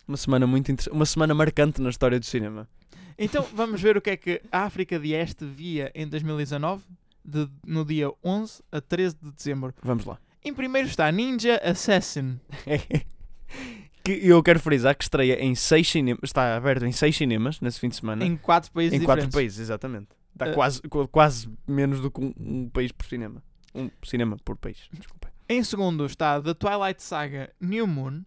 Uma 0.06 0.16
semana 0.16 0.46
muito 0.46 0.70
inter... 0.70 0.92
uma 0.92 1.06
semana 1.06 1.32
marcante 1.34 1.80
na 1.80 1.88
história 1.88 2.18
do 2.20 2.26
cinema. 2.26 2.68
Então 3.16 3.46
vamos 3.54 3.80
ver 3.80 3.96
o 3.96 4.00
que 4.00 4.10
é 4.10 4.16
que 4.16 4.42
a 4.50 4.60
África 4.64 4.98
de 4.98 5.12
Este 5.12 5.44
via 5.46 5.90
em 5.94 6.06
2019 6.08 6.82
de- 7.24 7.48
no 7.66 7.84
dia 7.84 8.10
11 8.24 8.62
a 8.72 8.80
13 8.80 9.16
de 9.22 9.30
dezembro. 9.32 9.72
Vamos 9.82 10.04
lá. 10.04 10.18
Em 10.44 10.52
primeiro 10.52 10.88
está 10.88 11.10
Ninja 11.12 11.56
Assassin. 11.64 12.38
que 14.04 14.12
eu 14.12 14.42
quero 14.42 14.58
frisar 14.60 14.96
que 14.96 15.04
estreia 15.04 15.40
em 15.42 15.54
seis 15.54 15.88
cinemas, 15.88 16.20
está 16.24 16.56
aberto 16.56 16.84
em 16.84 16.92
seis 16.92 17.16
cinemas 17.16 17.60
nesse 17.60 17.78
fim 17.80 17.88
de 17.88 17.96
semana. 17.96 18.24
Em 18.24 18.36
quatro 18.36 18.70
países 18.72 18.92
Em 18.94 19.04
quatro 19.04 19.26
diferentes. 19.26 19.34
países, 19.34 19.58
exatamente. 19.60 20.08
Dá 20.34 20.48
Eh, 20.48 20.52
quase, 20.54 20.80
qu- 20.82 21.06
quase 21.08 21.48
menos 21.66 22.00
do 22.00 22.10
que 22.10 22.20
um, 22.20 22.32
um 22.38 22.68
país 22.70 22.90
por 22.90 23.06
cinema. 23.06 23.42
Um 23.74 23.90
cinema 24.04 24.36
por 24.44 24.56
país. 24.56 24.88
Desculpa. 24.92 25.30
Em 25.48 25.62
segundo 25.62 26.04
está 26.06 26.40
The 26.40 26.54
Twilight 26.54 27.02
Saga 27.02 27.52
New 27.60 27.86
Moon. 27.86 28.22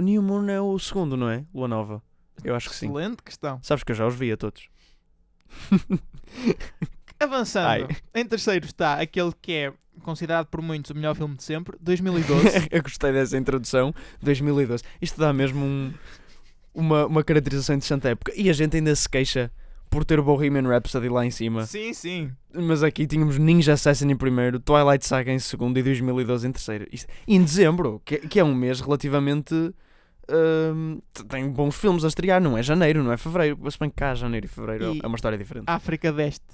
New 0.00 0.22
Moon 0.22 0.48
é 0.48 0.60
o 0.60 0.78
segundo, 0.78 1.16
não 1.16 1.28
é? 1.28 1.44
Lua 1.54 1.68
Nova. 1.68 2.02
Eu 2.42 2.54
acho 2.54 2.70
que 2.70 2.74
sim. 2.74 2.86
Excelente 2.86 3.22
questão. 3.22 3.60
Sabes 3.62 3.84
que 3.84 3.92
eu 3.92 3.96
já 3.96 4.06
os 4.06 4.14
vi 4.14 4.32
a 4.32 4.36
todos. 4.36 4.68
Avançando, 7.20 7.66
Ai. 7.66 7.86
em 8.14 8.24
terceiro 8.24 8.64
está 8.66 8.94
aquele 9.00 9.32
que 9.40 9.52
é 9.52 9.72
considerado 10.02 10.46
por 10.46 10.62
muitos 10.62 10.90
o 10.90 10.94
melhor 10.94 11.14
filme 11.14 11.36
de 11.36 11.42
sempre, 11.44 11.76
2012. 11.82 12.68
eu 12.70 12.82
gostei 12.82 13.12
dessa 13.12 13.36
introdução. 13.36 13.94
2012. 14.22 14.82
Isto 15.02 15.20
dá 15.20 15.32
mesmo 15.32 15.64
um- 15.64 15.92
uma, 16.74 17.06
uma 17.06 17.22
caracterização 17.24 17.74
interessante 17.76 18.02
da 18.04 18.10
época. 18.10 18.32
E 18.34 18.48
a 18.48 18.52
gente 18.52 18.76
ainda 18.76 18.94
se 18.96 19.08
queixa 19.08 19.50
por 19.90 20.04
ter 20.04 20.20
o 20.20 20.22
Bohemian 20.22 20.68
Rhapsody 20.68 21.08
lá 21.08 21.26
em 21.26 21.30
cima. 21.30 21.66
sim, 21.66 21.92
sim. 21.92 22.30
Mas 22.54 22.82
aqui 22.82 23.06
tínhamos 23.06 23.36
Ninja 23.38 23.72
Assassin 23.74 24.08
em 24.08 24.16
primeiro, 24.16 24.58
Twilight 24.60 25.04
Saga 25.06 25.32
em 25.32 25.38
segundo 25.40 25.76
e 25.78 25.82
2012 25.82 26.46
em 26.48 26.52
terceiro. 26.52 26.86
Isto, 26.92 27.08
e 27.26 27.34
em 27.36 27.42
dezembro, 27.42 28.00
que, 28.04 28.18
que 28.18 28.38
é 28.40 28.44
um 28.44 28.54
mês 28.54 28.80
relativamente. 28.80 29.54
t- 31.12 31.24
tem 31.24 31.50
bons 31.50 31.74
filmes 31.76 32.04
a 32.04 32.08
estrear, 32.08 32.40
não 32.40 32.56
é 32.56 32.62
janeiro, 32.62 33.02
não 33.02 33.12
é 33.12 33.16
fevereiro. 33.16 33.58
Mas 33.60 33.76
bem 33.76 33.90
que 33.90 33.96
cá 33.96 34.14
janeiro 34.14 34.46
e 34.46 34.48
fevereiro 34.48 34.94
E- 34.94 35.00
é 35.02 35.06
uma 35.06 35.16
história 35.16 35.36
diferente. 35.36 35.64
África 35.66 36.12
deste. 36.12 36.44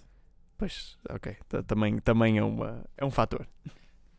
Pois, 0.59 0.96
ok. 1.11 1.36
Também, 1.66 1.98
também 1.98 2.38
é, 2.38 2.42
uma, 2.42 2.84
é 2.96 3.04
um 3.04 3.11
fator. 3.11 3.46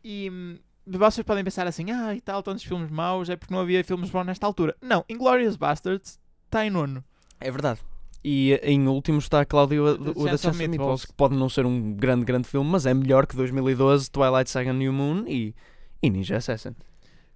E 0.04 0.30
hum, 0.30 0.58
vocês 0.86 1.24
podem 1.24 1.44
pensar 1.44 1.66
assim, 1.66 1.90
ah, 1.90 2.14
e 2.14 2.20
tal, 2.20 2.42
tantos 2.42 2.64
filmes 2.64 2.90
maus, 2.90 3.28
é 3.28 3.36
porque 3.36 3.52
não 3.52 3.60
havia 3.60 3.82
filmes 3.82 4.10
bons 4.10 4.24
nesta 4.24 4.46
altura. 4.46 4.76
Não, 4.80 5.04
Inglourious 5.08 5.56
Bastards 5.56 6.18
está 6.46 6.64
em 6.64 6.70
nono. 6.70 7.04
É 7.40 7.50
verdade. 7.50 7.80
E 8.24 8.54
em 8.62 8.86
último 8.88 9.18
está 9.18 9.44
Cláudio 9.44 9.84
o 9.84 9.98
The 9.98 10.30
da 10.30 10.36
Chance 10.36 10.48
of. 10.48 10.58
Meatballs, 10.58 11.04
que 11.04 11.12
pode 11.12 11.36
não 11.36 11.48
ser 11.48 11.66
um 11.66 11.92
grande, 11.94 12.24
grande 12.24 12.48
filme, 12.48 12.68
mas 12.68 12.86
é 12.86 12.94
melhor 12.94 13.26
que 13.26 13.36
2012, 13.36 14.10
Twilight 14.10 14.50
Saga 14.50 14.72
New 14.72 14.92
Moon 14.92 15.24
e, 15.26 15.54
e 16.02 16.10
Ninja 16.10 16.36
Assassin. 16.36 16.74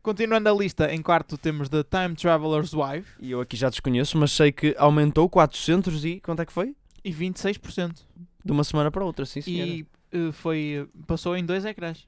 Continuando 0.03 0.48
a 0.48 0.53
lista, 0.53 0.92
em 0.92 1.00
quarto 1.00 1.38
temos 1.38 1.68
The 1.68 1.84
Time 1.84 2.16
Traveler's 2.16 2.72
Wife 2.74 3.12
E 3.20 3.30
eu 3.30 3.40
aqui 3.40 3.57
já 3.57 3.70
desconheço, 3.70 4.18
mas 4.18 4.32
sei 4.32 4.50
que 4.50 4.74
aumentou 4.76 5.28
400 5.28 6.05
e 6.05 6.20
quanto 6.20 6.42
é 6.42 6.46
que 6.46 6.53
foi? 6.53 6.74
e 7.05 7.12
26%. 7.12 8.00
De 8.45 8.53
uma 8.53 8.64
semana 8.64 8.90
para 8.90 9.05
outra, 9.05 9.24
sim 9.26 9.40
senhora. 9.40 9.70
E 9.70 9.86
eh, 10.12 10.32
foi, 10.32 10.88
passou 11.07 11.36
em 11.36 11.45
dois 11.45 11.64
ecrãs. 11.64 12.07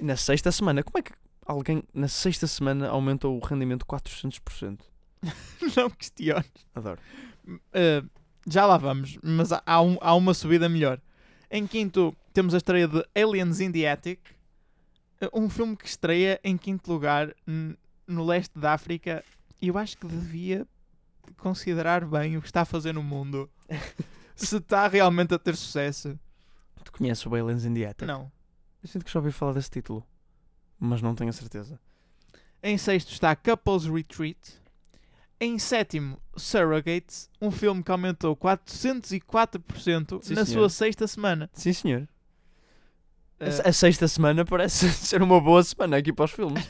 Na 0.00 0.16
sexta 0.16 0.50
semana, 0.52 0.82
como 0.82 0.98
é 0.98 1.02
que 1.02 1.12
alguém 1.44 1.82
na 1.92 2.08
sexta 2.08 2.46
semana 2.46 2.88
aumentou 2.88 3.36
o 3.36 3.44
rendimento 3.44 3.84
400%? 3.86 4.78
não 5.76 5.90
questiono. 5.90 6.44
Adoro. 6.74 7.00
Uh, 7.48 8.08
já 8.46 8.64
lá 8.64 8.76
vamos, 8.78 9.18
mas 9.22 9.52
há, 9.52 9.62
há 9.66 9.82
um- 9.82 9.98
há 10.00 10.14
uma 10.14 10.32
subida 10.34 10.68
melhor. 10.68 11.00
Em 11.50 11.66
quinto, 11.66 12.14
temos 12.32 12.54
a 12.54 12.58
estreia 12.58 12.86
de 12.86 13.04
Aliens 13.14 13.60
in 13.60 13.72
the 13.72 13.90
Attic, 13.90 14.20
um 15.32 15.50
filme 15.50 15.76
que 15.76 15.86
estreia 15.88 16.38
em 16.44 16.56
quinto 16.56 16.90
lugar 16.92 17.34
n- 17.46 17.76
no 18.06 18.24
leste 18.24 18.56
da 18.58 18.72
África. 18.74 19.24
E 19.60 19.68
eu 19.68 19.76
acho 19.76 19.98
que 19.98 20.06
devia 20.06 20.66
considerar 21.38 22.04
bem 22.06 22.36
o 22.36 22.40
que 22.40 22.46
está 22.46 22.60
a 22.60 22.64
fazer 22.64 22.92
no 22.94 23.02
mundo. 23.02 23.50
Se 24.46 24.56
está 24.56 24.86
realmente 24.88 25.34
a 25.34 25.38
ter 25.38 25.56
sucesso. 25.56 26.18
Tu 26.84 26.92
conheces 26.92 27.24
o 27.26 27.34
Aliens 27.34 27.64
in 27.64 27.74
the 27.74 27.86
Attic? 27.86 28.06
Não. 28.06 28.30
Eu 28.82 28.88
sinto 28.88 29.04
que 29.04 29.10
já 29.12 29.18
ouvi 29.18 29.32
falar 29.32 29.52
desse 29.52 29.70
título, 29.70 30.04
mas 30.78 31.02
não 31.02 31.14
tenho 31.14 31.30
a 31.30 31.32
certeza. 31.32 31.78
Em 32.62 32.78
sexto 32.78 33.12
está 33.12 33.34
Couples 33.36 33.84
Retreat. 33.86 34.38
Em 35.40 35.58
sétimo, 35.58 36.18
Surrogates, 36.36 37.30
um 37.40 37.50
filme 37.50 37.82
que 37.82 37.90
aumentou 37.92 38.36
404% 38.36 40.22
Sim, 40.22 40.34
na 40.34 40.44
senhor. 40.44 40.60
sua 40.62 40.68
sexta 40.68 41.06
semana. 41.06 41.48
Sim, 41.52 41.72
senhor. 41.72 42.02
A- 42.02 43.44
Uh, 43.44 43.68
A 43.68 43.72
sexta 43.72 44.08
semana 44.08 44.44
parece 44.44 44.88
ser 45.06 45.22
uma 45.22 45.40
boa 45.40 45.62
semana 45.62 45.96
aqui 45.96 46.12
para 46.12 46.24
os 46.24 46.32
filmes. 46.32 46.68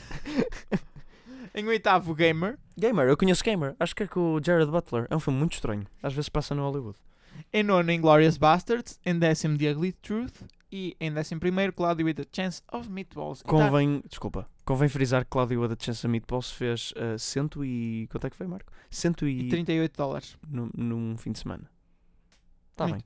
Em 1.55 1.67
oitavo, 1.67 2.13
Gamer. 2.13 2.59
Gamer, 2.77 3.07
eu 3.09 3.17
conheço 3.17 3.43
Gamer. 3.43 3.75
Acho 3.79 3.95
que 3.95 4.03
é 4.03 4.07
com 4.07 4.35
o 4.35 4.43
Jared 4.43 4.69
Butler. 4.69 5.07
É 5.09 5.15
um 5.15 5.19
filme 5.19 5.39
muito 5.39 5.53
estranho. 5.53 5.85
Às 6.03 6.13
vezes 6.13 6.29
passa 6.29 6.53
no 6.53 6.61
Hollywood. 6.61 6.97
Em 7.51 7.63
nono, 7.63 7.91
Inglourious 7.91 8.37
Bastards. 8.37 8.99
Em 9.05 9.17
décimo, 9.17 9.57
The 9.57 9.71
Ugly 9.71 9.93
Truth. 9.93 10.41
E 10.71 10.95
em 10.99 11.11
décimo 11.11 11.39
primeiro, 11.39 11.73
Cloudy 11.73 12.03
with 12.03 12.15
a 12.21 12.25
Chance 12.31 12.61
of 12.71 12.89
Meatballs. 12.89 13.41
Tá- 13.41 13.49
Convém, 13.49 14.03
desculpa, 14.07 14.47
convém 14.63 14.87
frisar 14.87 15.23
que 15.23 15.31
Claudio 15.31 15.67
da 15.67 15.75
Chance 15.79 16.07
Meatballs 16.07 16.51
fez 16.51 16.91
uh, 16.91 17.17
cento 17.17 17.65
e. 17.65 18.07
Quanto 18.11 18.27
é 18.27 18.29
que 18.29 18.35
foi, 18.35 18.45
Marco? 18.45 18.71
Cento 18.89 19.27
e 19.27 19.47
e. 19.47 19.49
38 19.49 19.97
dólares. 19.97 20.37
num, 20.47 20.69
num 20.75 21.17
fim 21.17 21.31
de 21.31 21.39
semana. 21.39 21.69
Está 22.71 22.85
bem. 22.87 23.01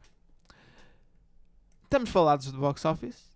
Estamos 1.85 2.09
falados 2.09 2.51
do 2.51 2.59
box 2.59 2.83
office. 2.85 3.32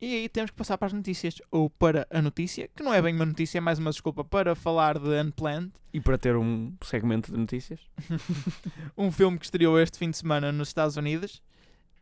E 0.00 0.14
aí 0.14 0.28
temos 0.30 0.50
que 0.50 0.56
passar 0.56 0.78
para 0.78 0.86
as 0.86 0.92
notícias. 0.94 1.42
Ou 1.50 1.68
para 1.68 2.06
a 2.10 2.22
notícia, 2.22 2.68
que 2.74 2.82
não 2.82 2.94
é 2.94 3.02
bem 3.02 3.14
uma 3.14 3.26
notícia, 3.26 3.58
é 3.58 3.60
mais 3.60 3.78
uma 3.78 3.90
desculpa 3.90 4.24
para 4.24 4.54
falar 4.54 4.98
de 4.98 5.10
Unplanned. 5.20 5.72
E 5.92 6.00
para 6.00 6.16
ter 6.16 6.36
um 6.36 6.72
segmento 6.82 7.30
de 7.30 7.36
notícias? 7.36 7.80
um 8.96 9.12
filme 9.12 9.38
que 9.38 9.44
estreou 9.44 9.78
este 9.78 9.98
fim 9.98 10.10
de 10.10 10.16
semana 10.16 10.50
nos 10.50 10.68
Estados 10.68 10.96
Unidos. 10.96 11.42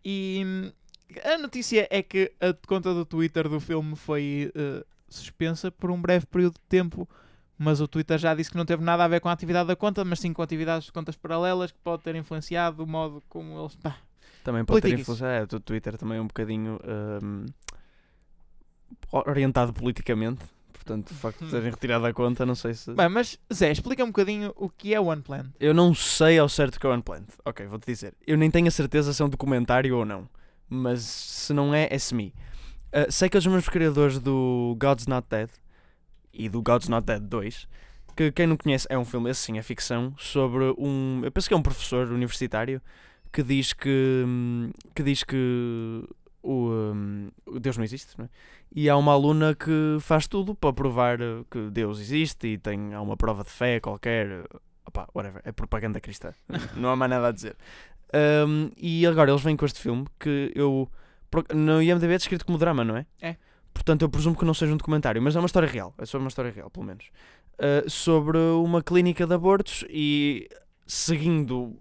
E 0.04 0.42
hum, 0.46 0.72
a 1.24 1.38
notícia 1.38 1.88
é 1.90 2.00
que 2.00 2.32
a 2.40 2.54
conta 2.68 2.94
do 2.94 3.04
Twitter 3.04 3.48
do 3.48 3.58
filme 3.58 3.96
foi 3.96 4.52
eh, 4.54 4.84
suspensa 5.08 5.72
por 5.72 5.90
um 5.90 6.00
breve 6.00 6.26
período 6.26 6.54
de 6.54 6.68
tempo. 6.68 7.08
Mas 7.58 7.80
o 7.80 7.88
Twitter 7.88 8.16
já 8.16 8.32
disse 8.32 8.52
que 8.52 8.56
não 8.56 8.64
teve 8.64 8.84
nada 8.84 9.04
a 9.04 9.08
ver 9.08 9.20
com 9.20 9.28
a 9.28 9.32
atividade 9.32 9.66
da 9.66 9.74
conta, 9.74 10.04
mas 10.04 10.20
sim 10.20 10.32
com 10.32 10.40
atividades 10.40 10.86
de 10.86 10.92
contas 10.92 11.16
paralelas 11.16 11.72
que 11.72 11.78
pode 11.82 12.04
ter 12.04 12.14
influenciado 12.14 12.84
o 12.84 12.86
modo 12.86 13.20
como 13.28 13.58
eles. 13.58 13.74
Pá, 13.74 13.96
Também 14.44 14.64
pode 14.64 14.82
ter 14.82 14.96
influência. 14.96 15.26
É, 15.26 15.42
o 15.42 15.58
Twitter 15.58 15.98
também 15.98 16.18
é 16.18 16.20
um 16.20 16.28
bocadinho 16.28 16.78
hum, 17.20 17.46
orientado 19.12 19.72
politicamente. 19.72 20.44
Portanto, 20.72 21.10
o 21.10 21.14
facto 21.14 21.44
de 21.44 21.50
terem 21.50 21.70
retirado 21.70 22.06
a 22.06 22.12
conta, 22.14 22.46
não 22.46 22.54
sei 22.54 22.72
se. 22.72 22.92
Bem, 22.94 23.08
mas 23.08 23.38
Zé, 23.52 23.70
explica 23.70 24.02
um 24.02 24.08
bocadinho 24.08 24.52
o 24.56 24.70
que 24.70 24.94
é 24.94 25.00
o 25.00 25.12
Unplanned. 25.12 25.50
Eu 25.60 25.74
não 25.74 25.94
sei 25.94 26.38
ao 26.38 26.48
certo 26.48 26.80
que 26.80 26.86
é 26.86 26.88
o 26.88 26.94
Unplanned. 26.94 27.28
Ok, 27.44 27.66
vou-te 27.66 27.86
dizer. 27.86 28.14
Eu 28.26 28.38
nem 28.38 28.50
tenho 28.50 28.68
a 28.68 28.70
certeza 28.70 29.12
se 29.12 29.20
é 29.20 29.24
um 29.24 29.28
documentário 29.28 29.94
ou 29.96 30.04
não. 30.04 30.28
Mas 30.68 31.02
se 31.02 31.52
não 31.52 31.74
é, 31.74 31.88
é 31.90 31.98
semi. 31.98 32.34
Uh, 32.88 33.10
sei 33.10 33.28
que 33.28 33.36
os 33.36 33.46
mesmos 33.46 33.68
criadores 33.68 34.18
do 34.18 34.76
God's 34.80 35.06
Not 35.06 35.26
Dead 35.28 35.50
e 36.32 36.48
do 36.48 36.62
God's 36.62 36.88
Not 36.88 37.06
Dead 37.06 37.20
2, 37.20 37.68
que 38.16 38.32
quem 38.32 38.46
não 38.46 38.56
conhece 38.56 38.86
é 38.88 38.98
um 38.98 39.04
filme, 39.04 39.30
esse 39.30 39.42
sim, 39.42 39.58
é 39.58 39.62
ficção, 39.62 40.14
sobre 40.16 40.74
um. 40.78 41.20
Eu 41.22 41.30
penso 41.30 41.48
que 41.48 41.54
é 41.54 41.56
um 41.56 41.62
professor 41.62 42.10
universitário 42.10 42.80
que 43.32 43.42
diz 43.42 43.72
que. 43.72 44.24
hum, 44.26 44.70
que 44.94 45.02
diz 45.02 45.22
que. 45.22 46.04
O, 46.42 46.70
o 47.46 47.58
Deus 47.58 47.76
não 47.76 47.84
existe, 47.84 48.16
não 48.16 48.24
é? 48.24 48.28
E 48.74 48.88
há 48.88 48.96
uma 48.96 49.12
aluna 49.12 49.54
que 49.54 49.96
faz 50.00 50.26
tudo 50.26 50.54
para 50.54 50.72
provar 50.72 51.20
uh, 51.20 51.44
que 51.50 51.70
Deus 51.70 52.00
existe 52.00 52.46
e 52.46 52.58
tem 52.58 52.94
há 52.94 53.00
uma 53.00 53.16
prova 53.16 53.42
de 53.42 53.50
fé 53.50 53.80
qualquer. 53.80 54.44
Opá, 54.86 55.08
whatever, 55.14 55.42
é 55.44 55.52
propaganda 55.52 56.00
cristã. 56.00 56.32
não 56.76 56.90
há 56.90 56.96
mais 56.96 57.10
nada 57.10 57.28
a 57.28 57.32
dizer. 57.32 57.56
Um, 58.46 58.70
e 58.76 59.06
agora 59.06 59.30
eles 59.30 59.42
vêm 59.42 59.56
com 59.56 59.64
este 59.64 59.80
filme 59.80 60.06
que 60.18 60.52
eu. 60.54 60.88
No 61.54 61.82
IMDB 61.82 62.14
é 62.14 62.16
descrito 62.16 62.46
como 62.46 62.56
drama, 62.56 62.84
não 62.84 62.96
é? 62.96 63.06
É. 63.20 63.36
Portanto, 63.72 64.02
eu 64.02 64.08
presumo 64.08 64.36
que 64.36 64.44
não 64.44 64.54
seja 64.54 64.72
um 64.72 64.76
documentário, 64.76 65.20
mas 65.20 65.36
é 65.36 65.38
uma 65.38 65.46
história 65.46 65.68
real. 65.68 65.94
É 65.98 66.06
sobre 66.06 66.24
uma 66.24 66.28
história 66.28 66.50
real, 66.50 66.70
pelo 66.70 66.86
menos. 66.86 67.10
Uh, 67.54 67.88
sobre 67.88 68.38
uma 68.38 68.82
clínica 68.82 69.26
de 69.26 69.34
abortos 69.34 69.84
e 69.90 70.48
seguindo, 70.86 71.76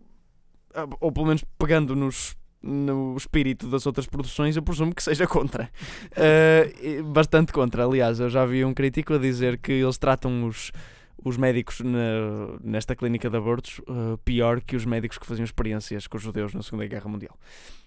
ou 0.99 1.12
pelo 1.12 1.28
menos 1.28 1.43
pegando 1.58 1.95
nos, 1.95 2.36
no 2.62 3.16
espírito 3.16 3.68
das 3.68 3.86
outras 3.86 4.05
produções, 4.08 4.55
eu 4.55 4.64
presumo 4.64 4.93
que 4.93 5.03
seja 5.03 5.28
contra. 5.28 5.70
Uh, 6.12 7.03
bastante 7.03 7.53
contra. 7.53 7.86
Aliás, 7.86 8.20
eu 8.20 8.30
já 8.30 8.45
vi 8.45 8.66
um 8.66 8.74
crítico 8.74 9.14
a 9.14 9.18
dizer 9.18 9.58
que 9.58 9.72
eles 9.72 9.97
tratam 9.97 10.45
os, 10.45 10.72
os 11.24 11.38
médicos 11.38 11.80
na- 11.82 12.58
nesta 12.64 12.95
clínica 12.95 13.30
de 13.30 13.38
abortos 13.38 13.80
uh, 13.80 14.18
pior 14.26 14.62
que 14.62 14.76
os 14.76 14.86
médicos 14.86 15.18
que 15.18 15.26
faziam 15.26 15.45
experiências 15.45 16.08
com 16.08 16.18
os 16.18 16.24
judeus 16.24 16.53
na 16.53 16.62
Segunda 16.64 16.86
Guerra 16.88 17.10
Mundial. 17.10 17.38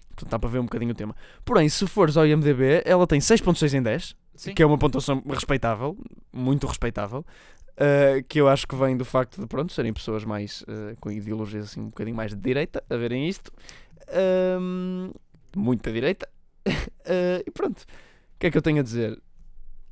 Portanto, 0.09 0.29
dá 0.29 0.39
para 0.39 0.49
ver 0.49 0.59
um 0.59 0.63
bocadinho 0.63 0.91
o 0.91 0.95
tema. 0.95 1.15
Porém, 1.45 1.69
se 1.69 1.87
fores 1.87 2.17
ao 2.17 2.25
IMDB, 2.25 2.81
ela 2.85 3.07
tem 3.07 3.19
6.6 3.19 3.73
em 3.73 3.81
10, 3.81 4.15
Sim. 4.35 4.53
que 4.53 4.61
é 4.61 4.65
uma 4.65 4.77
pontuação 4.77 5.23
respeitável, 5.27 5.97
muito 6.33 6.67
respeitável, 6.67 7.19
uh, 7.71 8.23
que 8.27 8.39
eu 8.39 8.47
acho 8.47 8.67
que 8.67 8.75
vem 8.75 8.97
do 8.97 9.05
facto 9.05 9.39
de, 9.39 9.47
pronto, 9.47 9.71
serem 9.71 9.93
pessoas 9.93 10.23
mais, 10.25 10.63
uh, 10.63 10.95
com 10.99 11.11
ideologias 11.11 11.65
assim 11.65 11.79
um 11.81 11.85
bocadinho 11.85 12.15
mais 12.15 12.31
de 12.31 12.37
direita, 12.41 12.83
a 12.89 12.95
verem 12.97 13.27
isto. 13.27 13.51
Um, 14.59 15.11
muita 15.55 15.91
direita. 15.91 16.27
Uh, 16.67 17.43
e 17.45 17.51
pronto. 17.51 17.81
O 17.81 18.39
que 18.39 18.47
é 18.47 18.51
que 18.51 18.57
eu 18.57 18.61
tenho 18.61 18.79
a 18.79 18.83
dizer? 18.83 19.21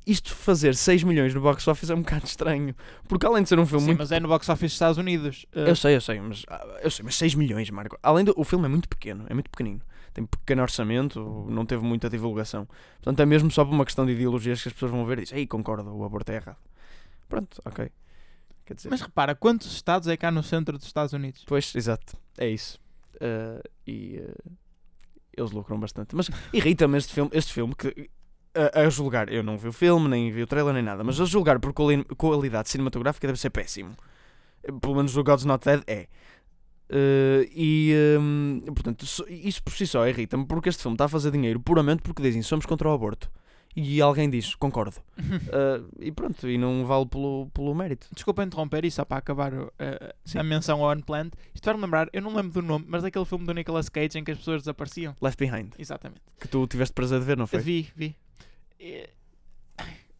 Isto 0.06 0.34
fazer 0.34 0.74
6 0.74 1.04
milhões 1.04 1.34
no 1.34 1.40
box 1.40 1.68
office 1.68 1.90
é 1.90 1.94
um 1.94 2.00
bocado 2.02 2.24
estranho. 2.24 2.74
Porque 3.08 3.26
além 3.26 3.42
de 3.42 3.48
ser 3.48 3.58
um 3.58 3.66
filme 3.66 3.82
Sim, 3.82 3.86
muito 3.88 3.98
mas 3.98 4.12
é 4.12 4.18
no 4.18 4.28
box 4.28 4.48
office 4.48 4.70
dos 4.70 4.72
Estados 4.72 4.98
Unidos. 4.98 5.46
Uh, 5.54 5.60
eu 5.60 5.76
sei, 5.76 5.96
eu 5.96 6.00
sei, 6.00 6.20
mas 6.20 6.44
ah, 6.48 6.78
eu 6.82 6.90
sei, 6.90 7.04
mas 7.04 7.16
6 7.16 7.34
milhões, 7.34 7.70
Marco. 7.70 7.98
Além 8.02 8.24
do 8.24 8.34
o 8.36 8.44
filme 8.44 8.66
é 8.66 8.68
muito 8.68 8.88
pequeno, 8.88 9.26
é 9.28 9.34
muito 9.34 9.50
pequenino. 9.50 9.80
tem 10.12 10.24
pequeno 10.26 10.62
orçamento, 10.62 11.46
não 11.48 11.64
teve 11.64 11.84
muita 11.84 12.08
divulgação. 12.08 12.66
Portanto, 12.96 13.20
é 13.20 13.26
mesmo 13.26 13.50
só 13.50 13.64
por 13.64 13.72
uma 13.72 13.84
questão 13.84 14.06
de 14.06 14.12
ideologias 14.12 14.62
que 14.62 14.68
as 14.68 14.72
pessoas 14.72 14.90
vão 14.90 15.04
ver 15.04 15.18
e 15.18 15.22
dizem, 15.22 15.38
ei, 15.38 15.46
concordo, 15.46 15.94
o 15.94 16.04
aborto 16.04 16.32
é 16.32 16.36
errado. 16.36 16.58
Pronto, 17.28 17.60
ok. 17.64 17.90
Mas 18.88 19.00
repara, 19.00 19.34
quantos 19.34 19.72
estados 19.72 20.06
é 20.08 20.16
cá 20.16 20.30
no 20.30 20.42
centro 20.42 20.76
dos 20.78 20.86
Estados 20.86 21.12
Unidos? 21.12 21.44
Pois, 21.46 21.74
exato, 21.74 22.16
é 22.38 22.48
isso. 22.48 22.79
Uh, 23.16 23.62
e 23.86 24.18
uh, 24.18 24.52
eles 25.36 25.50
lucram 25.52 25.78
bastante. 25.78 26.14
Mas 26.14 26.30
irrita-me 26.52 26.98
este 26.98 27.12
filme, 27.12 27.30
este 27.34 27.52
filme 27.52 27.74
que, 27.74 28.10
a, 28.54 28.80
a 28.80 28.90
julgar, 28.90 29.32
eu 29.32 29.42
não 29.42 29.56
vi 29.58 29.68
o 29.68 29.72
filme, 29.72 30.08
nem 30.08 30.30
vi 30.30 30.42
o 30.42 30.46
trailer, 30.46 30.74
nem 30.74 30.82
nada, 30.82 31.04
mas 31.04 31.20
a 31.20 31.24
julgar 31.24 31.58
por 31.60 31.72
quali- 31.72 32.04
qualidade 32.16 32.68
cinematográfica 32.70 33.26
deve 33.26 33.38
ser 33.38 33.50
péssimo. 33.50 33.94
Pelo 34.80 34.94
menos 34.96 35.16
o 35.16 35.22
God's 35.22 35.44
Not 35.44 35.64
Dead 35.64 35.82
é. 35.86 36.06
Uh, 36.92 37.46
e 37.54 37.94
um, 38.18 38.60
portanto, 38.74 39.06
so- 39.06 39.24
isso 39.28 39.62
por 39.62 39.72
si 39.72 39.86
só 39.86 40.06
irrita-me 40.08 40.44
porque 40.44 40.68
este 40.68 40.82
filme 40.82 40.94
está 40.96 41.04
a 41.04 41.08
fazer 41.08 41.30
dinheiro 41.30 41.60
puramente 41.60 42.02
porque 42.02 42.20
dizem 42.20 42.42
somos 42.42 42.66
contra 42.66 42.88
o 42.88 42.92
aborto. 42.92 43.30
E 43.76 44.00
alguém 44.00 44.28
diz, 44.28 44.54
concordo. 44.54 44.96
Uh, 45.18 45.88
e 46.00 46.10
pronto, 46.10 46.48
e 46.48 46.58
não 46.58 46.84
vale 46.84 47.06
pelo, 47.06 47.48
pelo 47.54 47.74
mérito. 47.74 48.08
Desculpa 48.12 48.42
interromper 48.42 48.84
e 48.84 48.90
só 48.90 49.04
para 49.04 49.18
acabar 49.18 49.54
uh, 49.54 49.68
a 50.34 50.42
menção 50.42 50.84
ao 50.84 50.92
Unplanned. 50.92 51.32
Isto 51.54 51.66
vai-me 51.66 51.80
lembrar, 51.82 52.08
eu 52.12 52.20
não 52.20 52.34
lembro 52.34 52.60
do 52.60 52.62
nome, 52.62 52.84
mas 52.88 53.02
daquele 53.02 53.24
filme 53.24 53.46
do 53.46 53.54
Nicolas 53.54 53.88
Cage 53.88 54.18
em 54.18 54.24
que 54.24 54.32
as 54.32 54.38
pessoas 54.38 54.62
desapareciam. 54.62 55.14
Left 55.20 55.38
Behind, 55.38 55.72
Exatamente. 55.78 56.20
que 56.40 56.48
tu 56.48 56.66
tiveste 56.66 56.92
prazer 56.92 57.20
de 57.20 57.26
ver, 57.26 57.36
não 57.36 57.46
foi? 57.46 57.60
Vi, 57.60 57.88
vi. 57.94 58.16
E- 58.78 59.08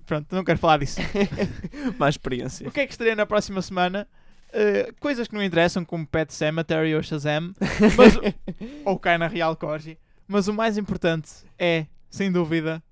Pronto, 0.06 0.34
não 0.34 0.42
quero 0.42 0.58
falar 0.58 0.78
disso. 0.78 1.00
Mais 1.96 2.14
experiência. 2.14 2.66
O 2.68 2.72
que 2.72 2.80
é 2.80 2.86
que 2.86 2.92
estaria 2.92 3.14
na 3.14 3.24
próxima 3.26 3.62
semana? 3.62 4.08
Uh, 4.48 4.92
coisas 4.98 5.28
que 5.28 5.34
não 5.34 5.42
interessam, 5.42 5.84
como 5.84 6.04
Pet 6.04 6.34
Cemetery 6.34 6.96
ou 6.96 7.02
Shazam, 7.02 7.54
mas, 7.96 8.18
ou 8.84 8.98
cai 8.98 9.16
na 9.18 9.28
Real 9.28 9.54
Corgi. 9.54 9.96
Mas 10.26 10.48
o 10.48 10.52
mais 10.52 10.76
importante 10.76 11.30
é, 11.56 11.86
sem 12.10 12.32
dúvida, 12.32 12.82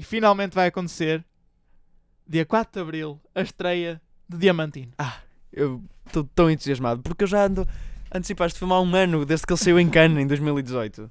e 0.00 0.02
finalmente 0.02 0.54
vai 0.54 0.68
acontecer, 0.68 1.22
dia 2.26 2.46
4 2.46 2.72
de 2.72 2.80
Abril, 2.80 3.20
a 3.34 3.42
estreia 3.42 4.00
de 4.26 4.38
Diamantino. 4.38 4.92
Eu 5.52 5.84
estou 6.06 6.24
tão 6.24 6.50
entusiasmado 6.50 7.02
porque 7.02 7.24
eu 7.24 7.28
já 7.28 7.44
ando 7.44 7.68
a 8.10 8.16
antecipar 8.16 8.46
este 8.46 8.58
filme 8.58 8.72
há 8.72 8.80
um 8.80 8.96
ano, 8.96 9.26
desde 9.26 9.46
que 9.46 9.52
ele 9.52 9.60
saiu 9.60 9.78
em 9.78 9.90
Cannes 9.90 10.24
em 10.24 10.26
2018 10.26 11.10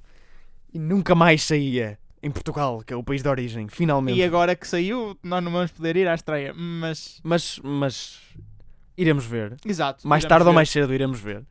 e 0.73 0.79
nunca 0.79 1.13
mais 1.13 1.43
saía 1.43 1.99
em 2.23 2.31
Portugal, 2.31 2.81
que 2.83 2.91
é 2.91 2.95
o 2.95 3.03
país 3.03 3.21
de 3.21 3.29
origem, 3.29 3.67
finalmente. 3.67 4.17
E 4.17 4.23
agora 4.23 4.55
que 4.55 4.67
saiu, 4.67 5.15
nós 5.21 5.43
não 5.43 5.51
vamos 5.51 5.69
poder 5.69 5.95
ir 5.95 6.07
à 6.07 6.15
estreia, 6.15 6.51
mas... 6.51 7.21
Mas, 7.23 7.59
mas 7.63 8.19
iremos 8.97 9.23
ver. 9.23 9.55
Exato. 9.63 10.07
Mais 10.07 10.25
tarde 10.25 10.45
ou 10.45 10.51
ver. 10.51 10.55
mais 10.55 10.69
cedo 10.71 10.91
iremos 10.95 11.19
ver. 11.19 11.45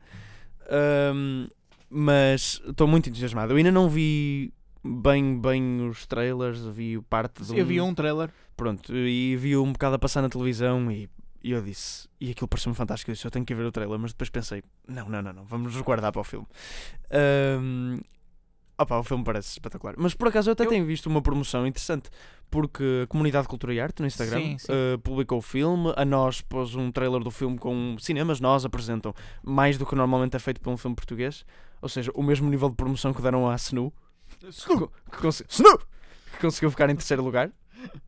Ahm, 0.69 1.47
mas 1.89 2.61
estou 2.67 2.85
muito 2.85 3.07
entusiasmado. 3.07 3.53
Eu 3.53 3.57
ainda 3.57 3.71
não 3.71 3.87
vi 3.87 4.51
bem, 4.83 5.39
bem 5.39 5.87
os 5.87 6.05
trailers, 6.05 6.59
vi 6.65 6.99
parte 7.01 7.43
de 7.43 7.57
Eu 7.57 7.65
vi 7.65 7.79
um 7.81 7.93
trailer. 7.93 8.29
Pronto, 8.55 8.95
e 8.95 9.35
vi 9.37 9.55
um 9.57 9.71
bocado 9.71 9.95
a 9.95 9.99
passar 9.99 10.21
na 10.21 10.29
televisão 10.29 10.91
e, 10.91 11.09
e 11.43 11.51
eu 11.51 11.61
disse, 11.61 12.07
e 12.19 12.31
aquilo 12.31 12.47
pareceu-me 12.47 12.75
fantástico, 12.75 13.09
eu 13.09 13.13
disse, 13.15 13.25
eu 13.25 13.31
tenho 13.31 13.45
que 13.45 13.55
ver 13.55 13.65
o 13.65 13.71
trailer, 13.71 13.97
mas 13.97 14.11
depois 14.11 14.29
pensei, 14.29 14.61
não, 14.87 15.07
não, 15.07 15.21
não, 15.21 15.31
não, 15.33 15.45
vamos 15.45 15.79
guardar 15.81 16.11
para 16.11 16.19
o 16.21 16.23
filme. 16.25 16.45
Ahm, 17.11 17.99
opa, 18.77 18.97
o 18.99 19.03
filme 19.03 19.23
parece 19.23 19.49
espetacular. 19.51 19.95
Mas 19.97 20.13
por 20.13 20.27
acaso 20.27 20.49
eu 20.49 20.53
até 20.53 20.65
Eu- 20.65 20.69
tenho 20.69 20.85
visto 20.85 21.07
uma 21.07 21.21
promoção 21.21 21.65
interessante, 21.65 22.09
porque 22.51 23.01
a 23.03 23.07
Comunidade 23.07 23.47
Cultura 23.47 23.73
e 23.73 23.79
Arte 23.79 24.01
no 24.01 24.07
Instagram 24.07 24.39
Sim, 24.39 24.57
sim. 24.57 24.67
ah, 24.71 24.97
publicou 24.97 25.37
o 25.37 25.41
filme, 25.41 25.93
a 25.95 26.03
nós 26.03 26.41
pôs 26.41 26.75
um 26.75 26.91
trailer 26.91 27.21
do 27.21 27.31
filme 27.31 27.57
com 27.57 27.95
cinemas, 27.99 28.39
nós 28.39 28.65
apresentam 28.65 29.13
mais 29.43 29.77
do 29.77 29.85
que 29.85 29.95
normalmente 29.95 30.35
é 30.35 30.39
feito 30.39 30.59
por 30.59 30.71
um 30.71 30.77
filme 30.77 30.95
português, 30.95 31.45
ou 31.81 31.87
seja, 31.87 32.11
o 32.13 32.21
mesmo 32.23 32.49
nível 32.49 32.69
de 32.69 32.75
promoção 32.75 33.13
que 33.13 33.21
deram 33.21 33.47
à 33.49 33.57
SNU, 34.47 34.87
que, 35.11 35.17
que 36.31 36.37
conseguiu 36.41 36.71
ficar 36.71 36.89
em 36.89 36.95
terceiro 36.95 37.23
lugar 37.23 37.51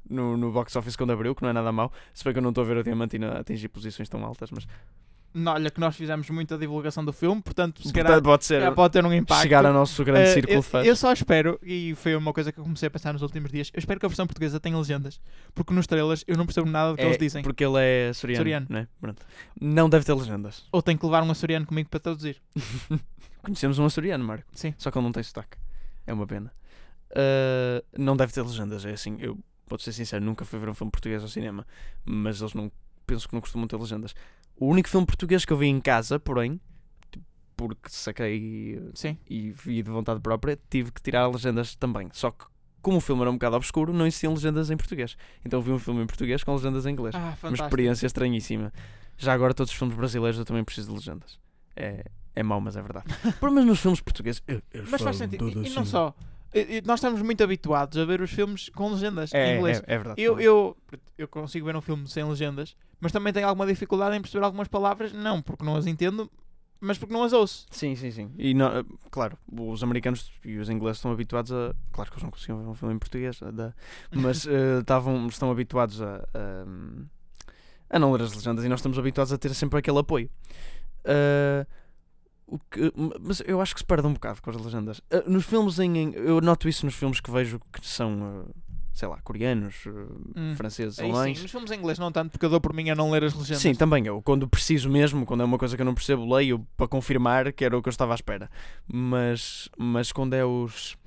no, 0.09 0.35
no 0.37 0.51
box 0.51 0.75
office 0.75 0.95
quando 0.95 1.11
abriu, 1.11 1.33
que 1.35 1.41
não 1.41 1.49
é 1.49 1.53
nada 1.53 1.71
mau. 1.71 1.91
Se 2.13 2.23
bem 2.23 2.33
que 2.33 2.39
eu 2.39 2.43
não 2.43 2.49
estou 2.49 2.63
a 2.63 2.67
ver 2.67 2.77
a 2.77 2.83
Diamantina 2.83 3.39
atingir 3.39 3.69
posições 3.69 4.09
tão 4.09 4.23
altas, 4.25 4.51
mas 4.51 4.67
Não, 5.33 5.53
Olha 5.53 5.71
que 5.71 5.79
nós 5.79 5.95
fizemos 5.95 6.29
muita 6.29 6.57
divulgação 6.57 7.05
do 7.05 7.13
filme, 7.13 7.41
portanto, 7.41 7.81
se 7.87 7.93
calhar 7.93 8.21
pode 8.21 8.43
ser 8.43 8.69
pode 8.73 8.91
ter 8.91 9.05
um 9.05 9.13
impacto. 9.13 9.41
chegar 9.41 9.65
ao 9.65 9.71
nosso 9.71 10.03
grande 10.03 10.29
Eh, 10.29 10.33
círculo 10.33 10.57
eu, 10.57 10.61
fãs. 10.61 10.85
eu 10.85 10.93
só 10.93 11.13
espero, 11.13 11.57
e 11.63 11.95
foi 11.95 12.15
uma 12.17 12.33
coisa 12.33 12.51
que 12.51 12.59
eu 12.59 12.63
comecei 12.65 12.87
a 12.87 12.91
pensar 12.91 13.13
nos 13.13 13.21
últimos 13.21 13.49
dias, 13.49 13.71
eu 13.73 13.79
espero 13.79 13.97
que 13.97 14.05
a 14.05 14.09
versão 14.09 14.27
portuguesa 14.27 14.59
tenha 14.59 14.77
legendas, 14.77 15.21
porque 15.55 15.73
nos 15.73 15.87
trailers 15.87 16.25
eu 16.27 16.35
não 16.35 16.45
percebo 16.45 16.69
nada 16.69 16.91
do 16.91 16.97
que 16.97 17.03
É, 17.03 17.05
eles 17.05 17.17
dizem. 17.17 17.43
Porque 17.43 17.63
ele 17.63 17.77
é 17.79 18.09
açoriano, 18.09 18.41
Açoriano. 18.41 18.67
Não, 18.69 18.79
é? 18.79 18.87
Pronto. 18.99 19.25
não 19.61 19.89
deve 19.89 20.03
ter 20.05 20.13
legendas. 20.13 20.65
Ou 20.69 20.81
tenho 20.81 20.99
que 20.99 21.05
levar 21.05 21.23
um 21.23 21.31
açoriano 21.31 21.65
comigo 21.65 21.89
para 21.89 22.01
traduzir. 22.01 22.41
Conhecemos 23.41 23.79
um 23.79 23.85
açoriano, 23.85 24.23
Marco. 24.25 24.45
Sim. 24.53 24.73
Só 24.77 24.91
que 24.91 24.97
ele 24.97 25.05
não 25.05 25.11
tem 25.13 25.23
sotaque. 25.23 25.57
É 26.05 26.13
uma 26.13 26.25
pena. 26.27 26.51
Ah, 27.15 27.83
não 27.97 28.15
deve 28.15 28.33
ter 28.33 28.41
legendas, 28.41 28.85
é 28.85 28.91
assim. 28.91 29.17
Eu, 29.19 29.37
vou 29.67 29.79
ser 29.79 29.93
sincero, 29.93 30.23
nunca 30.23 30.45
fui 30.45 30.59
ver 30.59 30.69
um 30.69 30.73
filme 30.73 30.91
português 30.91 31.21
ao 31.21 31.29
cinema, 31.29 31.65
mas 32.05 32.41
eles 32.41 32.53
não. 32.53 32.71
Penso 33.05 33.27
que 33.27 33.33
não 33.33 33.41
costumam 33.41 33.67
ter 33.67 33.77
legendas. 33.77 34.13
O 34.55 34.67
único 34.67 34.87
filme 34.87 35.05
português 35.05 35.43
que 35.43 35.51
eu 35.51 35.57
vi 35.57 35.67
em 35.67 35.81
casa, 35.81 36.19
porém, 36.19 36.59
tipo, 37.11 37.25
porque 37.57 37.89
saquei 37.89 38.81
Sim. 38.93 39.17
e 39.29 39.51
vi 39.51 39.81
de 39.81 39.89
vontade 39.89 40.19
própria, 40.21 40.57
tive 40.69 40.91
que 40.91 41.01
tirar 41.01 41.27
legendas 41.27 41.75
também. 41.75 42.09
Só 42.13 42.31
que, 42.31 42.45
como 42.81 42.97
o 42.97 43.01
filme 43.01 43.21
era 43.21 43.31
um 43.31 43.33
bocado 43.33 43.55
obscuro, 43.55 43.91
não 43.91 44.05
existiam 44.05 44.33
legendas 44.33 44.69
em 44.69 44.77
português. 44.77 45.17
Então 45.43 45.61
vi 45.61 45.71
um 45.71 45.79
filme 45.79 46.03
em 46.03 46.07
português 46.07 46.43
com 46.43 46.53
legendas 46.53 46.85
em 46.85 46.91
inglês. 46.91 47.15
Ah, 47.15 47.35
Uma 47.43 47.53
experiência 47.53 48.05
estranhíssima. 48.05 48.71
Já 49.17 49.33
agora, 49.33 49.53
todos 49.53 49.71
os 49.71 49.77
filmes 49.77 49.95
brasileiros 49.97 50.39
eu 50.39 50.45
também 50.45 50.63
preciso 50.63 50.89
de 50.89 50.95
legendas. 50.95 51.39
É, 51.75 52.05
é 52.35 52.43
mau, 52.43 52.59
mas 52.61 52.75
é 52.75 52.81
verdade. 52.81 53.05
Por 53.39 53.51
mas 53.51 53.65
nos 53.65 53.79
filmes 53.79 53.99
portugueses. 54.01 54.41
eu- 54.47 54.61
eles 54.73 54.89
Mas 54.89 55.01
faz 55.01 55.17
sentido. 55.17 55.47
E, 55.49 55.51
e 55.67 55.69
não 55.71 55.81
assim. 55.81 55.85
só. 55.91 56.13
Nós 56.85 56.99
estamos 56.99 57.21
muito 57.21 57.41
habituados 57.43 57.97
a 57.97 58.03
ver 58.03 58.19
os 58.21 58.29
filmes 58.31 58.67
com 58.69 58.89
legendas 58.91 59.33
É, 59.33 59.53
em 59.53 59.57
inglês. 59.57 59.79
é, 59.87 59.93
é 59.93 59.97
verdade. 59.97 60.21
Eu, 60.21 60.37
eu, 60.39 60.77
eu 61.17 61.27
consigo 61.27 61.65
ver 61.65 61.75
um 61.77 61.81
filme 61.81 62.05
sem 62.09 62.23
legendas, 62.25 62.75
mas 62.99 63.11
também 63.13 63.31
tenho 63.31 63.47
alguma 63.47 63.65
dificuldade 63.65 64.17
em 64.17 64.21
perceber 64.21 64.43
algumas 64.43 64.67
palavras, 64.67 65.13
não 65.13 65.41
porque 65.41 65.63
não 65.63 65.77
as 65.77 65.87
entendo, 65.87 66.29
mas 66.81 66.97
porque 66.97 67.13
não 67.13 67.23
as 67.23 67.31
ouço. 67.31 67.67
Sim, 67.71 67.95
sim, 67.95 68.11
sim. 68.11 68.31
E 68.37 68.53
não- 68.53 68.83
claro, 69.09 69.37
os 69.49 69.81
americanos 69.81 70.29
e 70.43 70.57
os 70.57 70.69
ingleses 70.69 70.97
estão 70.97 71.11
habituados 71.13 71.53
a. 71.53 71.73
Claro 71.93 72.09
que 72.11 72.15
eles 72.15 72.23
não 72.23 72.31
conseguiam 72.31 72.59
ver 72.59 72.67
um 72.67 72.73
filme 72.73 72.95
em 72.95 72.99
português, 72.99 73.39
da- 73.53 73.73
mas 74.13 74.45
eh, 74.47 74.79
estavam, 74.81 75.27
estão 75.27 75.49
habituados 75.51 76.01
a, 76.01 76.15
a, 76.33 77.95
a 77.95 77.97
não 77.99 78.11
ler 78.11 78.23
as 78.23 78.33
legendas 78.35 78.65
e 78.65 78.67
nós 78.67 78.79
estamos 78.79 78.99
habituados 78.99 79.31
a 79.31 79.37
ter 79.37 79.53
sempre 79.53 79.79
aquele 79.79 79.99
apoio. 79.99 80.29
Eh, 81.05 81.65
o 82.51 82.59
que- 82.69 82.91
mas 83.21 83.41
eu 83.45 83.59
acho 83.61 83.73
que 83.73 83.79
se 83.79 83.85
perde 83.85 84.05
um 84.07 84.13
bocado 84.13 84.41
com 84.41 84.49
as 84.49 84.55
legendas. 84.57 85.01
Eh, 85.09 85.23
nos 85.27 85.45
filmes 85.45 85.79
em, 85.79 85.97
em- 85.97 86.13
Eu 86.15 86.41
noto 86.41 86.67
isso 86.69 86.85
nos 86.85 86.93
filmes 86.95 87.19
que 87.19 87.31
vejo 87.31 87.59
que 87.71 87.85
são, 87.87 88.45
eh, 88.49 88.51
sei 88.93 89.07
lá, 89.07 89.19
coreanos, 89.21 89.75
eh, 89.87 89.89
Hum. 90.35 90.55
franceses, 90.55 90.95
sim, 90.95 91.03
alemães. 91.03 91.41
nos 91.41 91.49
filmes 91.49 91.71
em 91.71 91.75
inglês 91.79 91.97
não 91.97 92.11
tanto, 92.11 92.31
porque 92.31 92.45
eu 92.45 92.49
dou 92.49 92.59
por 92.61 92.73
mim 92.73 92.89
a 92.89 92.95
não 92.95 93.09
ler 93.09 93.23
as 93.23 93.33
legendas. 93.33 93.61
Sim, 93.61 93.73
também 93.73 94.05
eu, 94.05 94.21
quando 94.21 94.47
preciso 94.47 94.89
mesmo, 94.89 95.25
quando 95.25 95.41
é 95.41 95.45
uma 95.45 95.57
coisa 95.57 95.75
que 95.75 95.81
eu 95.81 95.85
não 95.85 95.93
percebo, 95.95 96.31
leio 96.35 96.65
para 96.75 96.87
confirmar 96.87 97.51
que 97.53 97.63
era 97.65 97.77
o 97.77 97.81
que 97.81 97.87
eu 97.87 97.91
estava 97.91 98.13
à 98.13 98.15
espera. 98.15 98.49
Mas, 98.87 99.69
mas 99.77 100.11
quando 100.11 100.33
é 100.33 100.45
os. 100.45 100.97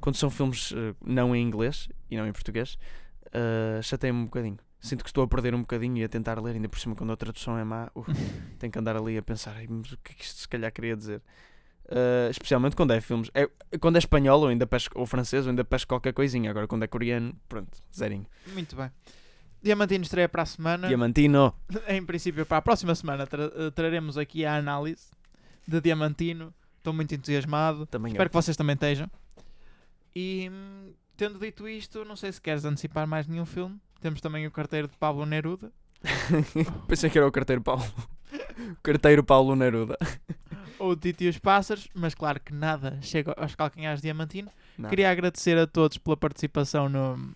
Quando 0.00 0.16
são 0.16 0.30
filmes 0.30 0.72
não 1.04 1.34
em 1.34 1.42
inglês 1.42 1.88
e 2.10 2.16
não 2.16 2.26
em 2.26 2.32
português, 2.32 2.78
uh, 3.28 3.82
chateia-me 3.82 4.20
um 4.20 4.24
bocadinho. 4.24 4.58
Sinto 4.80 5.02
que 5.02 5.10
estou 5.10 5.24
a 5.24 5.28
perder 5.28 5.54
um 5.54 5.60
bocadinho 5.60 5.96
e 5.98 6.04
a 6.04 6.08
tentar 6.08 6.40
ler, 6.40 6.54
ainda 6.54 6.68
por 6.68 6.78
cima 6.78 6.94
quando 6.94 7.12
a 7.12 7.16
tradução 7.16 7.58
é 7.58 7.64
má, 7.64 7.90
uh, 7.94 8.04
tenho 8.58 8.72
que 8.72 8.78
andar 8.78 8.96
ali 8.96 9.18
a 9.18 9.22
pensar, 9.22 9.54
"Ai, 9.56 9.66
mas 9.68 9.92
o 9.92 9.98
que 9.98 10.12
é 10.12 10.14
que 10.14 10.22
isto 10.24 10.40
se 10.40 10.48
calhar 10.48 10.70
queria 10.72 10.96
dizer? 10.96 11.20
Uh, 11.86 12.30
especialmente 12.30 12.76
quando 12.76 12.92
é 12.92 13.00
filmes. 13.00 13.30
É, 13.34 13.48
quando 13.80 13.96
é 13.96 13.98
espanhol 13.98 14.40
ou 14.42 14.48
ainda 14.48 14.66
pesco, 14.66 14.98
ou 14.98 15.06
francês, 15.06 15.46
ou 15.46 15.50
ainda 15.50 15.64
pesco 15.64 15.88
qualquer 15.88 16.12
coisinha. 16.12 16.50
Agora 16.50 16.68
quando 16.68 16.82
é 16.82 16.86
coreano, 16.86 17.34
pronto, 17.48 17.78
zerinho. 17.94 18.26
Muito 18.52 18.76
bem. 18.76 18.90
Diamantino 19.62 20.04
estreia 20.04 20.28
para 20.28 20.42
a 20.42 20.46
semana. 20.46 20.86
Diamantino. 20.86 21.52
Em 21.88 22.04
princípio, 22.04 22.44
para 22.46 22.58
a 22.58 22.62
próxima 22.62 22.94
semana 22.94 23.26
tra- 23.26 23.50
eh, 23.56 23.70
traremos 23.74 24.16
aqui 24.18 24.44
a 24.44 24.56
análise 24.56 25.06
de 25.66 25.80
Diamantino. 25.80 26.54
Estou 26.76 26.92
muito 26.92 27.12
entusiasmado. 27.14 27.84
Também 27.86 28.12
Espero 28.12 28.26
eu. 28.26 28.30
que 28.30 28.36
vocês 28.36 28.56
também 28.56 28.74
estejam. 28.74 29.10
E 30.14 30.48
hum, 30.52 30.92
tendo 31.16 31.38
dito 31.38 31.66
isto, 31.68 32.04
não 32.04 32.16
sei 32.16 32.30
se 32.32 32.40
queres 32.40 32.64
antecipar 32.64 33.06
mais 33.06 33.26
nenhum 33.26 33.46
filme. 33.46 33.80
Temos 34.00 34.20
também 34.20 34.46
o 34.46 34.50
carteiro 34.50 34.88
de 34.88 34.96
Pablo 34.96 35.26
Neruda. 35.26 35.72
Pensei 36.86 37.10
que 37.10 37.18
era 37.18 37.26
o 37.26 37.32
carteiro 37.32 37.60
Paulo. 37.60 37.84
O 38.72 38.82
carteiro 38.82 39.24
Paulo 39.24 39.56
Neruda. 39.56 39.96
ou 40.78 40.92
o 40.92 40.96
Tito 40.96 41.24
e 41.24 41.28
os 41.28 41.38
Pássaros, 41.38 41.88
mas 41.94 42.14
claro 42.14 42.40
que 42.40 42.52
nada 42.52 42.98
chega 43.02 43.34
aos 43.36 43.54
calcanhares 43.54 44.00
Diamantino. 44.00 44.50
Não. 44.76 44.88
Queria 44.88 45.10
agradecer 45.10 45.58
a 45.58 45.66
todos 45.66 45.98
pela 45.98 46.16
participação 46.16 46.88
no, 46.88 47.34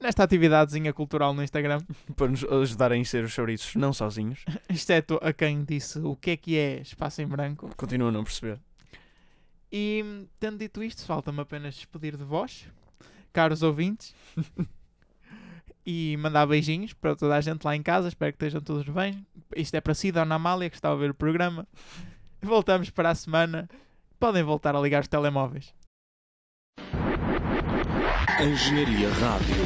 nesta 0.00 0.24
atividadezinha 0.24 0.92
cultural 0.92 1.32
no 1.32 1.42
Instagram, 1.42 1.80
Para 2.16 2.28
nos 2.28 2.42
ajudar 2.44 2.90
a 2.92 2.96
encher 2.96 3.22
os 3.24 3.32
chouriços, 3.32 3.74
não 3.76 3.92
sozinhos. 3.92 4.44
exceto 4.68 5.18
a 5.22 5.32
quem 5.32 5.62
disse 5.62 5.98
o 6.00 6.16
que 6.16 6.30
é 6.32 6.36
que 6.36 6.56
é 6.58 6.80
espaço 6.80 7.22
em 7.22 7.26
branco. 7.26 7.70
Continuo 7.76 8.08
a 8.08 8.12
não 8.12 8.24
perceber. 8.24 8.58
E 9.72 10.26
tendo 10.40 10.58
dito 10.58 10.82
isto, 10.82 11.04
falta-me 11.04 11.40
apenas 11.40 11.74
despedir 11.74 12.16
de 12.16 12.24
vós, 12.24 12.66
caros 13.32 13.62
ouvintes, 13.62 14.12
e 15.84 16.16
mandar 16.18 16.46
beijinhos 16.46 16.92
para 16.92 17.16
toda 17.16 17.36
a 17.36 17.40
gente 17.40 17.64
lá 17.64 17.74
em 17.74 17.82
casa. 17.82 18.08
Espero 18.08 18.32
que 18.32 18.36
estejam 18.36 18.60
todos 18.60 18.88
bem. 18.88 19.26
Isto 19.56 19.74
é 19.74 19.80
para 19.80 19.94
si, 19.94 20.12
Dona 20.12 20.34
Amália, 20.34 20.70
que 20.70 20.76
está 20.76 20.90
a 20.90 20.94
ver 20.94 21.10
o 21.10 21.14
programa. 21.14 21.66
Voltamos 22.42 22.90
para 22.90 23.10
a 23.10 23.14
semana. 23.14 23.68
Podem 24.18 24.42
voltar 24.42 24.74
a 24.76 24.80
ligar 24.80 25.02
os 25.02 25.08
telemóveis. 25.08 25.74
Engenharia 28.40 29.10
Rádio. 29.10 29.56